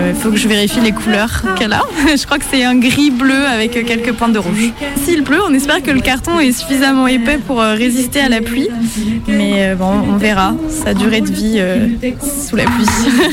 Il 0.09 0.15
faut 0.15 0.29
que 0.29 0.37
je 0.37 0.47
vérifie 0.47 0.79
les 0.81 0.91
couleurs 0.91 1.43
qu'elle 1.57 1.73
a. 1.73 1.81
je 2.17 2.25
crois 2.25 2.37
que 2.37 2.45
c'est 2.49 2.63
un 2.63 2.75
gris 2.75 3.11
bleu 3.11 3.45
avec 3.45 3.75
euh, 3.77 3.83
quelques 3.85 4.13
pointes 4.13 4.33
de 4.33 4.39
rouge. 4.39 4.71
S'il 5.03 5.23
pleut, 5.23 5.41
on 5.47 5.53
espère 5.53 5.81
que 5.81 5.91
le 5.91 6.01
carton 6.01 6.39
est 6.39 6.51
suffisamment 6.51 7.07
épais 7.07 7.37
pour 7.37 7.61
euh, 7.61 7.73
résister 7.73 8.19
à 8.19 8.29
la 8.29 8.41
pluie. 8.41 8.69
Mais 9.27 9.53
euh, 9.57 9.75
bon, 9.75 9.91
on 10.09 10.17
verra 10.17 10.53
sa 10.69 10.93
durée 10.93 11.21
de 11.21 11.31
vie 11.31 11.55
euh, 11.57 11.87
sous 12.21 12.55
la 12.55 12.65
pluie. 12.65 12.85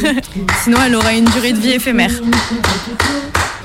Sinon, 0.65 0.79
elle 0.87 0.95
aura 0.95 1.13
une 1.15 1.25
durée 1.27 1.53
de 1.53 1.59
vie 1.59 1.73
éphémère. 1.73 2.13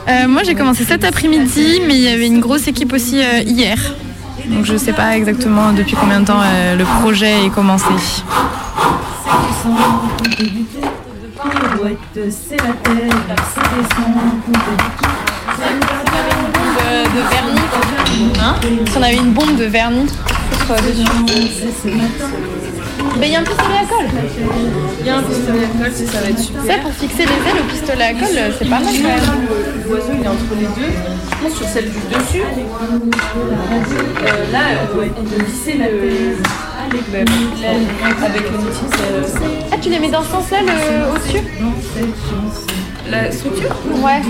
Euh, 0.07 0.27
moi, 0.27 0.43
j'ai 0.43 0.53
commencé 0.53 0.83
cet 0.83 1.03
après-midi, 1.03 1.81
mais 1.87 1.95
il 1.95 2.01
y 2.01 2.07
avait 2.07 2.27
une 2.27 2.39
grosse 2.39 2.67
équipe 2.67 2.93
aussi 2.93 3.19
euh, 3.19 3.39
hier. 3.39 3.77
Donc, 4.45 4.65
je 4.65 4.77
sais 4.77 4.93
pas 4.93 5.17
exactement 5.17 5.71
depuis 5.71 5.95
combien 5.95 6.19
de 6.19 6.25
temps 6.25 6.41
euh, 6.43 6.75
le 6.75 6.83
projet 7.01 7.45
est 7.45 7.49
commencé. 7.49 7.85
Pirouette, 11.49 11.97
c'est 12.29 12.57
la 12.57 12.73
terre, 12.73 13.35
ça 13.53 13.61
descend. 13.75 14.15
de, 16.77 16.89
de 17.15 17.21
vernis. 17.29 17.69
Hein? 18.41 18.55
Si 18.89 18.97
on 18.97 19.01
avait 19.01 19.17
une 19.17 19.33
bombe 19.33 19.55
de 19.57 19.65
vernis, 19.65 20.07
dessus. 21.25 21.93
Mais 23.19 23.27
il 23.27 23.33
y 23.33 23.35
a 23.35 23.39
un 23.39 23.43
pistolet 23.43 23.77
à 23.81 23.85
colle. 23.85 24.09
Il 24.99 25.05
y 25.05 25.09
a 25.09 25.17
un 25.17 25.23
pistolet 25.23 25.63
à 25.63 25.67
colle, 25.83 25.93
ça 25.93 26.19
va 26.21 26.29
être 26.29 26.39
super. 26.39 26.61
Ça, 26.65 26.73
pour 26.81 26.91
fixer 26.93 27.23
les 27.25 27.49
ailes 27.49 27.61
au 27.61 27.63
pistolet 27.71 28.03
à 28.03 28.13
colle, 28.13 28.53
c'est 28.57 28.69
pas 28.69 28.79
mal 28.79 28.93
quand 28.93 29.07
même. 29.07 29.47
L'oiseau, 29.87 30.13
il 30.17 30.23
est 30.23 30.27
entre 30.27 30.55
les 30.59 30.67
deux. 30.67 30.91
Je 31.31 31.35
pense 31.43 31.55
sur 31.57 31.67
celle 31.67 31.85
du 31.85 31.99
dessus. 32.09 32.43
Euh, 34.25 34.51
là, 34.51 34.59
on 34.83 34.97
peut, 34.97 35.07
on 35.17 35.23
peut 35.23 35.45
avec 36.93 38.51
le 38.51 38.57
outil. 38.57 38.85
c'est- 38.91 39.39
Ah, 39.71 39.77
tu 39.81 39.89
les 39.89 39.99
mets 39.99 40.09
dans 40.09 40.23
ce 40.23 40.31
sens-là 40.31 40.57
le- 40.61 41.11
au-dessus 41.15 41.47
La 43.09 43.31
structure? 43.31 43.75
Ouais. 44.03 44.21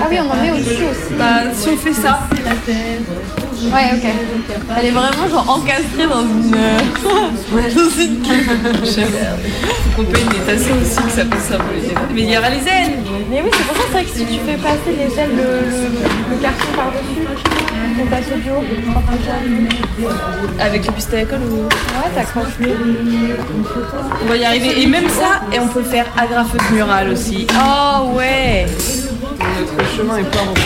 Ah 0.00 0.06
oui, 0.10 0.16
on 0.20 0.30
en 0.30 0.42
met 0.42 0.50
au-dessus 0.52 0.84
aussi. 0.90 1.14
Bah, 1.18 1.42
si 1.54 1.68
on 1.68 1.76
fait 1.76 1.92
ça, 1.92 2.20
Ouais, 3.66 3.90
ok. 3.92 4.04
Elle 4.78 4.86
est 4.86 4.90
vraiment 4.90 5.28
genre 5.28 5.50
encastrée 5.50 6.06
dans 6.06 6.22
une. 6.22 6.50
dans 7.74 7.90
une 8.00 8.24
Faut 9.84 10.02
qu'on 10.02 10.04
paye 10.04 10.24
des 10.24 10.54
aussi, 10.54 11.02
que 11.02 11.10
ça 11.10 11.24
peut 11.24 11.38
symboliser. 11.40 11.94
Mais 12.14 12.22
il 12.22 12.30
y 12.30 12.38
aura 12.38 12.50
les 12.50 12.58
ailes 12.58 12.98
Mais 13.30 13.42
oui, 13.42 13.50
c'est 13.52 13.66
pour 13.66 13.76
ça 13.76 13.82
c'est 13.86 13.92
vrai 13.92 14.04
que 14.04 14.10
si 14.10 14.26
tu 14.26 14.38
fais 14.46 14.56
passer 14.56 14.92
les 14.96 15.18
ailes, 15.18 15.30
le, 15.36 16.36
carton 16.40 16.68
par-dessus, 16.76 17.26
ton 17.98 18.06
tasseau 18.06 18.36
du 18.40 18.50
haut, 18.50 18.64
Avec 20.60 20.86
le 20.86 20.92
pistolet 20.92 21.22
à 21.22 21.24
colle 21.24 21.40
ou... 21.50 21.64
Ouais, 21.64 22.10
t'accroches. 22.14 22.58
On 24.22 24.28
va 24.28 24.36
y 24.36 24.44
arriver. 24.44 24.82
Et 24.82 24.86
même 24.86 25.08
ça, 25.08 25.40
et 25.52 25.58
on 25.58 25.66
peut 25.68 25.82
faire 25.82 26.06
agrafeuse 26.16 26.70
murale 26.72 27.10
aussi. 27.10 27.46
Oh 27.54 28.12
ouais 28.16 28.66
Notre 29.38 29.96
chemin 29.96 30.16
est 30.18 30.30
pas 30.30 30.40
en 30.42 30.48
rouge. 30.50 30.58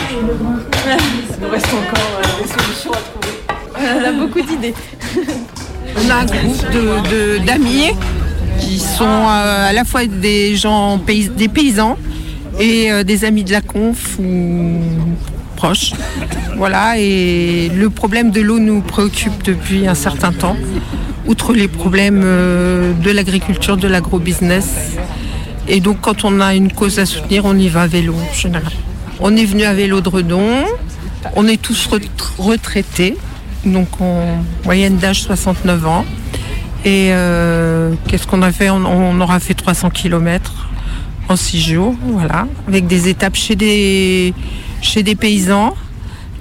Il 1.38 1.44
nous 1.44 1.50
reste 1.50 1.66
encore 1.66 2.12
euh, 2.18 2.42
des 2.42 2.48
solutions 2.48 2.90
à 2.92 2.96
trouver. 2.96 4.00
On 4.00 4.04
a 4.08 4.12
beaucoup 4.12 4.40
d'idées. 4.40 4.74
On 5.96 6.10
a 6.10 6.14
un 6.14 6.24
groupe 6.24 6.70
de- 6.72 7.38
de- 7.38 7.44
d'amis 7.44 7.90
qui 8.60 8.78
sont 8.78 9.04
euh, 9.04 9.68
à 9.70 9.72
la 9.72 9.84
fois 9.84 10.06
des 10.06 10.56
gens 10.56 10.98
des 10.98 11.48
paysans 11.48 11.96
et 12.60 12.90
euh, 12.92 13.02
des 13.02 13.24
amis 13.24 13.44
de 13.44 13.52
la 13.52 13.60
conf 13.60 14.18
ou 14.18 14.80
proches. 15.56 15.92
Voilà, 16.56 16.98
et 16.98 17.70
le 17.74 17.90
problème 17.90 18.30
de 18.30 18.40
l'eau 18.40 18.58
nous 18.58 18.80
préoccupe 18.80 19.42
depuis 19.42 19.86
un 19.86 19.94
certain 19.94 20.32
temps. 20.32 20.56
Outre 21.26 21.52
les 21.52 21.68
problèmes 21.68 22.20
de 22.22 23.10
l'agriculture, 23.10 23.76
de 23.76 23.86
l'agrobusiness. 23.88 24.66
Et 25.74 25.80
donc 25.80 26.00
quand 26.02 26.24
on 26.24 26.38
a 26.40 26.54
une 26.54 26.70
cause 26.70 26.98
à 27.00 27.06
soutenir, 27.06 27.44
on 27.46 27.56
y 27.56 27.68
va 27.68 27.82
à 27.82 27.86
vélo 27.88 28.14
en 28.14 28.34
général. 28.34 28.72
On 29.20 29.34
est 29.36 29.44
venu 29.46 29.64
à 29.64 29.72
vélo 29.74 30.00
de 30.00 30.08
Redon, 30.08 30.64
on 31.34 31.48
est 31.48 31.60
tous 31.60 31.86
ret- 31.86 32.00
retraités, 32.38 33.16
donc 33.64 33.88
en 34.00 34.44
moyenne 34.64 34.98
d'âge 34.98 35.22
69 35.22 35.86
ans. 35.86 36.04
Et 36.84 37.08
euh, 37.12 37.92
qu'est-ce 38.06 38.26
qu'on 38.26 38.42
a 38.42 38.52
fait? 38.52 38.68
On, 38.68 38.84
on 38.84 39.18
aura 39.20 39.40
fait 39.40 39.54
300 39.54 39.90
km 39.90 40.68
en 41.28 41.36
6 41.36 41.60
jours, 41.62 41.94
voilà, 42.02 42.46
avec 42.68 42.86
des 42.86 43.08
étapes 43.08 43.36
chez 43.36 43.56
des, 43.56 44.34
chez 44.82 45.02
des 45.02 45.14
paysans 45.14 45.74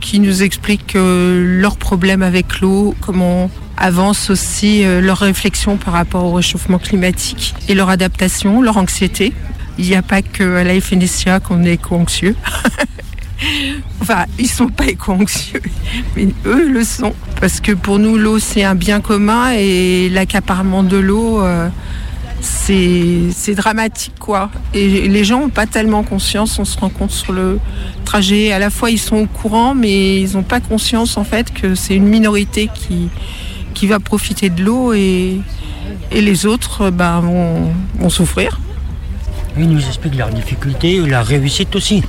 qui 0.02 0.20
nous 0.20 0.42
expliquent 0.44 0.96
euh, 0.96 1.62
leurs 1.62 1.78
problèmes 1.78 2.24
avec 2.24 2.60
l'eau, 2.60 2.96
comment 3.02 3.50
avancent 3.82 4.30
aussi 4.30 4.86
euh, 4.86 5.02
leur 5.02 5.18
réflexion 5.18 5.76
par 5.76 5.94
rapport 5.94 6.24
au 6.24 6.34
réchauffement 6.34 6.78
climatique 6.78 7.56
et 7.68 7.74
leur 7.74 7.90
adaptation, 7.90 8.62
leur 8.62 8.78
anxiété. 8.78 9.34
Il 9.78 9.86
n'y 9.86 9.96
a 9.96 10.04
pas 10.04 10.22
que 10.22 10.58
à 10.58 10.64
la 10.64 10.80
FNSIA 10.80 11.40
qu'on 11.40 11.64
est 11.64 11.74
éco-anxieux. 11.74 12.36
enfin, 14.02 14.26
ils 14.38 14.50
sont 14.50 14.68
pas 14.68 14.86
éco-anxieux, 14.86 15.62
mais 16.16 16.28
eux 16.46 16.72
le 16.72 16.84
sont. 16.84 17.14
Parce 17.40 17.60
que 17.60 17.72
pour 17.72 17.98
nous, 17.98 18.18
l'eau, 18.18 18.38
c'est 18.38 18.64
un 18.64 18.76
bien 18.76 19.02
commun 19.02 19.52
et 19.54 20.10
l'accaparement 20.10 20.84
de 20.84 20.98
l'eau, 20.98 21.42
euh, 21.42 21.68
c'est 22.40 23.30
c'est 23.36 23.56
dramatique, 23.56 24.14
quoi. 24.20 24.52
Et 24.76 25.08
les 25.08 25.24
gens 25.24 25.40
n'ont 25.40 25.50
pas 25.50 25.66
tellement 25.66 26.04
conscience, 26.04 26.60
on 26.60 26.66
se 26.66 26.78
rend 26.78 26.90
compte 26.90 27.12
sur 27.12 27.34
le 27.34 27.60
trajet. 28.06 28.52
À 28.52 28.60
la 28.60 28.70
fois, 28.70 28.92
ils 28.92 29.00
sont 29.00 29.18
au 29.18 29.26
courant, 29.26 29.74
mais 29.74 30.22
ils 30.22 30.34
n'ont 30.34 30.44
pas 30.44 30.60
conscience, 30.60 31.18
en 31.18 31.24
fait, 31.24 31.52
que 31.52 31.74
c'est 31.74 31.96
une 31.96 32.08
minorité 32.08 32.70
qui, 32.74 33.10
qui 33.82 33.88
va 33.88 34.00
profiter 34.00 34.52
de 34.52 34.64
l'eau 34.64 34.94
et, 34.94 35.42
et 36.12 36.22
les 36.22 36.46
autres 36.46 36.92
ben, 36.92 37.20
vont, 37.20 37.74
vont 37.96 38.10
souffrir. 38.12 38.60
Ils 39.58 39.68
nous 39.68 39.84
expliquent 39.84 40.18
leurs 40.18 40.30
difficultés 40.30 40.98
et 40.98 41.08
la 41.08 41.24
réussite 41.24 41.76
aussi. 41.76 42.04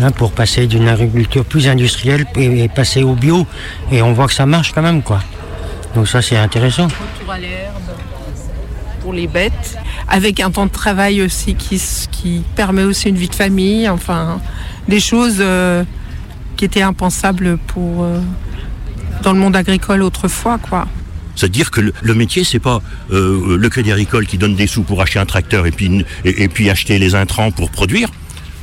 Hein, 0.00 0.10
pour 0.12 0.32
passer 0.32 0.66
d'une 0.66 0.88
agriculture 0.88 1.44
plus 1.44 1.68
industrielle 1.68 2.24
et, 2.36 2.64
et 2.64 2.68
passer 2.70 3.02
au 3.02 3.12
bio. 3.12 3.46
Et 3.92 4.00
on 4.00 4.14
voit 4.14 4.28
que 4.28 4.32
ça 4.32 4.46
marche 4.46 4.72
quand 4.72 4.80
même, 4.80 5.02
quoi. 5.02 5.20
Donc 5.94 6.08
ça, 6.08 6.22
c'est 6.22 6.38
intéressant. 6.38 6.84
Retour 6.84 7.32
à 7.32 7.38
l'herbe 7.38 7.74
pour 9.02 9.12
les 9.12 9.26
bêtes, 9.26 9.76
avec 10.08 10.40
un 10.40 10.50
temps 10.50 10.64
de 10.64 10.70
travail 10.70 11.20
aussi 11.20 11.54
qui, 11.54 11.82
qui 12.10 12.44
permet 12.56 12.84
aussi 12.84 13.10
une 13.10 13.16
vie 13.16 13.28
de 13.28 13.34
famille, 13.34 13.86
enfin 13.90 14.40
des 14.88 15.00
choses 15.00 15.36
euh, 15.40 15.84
qui 16.56 16.64
étaient 16.64 16.80
impensables 16.80 17.58
pour 17.58 18.04
euh, 18.04 18.20
dans 19.22 19.32
le 19.32 19.38
monde 19.38 19.56
agricole 19.56 20.02
autrefois, 20.02 20.58
quoi. 20.58 20.86
C'est-à-dire 21.34 21.70
que 21.70 21.80
le, 22.02 22.14
métier, 22.14 22.42
c'est 22.42 22.58
pas 22.58 22.82
euh, 23.12 23.56
le 23.56 23.68
crédit 23.68 23.92
agricole 23.92 24.26
qui 24.26 24.38
donne 24.38 24.56
des 24.56 24.66
sous 24.66 24.82
pour 24.82 25.00
acheter 25.00 25.20
un 25.20 25.26
tracteur 25.26 25.66
et 25.66 25.70
puis, 25.70 26.04
et, 26.24 26.48
puis 26.48 26.68
acheter 26.68 26.98
les 26.98 27.14
intrants 27.14 27.52
pour 27.52 27.70
produire. 27.70 28.10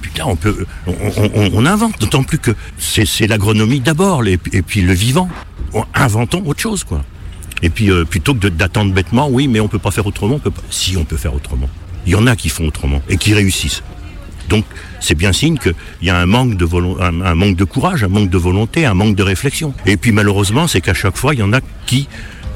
Putain, 0.02 0.26
on 0.26 0.36
peut, 0.36 0.66
on, 0.86 1.66
invente. 1.66 2.00
D'autant 2.02 2.24
plus 2.24 2.38
que 2.38 2.52
c'est 2.78 3.28
l'agronomie 3.28 3.80
d'abord, 3.80 4.26
et 4.28 4.38
puis 4.38 4.82
le 4.82 4.94
vivant. 4.94 5.30
En- 5.74 5.86
Inventons 5.94 6.44
autre 6.46 6.60
chose, 6.60 6.84
quoi. 6.84 7.04
Et 7.62 7.70
puis 7.70 7.90
euh, 7.90 8.04
plutôt 8.04 8.36
que 8.36 8.48
d'attendre 8.48 8.94
bêtement, 8.94 9.30
oui, 9.30 9.48
mais 9.48 9.60
on 9.60 9.68
peut 9.68 9.80
pas 9.80 9.92
faire 9.92 10.06
autrement. 10.06 10.40
Peut 10.40 10.52
pas. 10.52 10.62
Si 10.70 10.98
on 10.98 11.06
peut 11.06 11.18
faire 11.18 11.34
autrement. 11.34 11.70
Il 12.06 12.12
y 12.12 12.16
en 12.16 12.28
a 12.28 12.36
qui 12.36 12.50
font 12.50 12.68
autrement 12.68 13.02
et 13.10 13.18
qui 13.18 13.34
réussissent. 13.34 13.82
Donc 14.50 14.66
c'est 15.00 15.16
bien 15.16 15.34
signe 15.34 15.58
qu'il 15.58 15.74
y 16.02 16.10
a 16.10 16.18
un 16.18 16.26
manque 16.26 16.56
de 16.56 17.64
courage, 17.64 18.04
un 18.04 18.08
manque 18.08 18.30
de 18.30 18.38
volonté, 18.38 18.86
un 18.86 18.94
manque 18.94 19.16
de 19.16 19.24
réflexion. 19.24 19.74
Et 19.86 19.98
puis 19.98 20.12
malheureusement, 20.12 20.68
c'est 20.68 20.82
qu'à 20.82 20.94
chaque 20.94 21.18
fois, 21.18 21.34
il 21.34 21.40
y 21.40 21.44
en 21.44 21.54
a 21.54 21.62
qui 21.86 22.08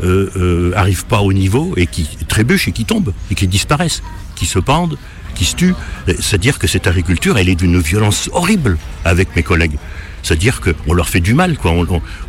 euh, 0.04 0.30
euh, 0.38 0.72
arrivent 0.76 1.06
pas 1.06 1.20
au 1.20 1.34
niveau 1.34 1.74
et 1.76 1.86
qui 1.86 2.08
trébuchent 2.28 2.68
et 2.68 2.72
qui 2.72 2.86
tombent 2.86 3.14
et 3.32 3.36
qui 3.36 3.48
disparaissent, 3.48 4.02
qui 4.36 4.46
se 4.46 4.60
pendent, 4.60 4.98
qui 5.36 5.46
se 5.46 5.56
tuent. 5.56 5.76
C'est-à-dire 6.08 6.58
que 6.60 6.68
cette 6.68 6.88
agriculture, 6.88 7.38
elle 7.38 7.50
est 7.50 7.56
d'une 7.56 7.80
violence 7.80 8.30
horrible 8.34 8.78
avec 9.06 9.36
mes 9.36 9.44
collègues. 9.44 9.78
C'est-à-dire 10.24 10.62
qu'on 10.62 10.94
leur 10.94 11.08
fait 11.08 11.22
du 11.22 11.34
mal, 11.34 11.58
quoi. 11.58 11.74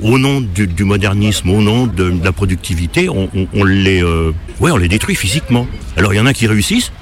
Au 0.01 0.19
nom 0.19 0.41
du, 0.41 0.85
modernisme, 0.85 1.51
au 1.51 1.61
nom 1.61 1.87
de, 1.87 2.13
la 2.23 2.33
productivité, 2.33 3.09
euh, 3.09 4.33
on 4.63 4.77
les 4.77 4.89
détruit 4.89 5.17
physiquement. 5.17 5.67
Alors 5.97 6.15
il 6.15 6.17
y 6.17 6.21
en 6.21 6.27
a 6.27 6.33
qui 6.33 6.47
réussissent, 6.47 6.93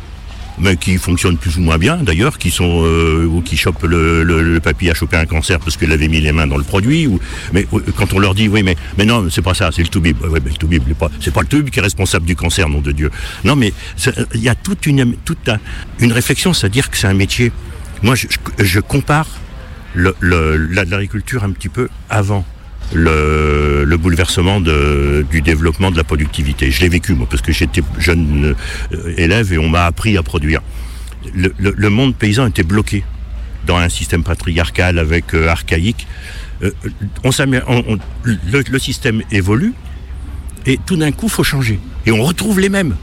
mais 0.61 0.77
qui 0.77 0.97
fonctionnent 0.99 1.37
plus 1.37 1.57
ou 1.57 1.61
moins 1.61 1.79
bien 1.79 1.97
d'ailleurs, 1.99 2.39
qui 2.39 2.51
sont 2.51 2.83
euh, 2.85 3.25
ou 3.27 3.41
qui 3.43 3.57
chopent 3.57 3.85
le, 3.85 4.23
le, 4.25 4.43
le 4.43 4.61
papy 4.61 4.91
a 4.91 4.95
chopé 4.95 5.17
un 5.17 5.27
cancer 5.27 5.59
parce 5.61 5.77
qu'elle 5.77 5.93
avait 5.93 6.09
mis 6.09 6.21
les 6.21 6.33
mains 6.33 6.47
dans 6.47 6.57
le 6.59 6.65
produit. 6.65 7.07
Ou, 7.07 7.21
mais 7.53 7.67
quand 7.97 8.13
on 8.13 8.19
leur 8.19 8.35
dit 8.35 8.49
oui, 8.49 8.63
mais 8.63 8.77
mais 8.97 9.05
non, 9.05 9.29
c'est 9.31 9.43
pas 9.43 9.55
ça, 9.55 9.71
c'est 9.73 9.83
le 9.83 9.89
toubib. 9.89 10.21
Ouais, 10.23 10.41
mais 10.45 10.51
le 10.51 10.95
pas, 10.95 11.11
c'est 11.21 11.33
pas 11.33 11.43
le 11.43 11.47
toubib 11.47 11.71
qui 11.71 11.79
est 11.79 11.83
responsable 11.83 12.27
du 12.27 12.37
cancer, 12.37 12.69
nom 12.69 12.81
de 12.81 12.93
Dieu. 12.93 13.11
Non, 13.45 13.57
mais 13.57 13.73
il 14.35 14.41
y 14.41 14.49
a 14.49 14.55
toute 14.55 14.87
une 14.87 15.15
toute 15.25 15.49
un- 15.49 15.61
une 16.01 16.13
réflexion, 16.13 16.53
c'est-à-dire 16.53 16.91
que 16.91 16.97
c'est 16.97 17.07
un 17.07 17.15
métier. 17.15 17.53
Moi, 18.03 18.15
je, 18.15 18.27
je- 18.59 18.81
compare 18.81 19.27
l'agriculture 19.95 21.45
un 21.45 21.51
petit 21.51 21.69
peu 21.69 21.89
avant 22.11 22.45
le, 22.95 23.85
le 23.85 23.97
bouleversement 23.97 24.61
du 24.61 25.43
développement 25.43 25.91
de 25.91 25.97
la 25.97 26.05
productivité. 26.05 26.71
Je 26.71 26.81
l'ai 26.81 26.89
vécu, 26.89 27.15
moi, 27.15 27.27
parce 27.29 27.43
que 27.43 27.53
j'étais 27.53 27.83
jeune 27.99 28.55
euh, 28.93 29.15
élève 29.17 29.53
et 29.53 29.59
on 29.59 29.69
m'a 29.69 29.85
appris 29.85 30.17
à 30.17 30.23
produire. 30.23 30.61
Le, 31.35 31.89
monde 31.89 32.15
paysan 32.15 32.47
était 32.47 32.63
bloqué 32.63 33.05
dans 33.67 33.77
un 33.77 33.89
système 33.89 34.23
patriarcal 34.23 34.99
avec 34.99 35.35
euh, 35.35 35.49
archaïque. 35.49 36.07
Euh, 36.63 36.71
le, 37.25 38.63
le 38.69 38.79
système 38.79 39.23
évolue 39.31 39.75
et 40.67 40.79
tout 40.85 40.97
d'un 40.97 41.13
coup, 41.13 41.29
faut 41.29 41.45
changer. 41.45 41.79
Et 42.07 42.13
on 42.13 42.23
retrouve 42.23 42.61
les 42.61 42.69
mêmes 42.69 42.95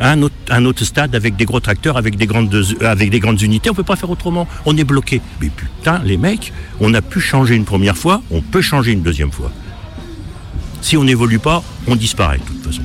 un 0.00 0.22
autre, 0.64 0.84
stade 0.84 1.14
avec 1.14 1.36
des 1.36 1.44
gros 1.44 1.60
tracteurs, 1.60 1.96
avec 1.96 2.16
des 2.16 2.26
grandes, 2.26 2.48
grandes 2.48 3.42
unités. 3.42 3.70
On 3.70 3.74
peut 3.74 3.82
pas 3.82 3.96
faire 3.96 4.10
autrement. 4.10 4.48
On 4.66 4.76
est 4.76 4.84
bloqué. 4.84 5.20
Mais 5.40 5.50
putain, 5.50 6.00
les 6.04 6.16
mecs, 6.16 6.52
on 6.80 6.94
a 6.94 7.02
pu 7.02 7.20
changer 7.20 7.54
une 7.54 7.64
première 7.64 7.96
fois, 7.96 8.22
on 8.30 8.40
peut 8.40 8.62
changer 8.62 8.92
une 8.92 9.02
deuxième 9.02 9.30
fois. 9.30 9.50
Si 10.80 10.96
on 10.96 11.04
n'évolue 11.04 11.38
pas, 11.38 11.62
on 11.86 11.96
disparaît 11.96 12.38
de 12.38 12.44
toute 12.44 12.64
façon. 12.64 12.82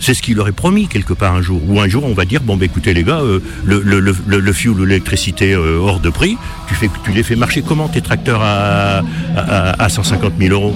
C'est 0.00 0.14
ce 0.14 0.22
qu'il 0.22 0.36
leur 0.36 0.48
est 0.48 0.52
promis 0.52 0.88
quelque 0.88 1.12
part 1.12 1.34
un 1.34 1.42
jour. 1.42 1.60
Ou 1.68 1.78
un 1.78 1.86
jour, 1.86 2.04
on 2.06 2.14
va 2.14 2.24
dire 2.24 2.40
bon, 2.40 2.56
bah, 2.56 2.64
écoutez 2.64 2.94
les 2.94 3.04
gars, 3.04 3.20
euh, 3.20 3.40
le, 3.66 4.52
fuel 4.54 4.80
ou 4.80 4.86
l'électricité 4.86 5.52
euh, 5.52 5.78
hors 5.78 6.00
de 6.00 6.08
prix, 6.08 6.38
tu, 6.68 7.12
les 7.12 7.22
fais 7.22 7.36
marcher 7.36 7.60
comment 7.60 7.88
tes 7.88 8.00
tracteurs 8.00 8.40
à, 8.42 9.02
à, 9.36 9.84
à 9.84 9.88
150 9.90 10.32
000 10.38 10.54
euros? 10.54 10.74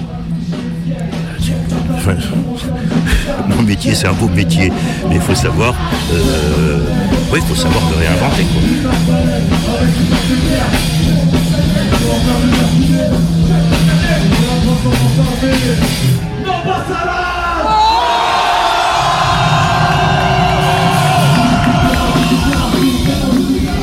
Mon 3.47 3.61
métier, 3.63 3.93
c'est 3.95 4.07
un 4.07 4.13
beau 4.13 4.27
métier, 4.27 4.71
mais 5.09 5.15
il 5.15 5.21
faut 5.21 5.35
savoir, 5.35 5.73
euh, 6.13 6.79
il 7.33 7.41
faut 7.41 7.55
savoir 7.55 7.83
le 7.89 7.97
réinventer. 7.97 8.45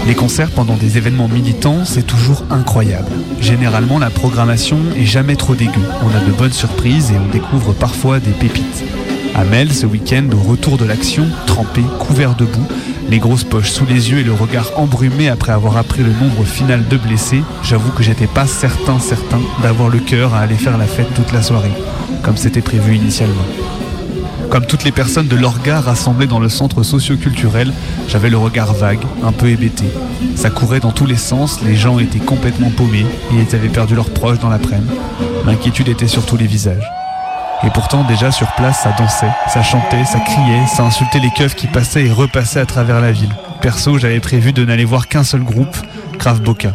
Les 0.07 0.15
concerts 0.15 0.51
pendant 0.51 0.75
des 0.75 0.99
événements 0.99 1.29
militants, 1.29 1.85
c'est 1.85 2.07
toujours 2.07 2.45
incroyable. 2.51 3.11
Généralement, 3.41 3.99
la 3.99 4.11
programmation 4.11 4.79
est 4.97 5.07
jamais 5.07 5.37
trop 5.37 5.55
dégueu. 5.55 5.81
On 6.03 6.15
a 6.15 6.21
de 6.21 6.33
bonnes 6.33 6.53
surprises 6.53 7.13
et 7.13 7.15
on 7.17 7.31
découvre 7.33 7.73
parfois 7.73 8.19
des 8.19 8.33
pépites. 8.33 8.85
À 9.35 9.45
ce 9.73 9.87
week-end, 9.87 10.29
au 10.33 10.51
retour 10.51 10.77
de 10.77 10.85
l'action, 10.85 11.27
trempé, 11.47 11.83
couvert 11.99 12.35
de 12.35 12.45
boue, 12.45 12.67
les 13.09 13.19
grosses 13.19 13.45
poches 13.45 13.71
sous 13.71 13.87
les 13.87 14.11
yeux 14.11 14.19
et 14.19 14.25
le 14.25 14.33
regard 14.33 14.71
embrumé 14.77 15.29
après 15.29 15.53
avoir 15.53 15.79
appris 15.79 16.03
le 16.03 16.13
nombre 16.13 16.45
final 16.45 16.87
de 16.87 16.97
blessés, 16.97 17.43
j'avoue 17.63 17.91
que 17.93 18.03
j'étais 18.03 18.27
pas 18.27 18.47
certain, 18.47 18.99
certain 18.99 19.41
d'avoir 19.63 19.89
le 19.89 19.99
cœur 19.99 20.35
à 20.35 20.41
aller 20.41 20.57
faire 20.57 20.77
la 20.77 20.87
fête 20.87 21.13
toute 21.15 21.33
la 21.33 21.43
soirée, 21.43 21.73
comme 22.23 22.37
c'était 22.37 22.61
prévu 22.61 22.95
initialement. 22.95 23.47
Comme 24.51 24.67
toutes 24.67 24.85
les 24.85 24.93
personnes 24.93 25.29
de 25.29 25.37
l'Orga 25.37 25.81
rassemblées 25.81 26.27
dans 26.27 26.41
le 26.41 26.51
centre 26.51 26.83
socio-culturel, 26.83 27.73
j'avais 28.09 28.29
le 28.29 28.37
regard 28.37 28.75
vague, 28.75 29.05
un 29.25 29.33
peu 29.33 29.49
hébété. 29.49 29.87
Ça 30.37 30.51
courait 30.51 30.81
dans 30.81 30.93
tous 30.93 31.07
les 31.07 31.17
sens, 31.17 31.61
les 31.63 31.75
gens 31.75 31.99
étaient 31.99 32.19
complètement 32.19 32.71
paumés 32.71 33.07
et 33.33 33.35
ils 33.49 33.55
avaient 33.57 33.69
perdu 33.69 33.95
leurs 33.95 34.11
proches 34.11 34.41
dans 34.41 34.51
l'après-midi. 34.51 34.93
L'inquiétude 35.47 35.89
était 35.89 36.07
sur 36.07 36.27
tous 36.27 36.37
les 36.37 36.47
visages. 36.47 37.02
Et 37.65 37.71
pourtant, 37.71 38.05
déjà 38.05 38.31
sur 38.31 38.51
place, 38.53 38.83
ça 38.83 38.93
dansait, 38.99 39.31
ça 39.49 39.63
chantait, 39.63 40.05
ça 40.05 40.19
criait, 40.21 40.67
ça 40.67 40.83
insultait 40.83 41.21
les 41.21 41.31
keufs 41.31 41.55
qui 41.55 41.69
passaient 41.69 42.05
et 42.05 42.11
repassaient 42.11 42.61
à 42.61 42.67
travers 42.67 43.01
la 43.01 43.13
ville. 43.13 43.35
Perso, 43.61 43.99
j'avais 43.99 44.21
prévu 44.21 44.53
de 44.53 44.65
n'aller 44.65 44.85
voir 44.85 45.07
qu'un 45.07 45.23
seul 45.23 45.43
groupe, 45.43 45.77
Krav 46.19 46.41
Boca. 46.41 46.73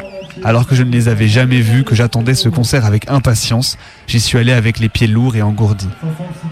Alors 0.47 0.65
que 0.65 0.75
je 0.75 0.83
ne 0.83 0.91
les 0.91 1.09
avais 1.09 1.27
jamais 1.27 1.59
vus, 1.59 1.83
que 1.83 1.93
j'attendais 1.93 2.33
ce 2.33 2.47
concert 2.47 2.85
avec 2.85 3.11
impatience, 3.11 3.77
j'y 4.07 4.21
suis 4.21 4.37
allé 4.37 4.53
avec 4.53 4.79
les 4.79 4.87
pieds 4.87 5.07
lourds 5.07 5.35
et 5.35 5.41
engourdis. 5.41 5.89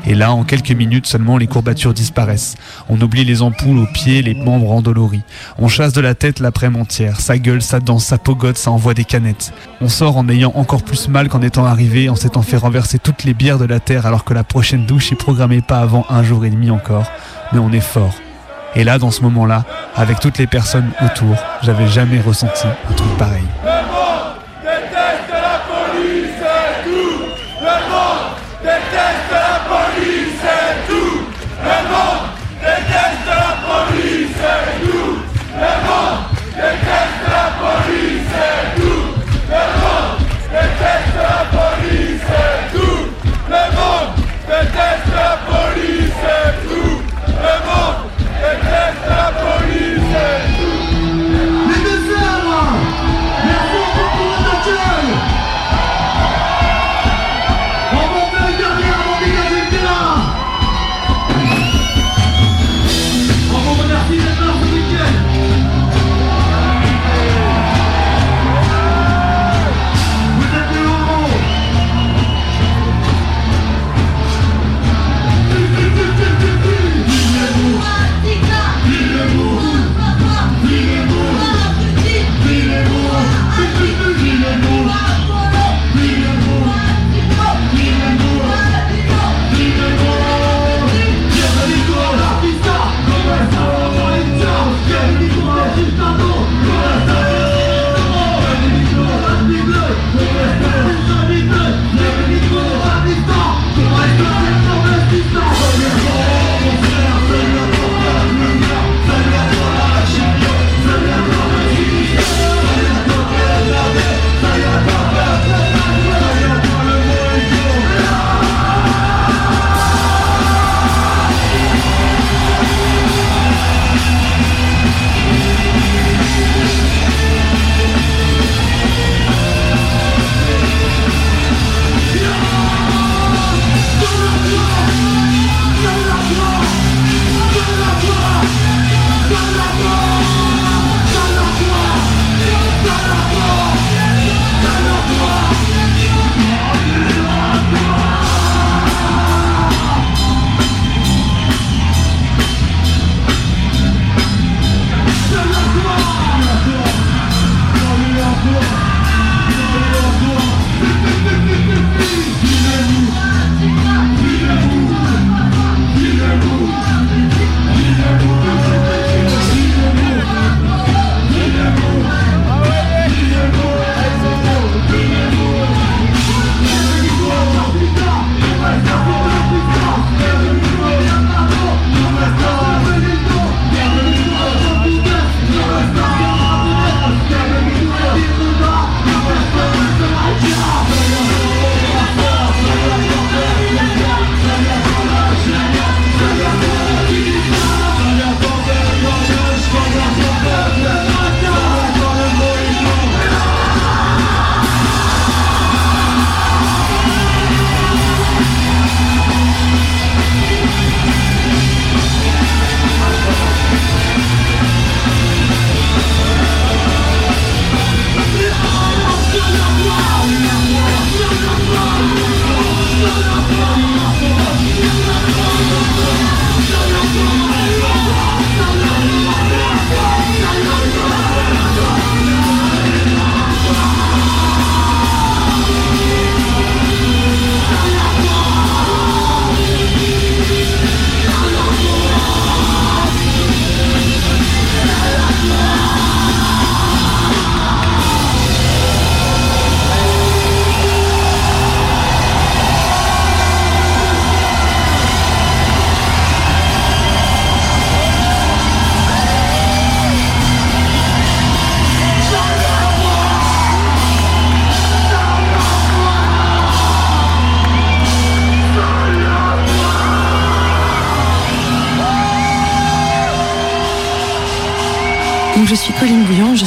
Et 0.05 0.15
là, 0.15 0.33
en 0.33 0.43
quelques 0.43 0.73
minutes 0.73 1.07
seulement, 1.07 1.37
les 1.37 1.47
courbatures 1.47 1.93
disparaissent. 1.93 2.55
On 2.89 2.99
oublie 2.99 3.23
les 3.23 3.41
ampoules 3.41 3.77
aux 3.77 3.87
pieds, 3.87 4.21
les 4.21 4.35
membres 4.35 4.73
endoloris. 4.73 5.23
On 5.59 5.69
chasse 5.69 5.93
de 5.93 6.01
la 6.01 6.13
tête 6.13 6.41
l'après-midi 6.41 6.81
entière. 6.81 7.21
Ça 7.21 7.37
gueule, 7.37 7.61
ça 7.61 7.79
danse, 7.79 8.03
ça 8.03 8.17
pogote, 8.17 8.57
ça 8.57 8.69
envoie 8.69 8.93
des 8.93 9.05
canettes. 9.05 9.53
On 9.79 9.87
sort 9.87 10.17
en 10.17 10.27
ayant 10.27 10.51
encore 10.55 10.83
plus 10.83 11.07
mal 11.07 11.29
qu'en 11.29 11.41
étant 11.41 11.63
arrivé, 11.63 12.09
en 12.09 12.17
s'étant 12.17 12.41
fait 12.41 12.57
renverser 12.57 12.99
toutes 12.99 13.23
les 13.23 13.33
bières 13.33 13.59
de 13.59 13.65
la 13.65 13.79
terre 13.79 14.05
alors 14.05 14.25
que 14.25 14.33
la 14.33 14.43
prochaine 14.43 14.85
douche 14.85 15.13
est 15.13 15.15
programmée 15.15 15.61
pas 15.61 15.79
avant 15.79 16.05
un 16.09 16.21
jour 16.21 16.43
et 16.43 16.49
demi 16.49 16.69
encore. 16.69 17.09
Mais 17.53 17.59
on 17.59 17.71
est 17.71 17.79
fort. 17.79 18.13
Et 18.75 18.83
là, 18.83 18.99
dans 18.99 19.11
ce 19.11 19.21
moment-là, 19.21 19.63
avec 19.95 20.19
toutes 20.19 20.37
les 20.37 20.47
personnes 20.47 20.91
autour, 21.01 21.37
j'avais 21.61 21.87
jamais 21.87 22.19
ressenti 22.19 22.67
un 22.67 22.93
truc 22.93 23.17
pareil. 23.17 23.45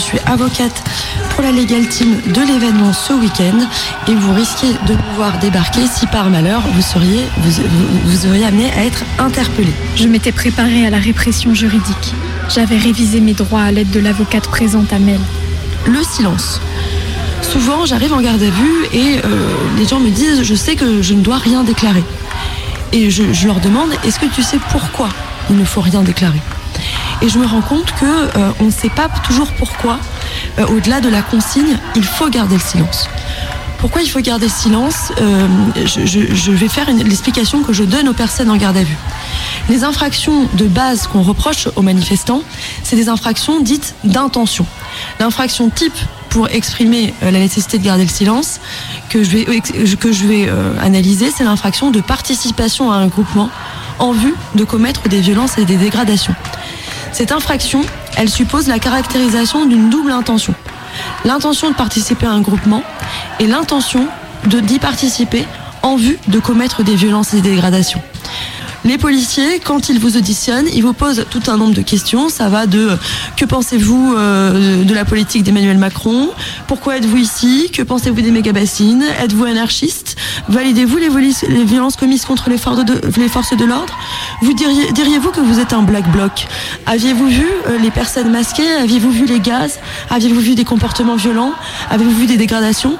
Suis 0.08 0.18
avocate 0.24 0.82
pour 1.30 1.44
la 1.44 1.52
Legal 1.52 1.86
Team 1.86 2.16
de 2.32 2.40
l'événement 2.40 2.94
ce 2.94 3.12
week-end 3.12 3.58
et 4.08 4.14
vous 4.14 4.32
risquez 4.32 4.68
de 4.86 4.94
nous 4.94 5.14
voir 5.16 5.38
débarquer 5.38 5.82
si 5.86 6.06
par 6.06 6.30
malheur 6.30 6.62
vous 6.72 6.80
seriez, 6.80 7.24
vous, 7.36 7.62
vous, 8.04 8.42
amené 8.42 8.70
à 8.72 8.86
être 8.86 9.04
interpellé. 9.18 9.68
Je 9.96 10.08
m'étais 10.08 10.32
préparée 10.32 10.86
à 10.86 10.90
la 10.90 10.96
répression 10.96 11.52
juridique. 11.52 12.14
J'avais 12.48 12.78
révisé 12.78 13.20
mes 13.20 13.34
droits 13.34 13.60
à 13.60 13.70
l'aide 13.70 13.90
de 13.90 14.00
l'avocate 14.00 14.48
présente 14.48 14.94
à 14.94 14.98
Mel. 14.98 15.20
Le 15.86 16.02
silence. 16.02 16.58
Souvent, 17.42 17.84
j'arrive 17.84 18.14
en 18.14 18.22
garde 18.22 18.42
à 18.42 18.50
vue 18.50 18.86
et 18.94 19.18
euh, 19.26 19.50
les 19.76 19.86
gens 19.86 20.00
me 20.00 20.08
disent 20.08 20.42
Je 20.42 20.54
sais 20.54 20.74
que 20.74 21.02
je 21.02 21.12
ne 21.12 21.20
dois 21.20 21.36
rien 21.36 21.64
déclarer. 21.64 22.04
Et 22.94 23.10
je, 23.10 23.34
je 23.34 23.46
leur 23.46 23.60
demande 23.60 23.90
Est-ce 24.04 24.18
que 24.18 24.26
tu 24.26 24.42
sais 24.42 24.58
pourquoi 24.70 25.10
il 25.50 25.56
ne 25.58 25.64
faut 25.66 25.82
rien 25.82 26.02
déclarer? 26.02 26.40
Et 27.22 27.28
je 27.28 27.38
me 27.38 27.46
rends 27.46 27.60
compte 27.62 27.92
que 27.98 28.04
euh, 28.04 28.50
on 28.60 28.64
ne 28.66 28.70
sait 28.70 28.90
pas 28.90 29.08
toujours 29.24 29.50
pourquoi, 29.52 29.98
euh, 30.58 30.66
au-delà 30.66 31.00
de 31.00 31.08
la 31.08 31.22
consigne, 31.22 31.76
il 31.96 32.04
faut 32.04 32.28
garder 32.28 32.54
le 32.54 32.60
silence. 32.60 33.08
Pourquoi 33.80 34.02
il 34.02 34.08
faut 34.10 34.20
garder 34.20 34.46
le 34.46 34.52
silence 34.52 35.12
Euh, 35.20 35.46
je, 35.76 36.04
je- 36.06 36.34
je 36.34 36.52
vais 36.52 36.68
faire 36.68 36.86
l'explication 36.92 37.62
que 37.62 37.72
je 37.72 37.84
donne 37.84 38.08
aux 38.08 38.12
personnes 38.14 38.50
en 38.50 38.56
garde 38.56 38.76
à 38.76 38.82
vue. 38.82 38.96
Les 39.68 39.84
infractions 39.84 40.48
de 40.54 40.64
base 40.66 41.06
qu'on 41.06 41.22
reproche 41.22 41.68
aux 41.76 41.82
manifestants, 41.82 42.42
c'est 42.82 42.96
des 42.96 43.08
infractions 43.08 43.60
dites 43.60 43.94
d'intention. 44.04 44.66
L'infraction 45.20 45.70
type 45.70 45.94
pour 46.28 46.48
exprimer 46.48 47.14
euh, 47.22 47.30
la 47.30 47.38
nécessité 47.38 47.78
de 47.78 47.84
garder 47.84 48.04
le 48.04 48.10
silence 48.10 48.60
que 49.10 49.22
je 49.24 49.30
vais, 49.30 49.44
que 50.00 50.12
je 50.12 50.26
vais 50.26 50.46
euh, 50.48 50.74
analyser, 50.80 51.32
c'est 51.36 51.44
l'infraction 51.44 51.90
de 51.90 52.00
participation 52.00 52.90
à 52.92 52.96
un 52.96 53.06
groupement 53.06 53.48
en 54.00 54.12
vue 54.12 54.34
de 54.54 54.64
commettre 54.64 55.08
des 55.08 55.20
violences 55.20 55.56
et 55.58 55.64
des 55.64 55.76
dégradations. 55.76 56.34
Cette 57.12 57.32
infraction, 57.32 57.82
elle 58.16 58.28
suppose 58.28 58.68
la 58.68 58.78
caractérisation 58.78 59.66
d'une 59.66 59.90
double 59.90 60.12
intention. 60.12 60.54
L'intention 61.24 61.70
de 61.70 61.74
participer 61.74 62.26
à 62.26 62.30
un 62.30 62.40
groupement 62.40 62.82
et 63.40 63.46
l'intention 63.46 64.08
d'y 64.46 64.78
participer 64.78 65.44
en 65.82 65.96
vue 65.96 66.18
de 66.28 66.38
commettre 66.38 66.82
des 66.82 66.94
violences 66.94 67.34
et 67.34 67.40
des 67.40 67.50
dégradations. 67.50 68.02
Les 68.84 68.96
policiers, 68.96 69.58
quand 69.64 69.88
ils 69.88 69.98
vous 69.98 70.16
auditionnent, 70.16 70.68
ils 70.72 70.82
vous 70.82 70.92
posent 70.92 71.26
tout 71.30 71.42
un 71.48 71.56
nombre 71.56 71.74
de 71.74 71.82
questions. 71.82 72.28
Ça 72.28 72.48
va 72.48 72.66
de 72.66 72.90
euh, 72.90 72.96
que 73.36 73.44
pensez-vous 73.44 74.14
euh, 74.16 74.84
de 74.84 74.94
la 74.94 75.04
politique 75.04 75.42
d'Emmanuel 75.42 75.78
Macron? 75.78 76.30
Pourquoi 76.68 76.98
êtes-vous 76.98 77.16
ici? 77.16 77.70
Que 77.72 77.82
pensez-vous 77.82 78.20
des 78.20 78.30
méga-bassines? 78.30 79.04
Êtes-vous 79.20 79.44
anarchiste? 79.44 80.16
Validez-vous 80.48 80.96
les, 80.96 81.08
violences 81.64 81.96
commises 81.96 82.24
contre 82.24 82.50
les, 82.50 82.58
forces 82.58 82.76
de 83.56 83.64
l'ordre? 83.64 83.98
Vous 84.42 84.52
diriez, 84.52 84.92
diriez-vous 84.92 85.30
que 85.30 85.40
vous 85.40 85.58
êtes 85.58 85.72
un 85.72 85.82
black 85.82 86.10
bloc? 86.12 86.46
Aviez-vous 86.86 87.26
vu 87.26 87.46
euh, 87.66 87.78
les 87.78 87.90
personnes 87.90 88.30
masquées? 88.30 88.70
Aviez-vous 88.80 89.10
vu 89.10 89.26
les 89.26 89.40
gaz? 89.40 89.80
Aviez-vous 90.08 90.40
vu 90.40 90.54
des 90.54 90.64
comportements 90.64 91.16
violents? 91.16 91.52
Avez-vous 91.90 92.16
vu 92.16 92.26
des 92.26 92.36
dégradations? 92.36 92.96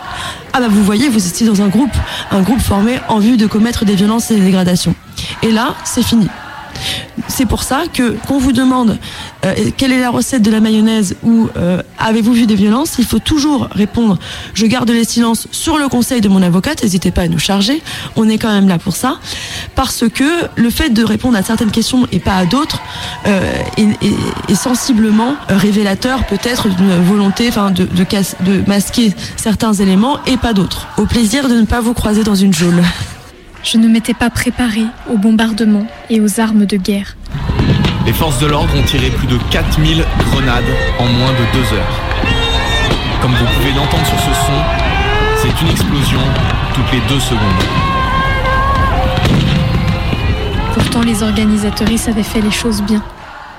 Ah 0.52 0.60
bah 0.60 0.68
vous 0.68 0.82
voyez, 0.82 1.08
vous 1.08 1.26
étiez 1.26 1.46
dans 1.46 1.62
un 1.62 1.68
groupe, 1.68 1.94
un 2.30 2.42
groupe 2.42 2.60
formé 2.60 2.98
en 3.08 3.18
vue 3.18 3.36
de 3.36 3.46
commettre 3.46 3.84
des 3.84 3.94
violences 3.94 4.30
et 4.30 4.36
des 4.36 4.42
dégradations. 4.42 4.94
Et 5.42 5.50
là, 5.50 5.74
c'est 5.84 6.02
fini. 6.02 6.28
C'est 7.28 7.46
pour 7.46 7.62
ça 7.62 7.82
que 7.92 8.16
qu'on 8.26 8.38
vous 8.38 8.52
demande 8.52 8.98
euh, 9.44 9.54
quelle 9.76 9.92
est 9.92 10.00
la 10.00 10.10
recette 10.10 10.42
de 10.42 10.50
la 10.50 10.60
mayonnaise 10.60 11.16
ou 11.22 11.48
euh, 11.56 11.82
avez-vous 11.98 12.32
vu 12.32 12.46
des 12.46 12.54
violences, 12.54 12.96
il 12.98 13.04
faut 13.04 13.18
toujours 13.18 13.68
répondre 13.72 14.18
je 14.54 14.66
garde 14.66 14.90
les 14.90 15.04
silences 15.04 15.48
sur 15.50 15.78
le 15.78 15.88
conseil 15.88 16.20
de 16.20 16.28
mon 16.28 16.42
avocate, 16.42 16.82
n'hésitez 16.82 17.10
pas 17.10 17.22
à 17.22 17.28
nous 17.28 17.38
charger, 17.38 17.82
on 18.16 18.28
est 18.28 18.38
quand 18.38 18.52
même 18.52 18.68
là 18.68 18.78
pour 18.78 18.96
ça, 18.96 19.18
parce 19.74 20.04
que 20.08 20.24
le 20.56 20.70
fait 20.70 20.90
de 20.90 21.04
répondre 21.04 21.36
à 21.36 21.42
certaines 21.42 21.70
questions 21.70 22.06
et 22.12 22.18
pas 22.18 22.36
à 22.36 22.46
d'autres 22.46 22.80
euh, 23.26 23.52
est, 23.76 24.54
sensiblement 24.54 25.36
révélateur 25.48 26.26
peut-être 26.26 26.68
d'une 26.68 27.00
volonté 27.04 27.48
enfin, 27.48 27.70
de, 27.70 27.84
de, 27.84 28.04
de 28.44 28.68
masquer 28.68 29.14
certains 29.36 29.72
éléments 29.72 30.18
et 30.26 30.36
pas 30.36 30.52
d'autres. 30.52 30.88
Au 30.96 31.06
plaisir 31.06 31.48
de 31.48 31.54
ne 31.54 31.64
pas 31.64 31.80
vous 31.80 31.94
croiser 31.94 32.24
dans 32.24 32.34
une 32.34 32.52
geôle. 32.52 32.82
Je 33.62 33.76
ne 33.76 33.88
m'étais 33.88 34.14
pas 34.14 34.30
préparée 34.30 34.86
au 35.10 35.18
bombardement 35.18 35.86
et 36.10 36.20
aux 36.20 36.40
armes 36.40 36.64
de 36.64 36.76
guerre. 36.76 37.16
Les 38.06 38.12
forces 38.12 38.38
de 38.38 38.46
l'ordre 38.46 38.74
ont 38.76 38.82
tiré 38.84 39.10
plus 39.10 39.26
de 39.26 39.36
4000 39.50 40.04
grenades 40.30 40.64
en 40.98 41.06
moins 41.06 41.32
de 41.32 41.52
deux 41.52 41.74
heures. 41.74 42.00
Comme 43.20 43.32
vous 43.32 43.44
pouvez 43.44 43.72
l'entendre 43.72 44.06
sur 44.06 44.18
ce 44.18 44.34
son, 44.46 44.52
c'est 45.42 45.62
une 45.62 45.70
explosion 45.70 46.20
toutes 46.74 46.92
les 46.92 47.00
deux 47.08 47.20
secondes. 47.20 47.40
Pourtant, 50.74 51.02
les 51.02 51.22
organisateuristes 51.22 52.08
avaient 52.08 52.22
fait 52.22 52.40
les 52.40 52.50
choses 52.50 52.82
bien. 52.82 53.02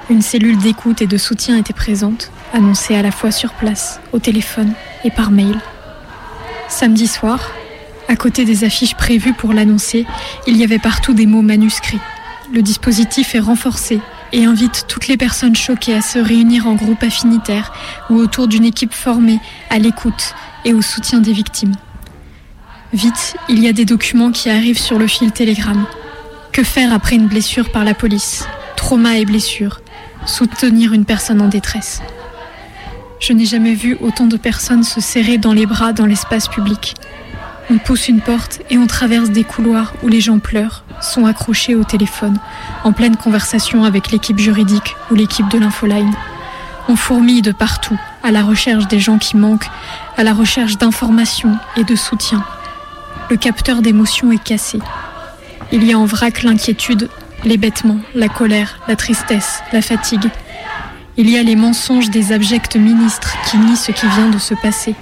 Une 0.09 0.21
cellule 0.21 0.57
d'écoute 0.57 1.01
et 1.01 1.07
de 1.07 1.17
soutien 1.17 1.57
était 1.57 1.73
présente, 1.73 2.31
annoncée 2.53 2.95
à 2.95 3.01
la 3.01 3.11
fois 3.11 3.31
sur 3.31 3.51
place, 3.53 3.99
au 4.13 4.19
téléphone 4.19 4.73
et 5.03 5.11
par 5.11 5.29
mail. 5.29 5.59
Samedi 6.69 7.07
soir, 7.07 7.39
à 8.09 8.15
côté 8.15 8.43
des 8.43 8.63
affiches 8.63 8.95
prévues 8.95 9.33
pour 9.33 9.53
l'annoncer, 9.53 10.05
il 10.47 10.57
y 10.57 10.63
avait 10.63 10.79
partout 10.79 11.13
des 11.13 11.27
mots 11.27 11.43
manuscrits. 11.43 11.99
Le 12.51 12.63
dispositif 12.63 13.35
est 13.35 13.39
renforcé 13.39 14.01
et 14.33 14.45
invite 14.45 14.85
toutes 14.87 15.07
les 15.07 15.15
personnes 15.15 15.55
choquées 15.55 15.93
à 15.93 16.01
se 16.01 16.17
réunir 16.17 16.65
en 16.65 16.73
groupe 16.73 17.03
affinitaire 17.03 17.71
ou 18.09 18.15
autour 18.15 18.47
d'une 18.47 18.65
équipe 18.65 18.93
formée 18.93 19.39
à 19.69 19.77
l'écoute 19.77 20.33
et 20.65 20.73
au 20.73 20.81
soutien 20.81 21.19
des 21.19 21.33
victimes. 21.33 21.75
Vite, 22.93 23.35
il 23.47 23.59
y 23.59 23.67
a 23.67 23.73
des 23.73 23.85
documents 23.85 24.31
qui 24.31 24.49
arrivent 24.49 24.79
sur 24.79 24.97
le 24.97 25.05
fil 25.05 25.31
Telegram. 25.31 25.85
Que 26.51 26.63
faire 26.63 26.91
après 26.91 27.15
une 27.15 27.27
blessure 27.27 27.71
par 27.71 27.83
la 27.83 27.93
police? 27.93 28.47
Trauma 28.75 29.19
et 29.19 29.25
blessure. 29.25 29.81
Soutenir 30.25 30.93
une 30.93 31.05
personne 31.05 31.41
en 31.41 31.47
détresse. 31.47 32.01
Je 33.19 33.33
n'ai 33.33 33.45
jamais 33.45 33.75
vu 33.75 33.97
autant 34.01 34.25
de 34.25 34.37
personnes 34.37 34.83
se 34.83 34.99
serrer 34.99 35.37
dans 35.37 35.53
les 35.53 35.67
bras 35.67 35.93
dans 35.93 36.07
l'espace 36.07 36.47
public. 36.47 36.95
On 37.71 37.77
pousse 37.77 38.07
une 38.07 38.19
porte 38.19 38.61
et 38.71 38.79
on 38.79 38.87
traverse 38.87 39.29
des 39.29 39.43
couloirs 39.43 39.93
où 40.01 40.07
les 40.07 40.21
gens 40.21 40.39
pleurent, 40.39 40.83
sont 41.01 41.27
accrochés 41.27 41.75
au 41.75 41.83
téléphone, 41.83 42.39
en 42.83 42.93
pleine 42.93 43.15
conversation 43.15 43.83
avec 43.83 44.09
l'équipe 44.09 44.39
juridique 44.39 44.95
ou 45.11 45.15
l'équipe 45.15 45.47
de 45.49 45.59
l'infoline. 45.59 46.13
On 46.87 46.95
fourmille 46.95 47.43
de 47.43 47.51
partout, 47.51 47.97
à 48.23 48.31
la 48.31 48.41
recherche 48.41 48.87
des 48.87 48.99
gens 48.99 49.19
qui 49.19 49.37
manquent, 49.37 49.69
à 50.17 50.23
la 50.23 50.33
recherche 50.33 50.79
d'informations 50.79 51.57
et 51.77 51.83
de 51.83 51.95
soutien. 51.95 52.43
Le 53.29 53.37
capteur 53.37 53.83
d'émotions 53.83 54.31
est 54.31 54.43
cassé. 54.43 54.79
Il 55.71 55.83
y 55.83 55.93
a 55.93 55.99
en 55.99 56.05
vrac 56.05 56.41
l'inquiétude, 56.41 57.07
l'hébétement, 57.45 57.99
la 58.15 58.29
colère, 58.29 58.79
la 58.87 58.95
tristesse, 58.95 59.61
la 59.71 59.83
fatigue. 59.83 60.31
Il 61.17 61.29
y 61.29 61.37
a 61.37 61.43
les 61.43 61.55
mensonges 61.55 62.09
des 62.09 62.31
abjects 62.31 62.75
ministres 62.75 63.37
qui 63.45 63.57
nient 63.57 63.75
ce 63.75 63.91
qui 63.91 64.07
vient 64.07 64.29
de 64.29 64.39
se 64.39 64.55
passer. 64.55 64.95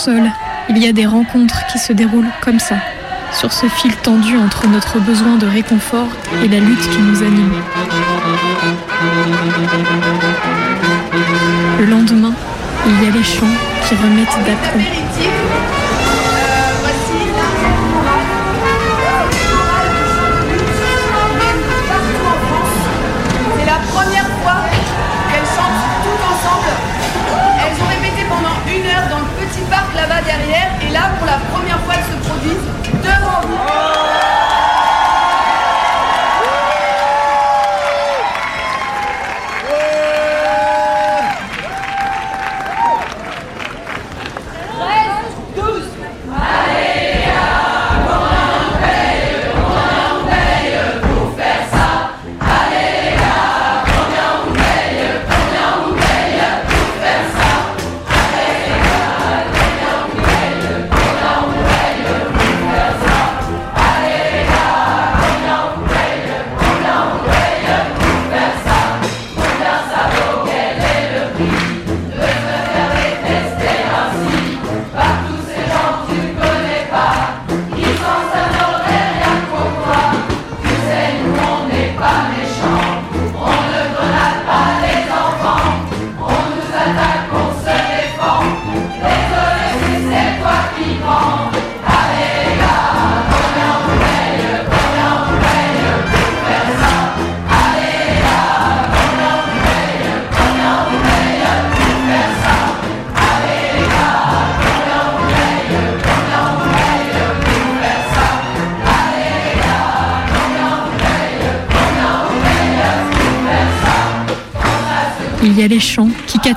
Consolent. 0.00 0.32
Il 0.68 0.78
y 0.78 0.86
a 0.86 0.92
des 0.92 1.06
rencontres 1.06 1.66
qui 1.66 1.78
se 1.78 1.92
déroulent 1.92 2.30
comme 2.40 2.58
ça, 2.58 2.76
sur 3.32 3.52
ce 3.52 3.66
fil 3.66 3.94
tendu 3.96 4.36
entre 4.36 4.66
notre 4.66 4.98
besoin 4.98 5.36
de 5.36 5.46
réconfort 5.46 6.08
et 6.42 6.48
la 6.48 6.58
lutte 6.58 6.88
qui 6.90 6.98
nous 6.98 7.22
anime. 7.22 7.52
Le 11.78 11.84
lendemain, 11.86 12.32
il 12.86 13.04
y 13.04 13.08
a 13.08 13.10
les 13.10 13.24
chants 13.24 13.46
qui 13.86 13.94
remettent 13.94 14.38
d'aplomb. 14.46 15.79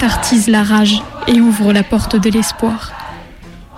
Cathartisent 0.03 0.49
la 0.49 0.63
rage 0.63 1.01
et 1.27 1.39
ouvrent 1.39 1.71
la 1.71 1.81
porte 1.81 2.17
de 2.17 2.29
l'espoir. 2.29 2.91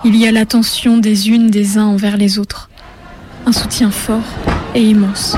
Il 0.04 0.16
y 0.16 0.26
a 0.26 0.32
l'attention 0.32 0.98
des 0.98 1.30
unes 1.30 1.50
des 1.52 1.78
uns 1.78 1.84
envers 1.84 2.16
les 2.16 2.40
autres. 2.40 2.68
Un 3.46 3.52
soutien 3.52 3.92
fort 3.92 4.24
et 4.74 4.82
immense. 4.82 5.36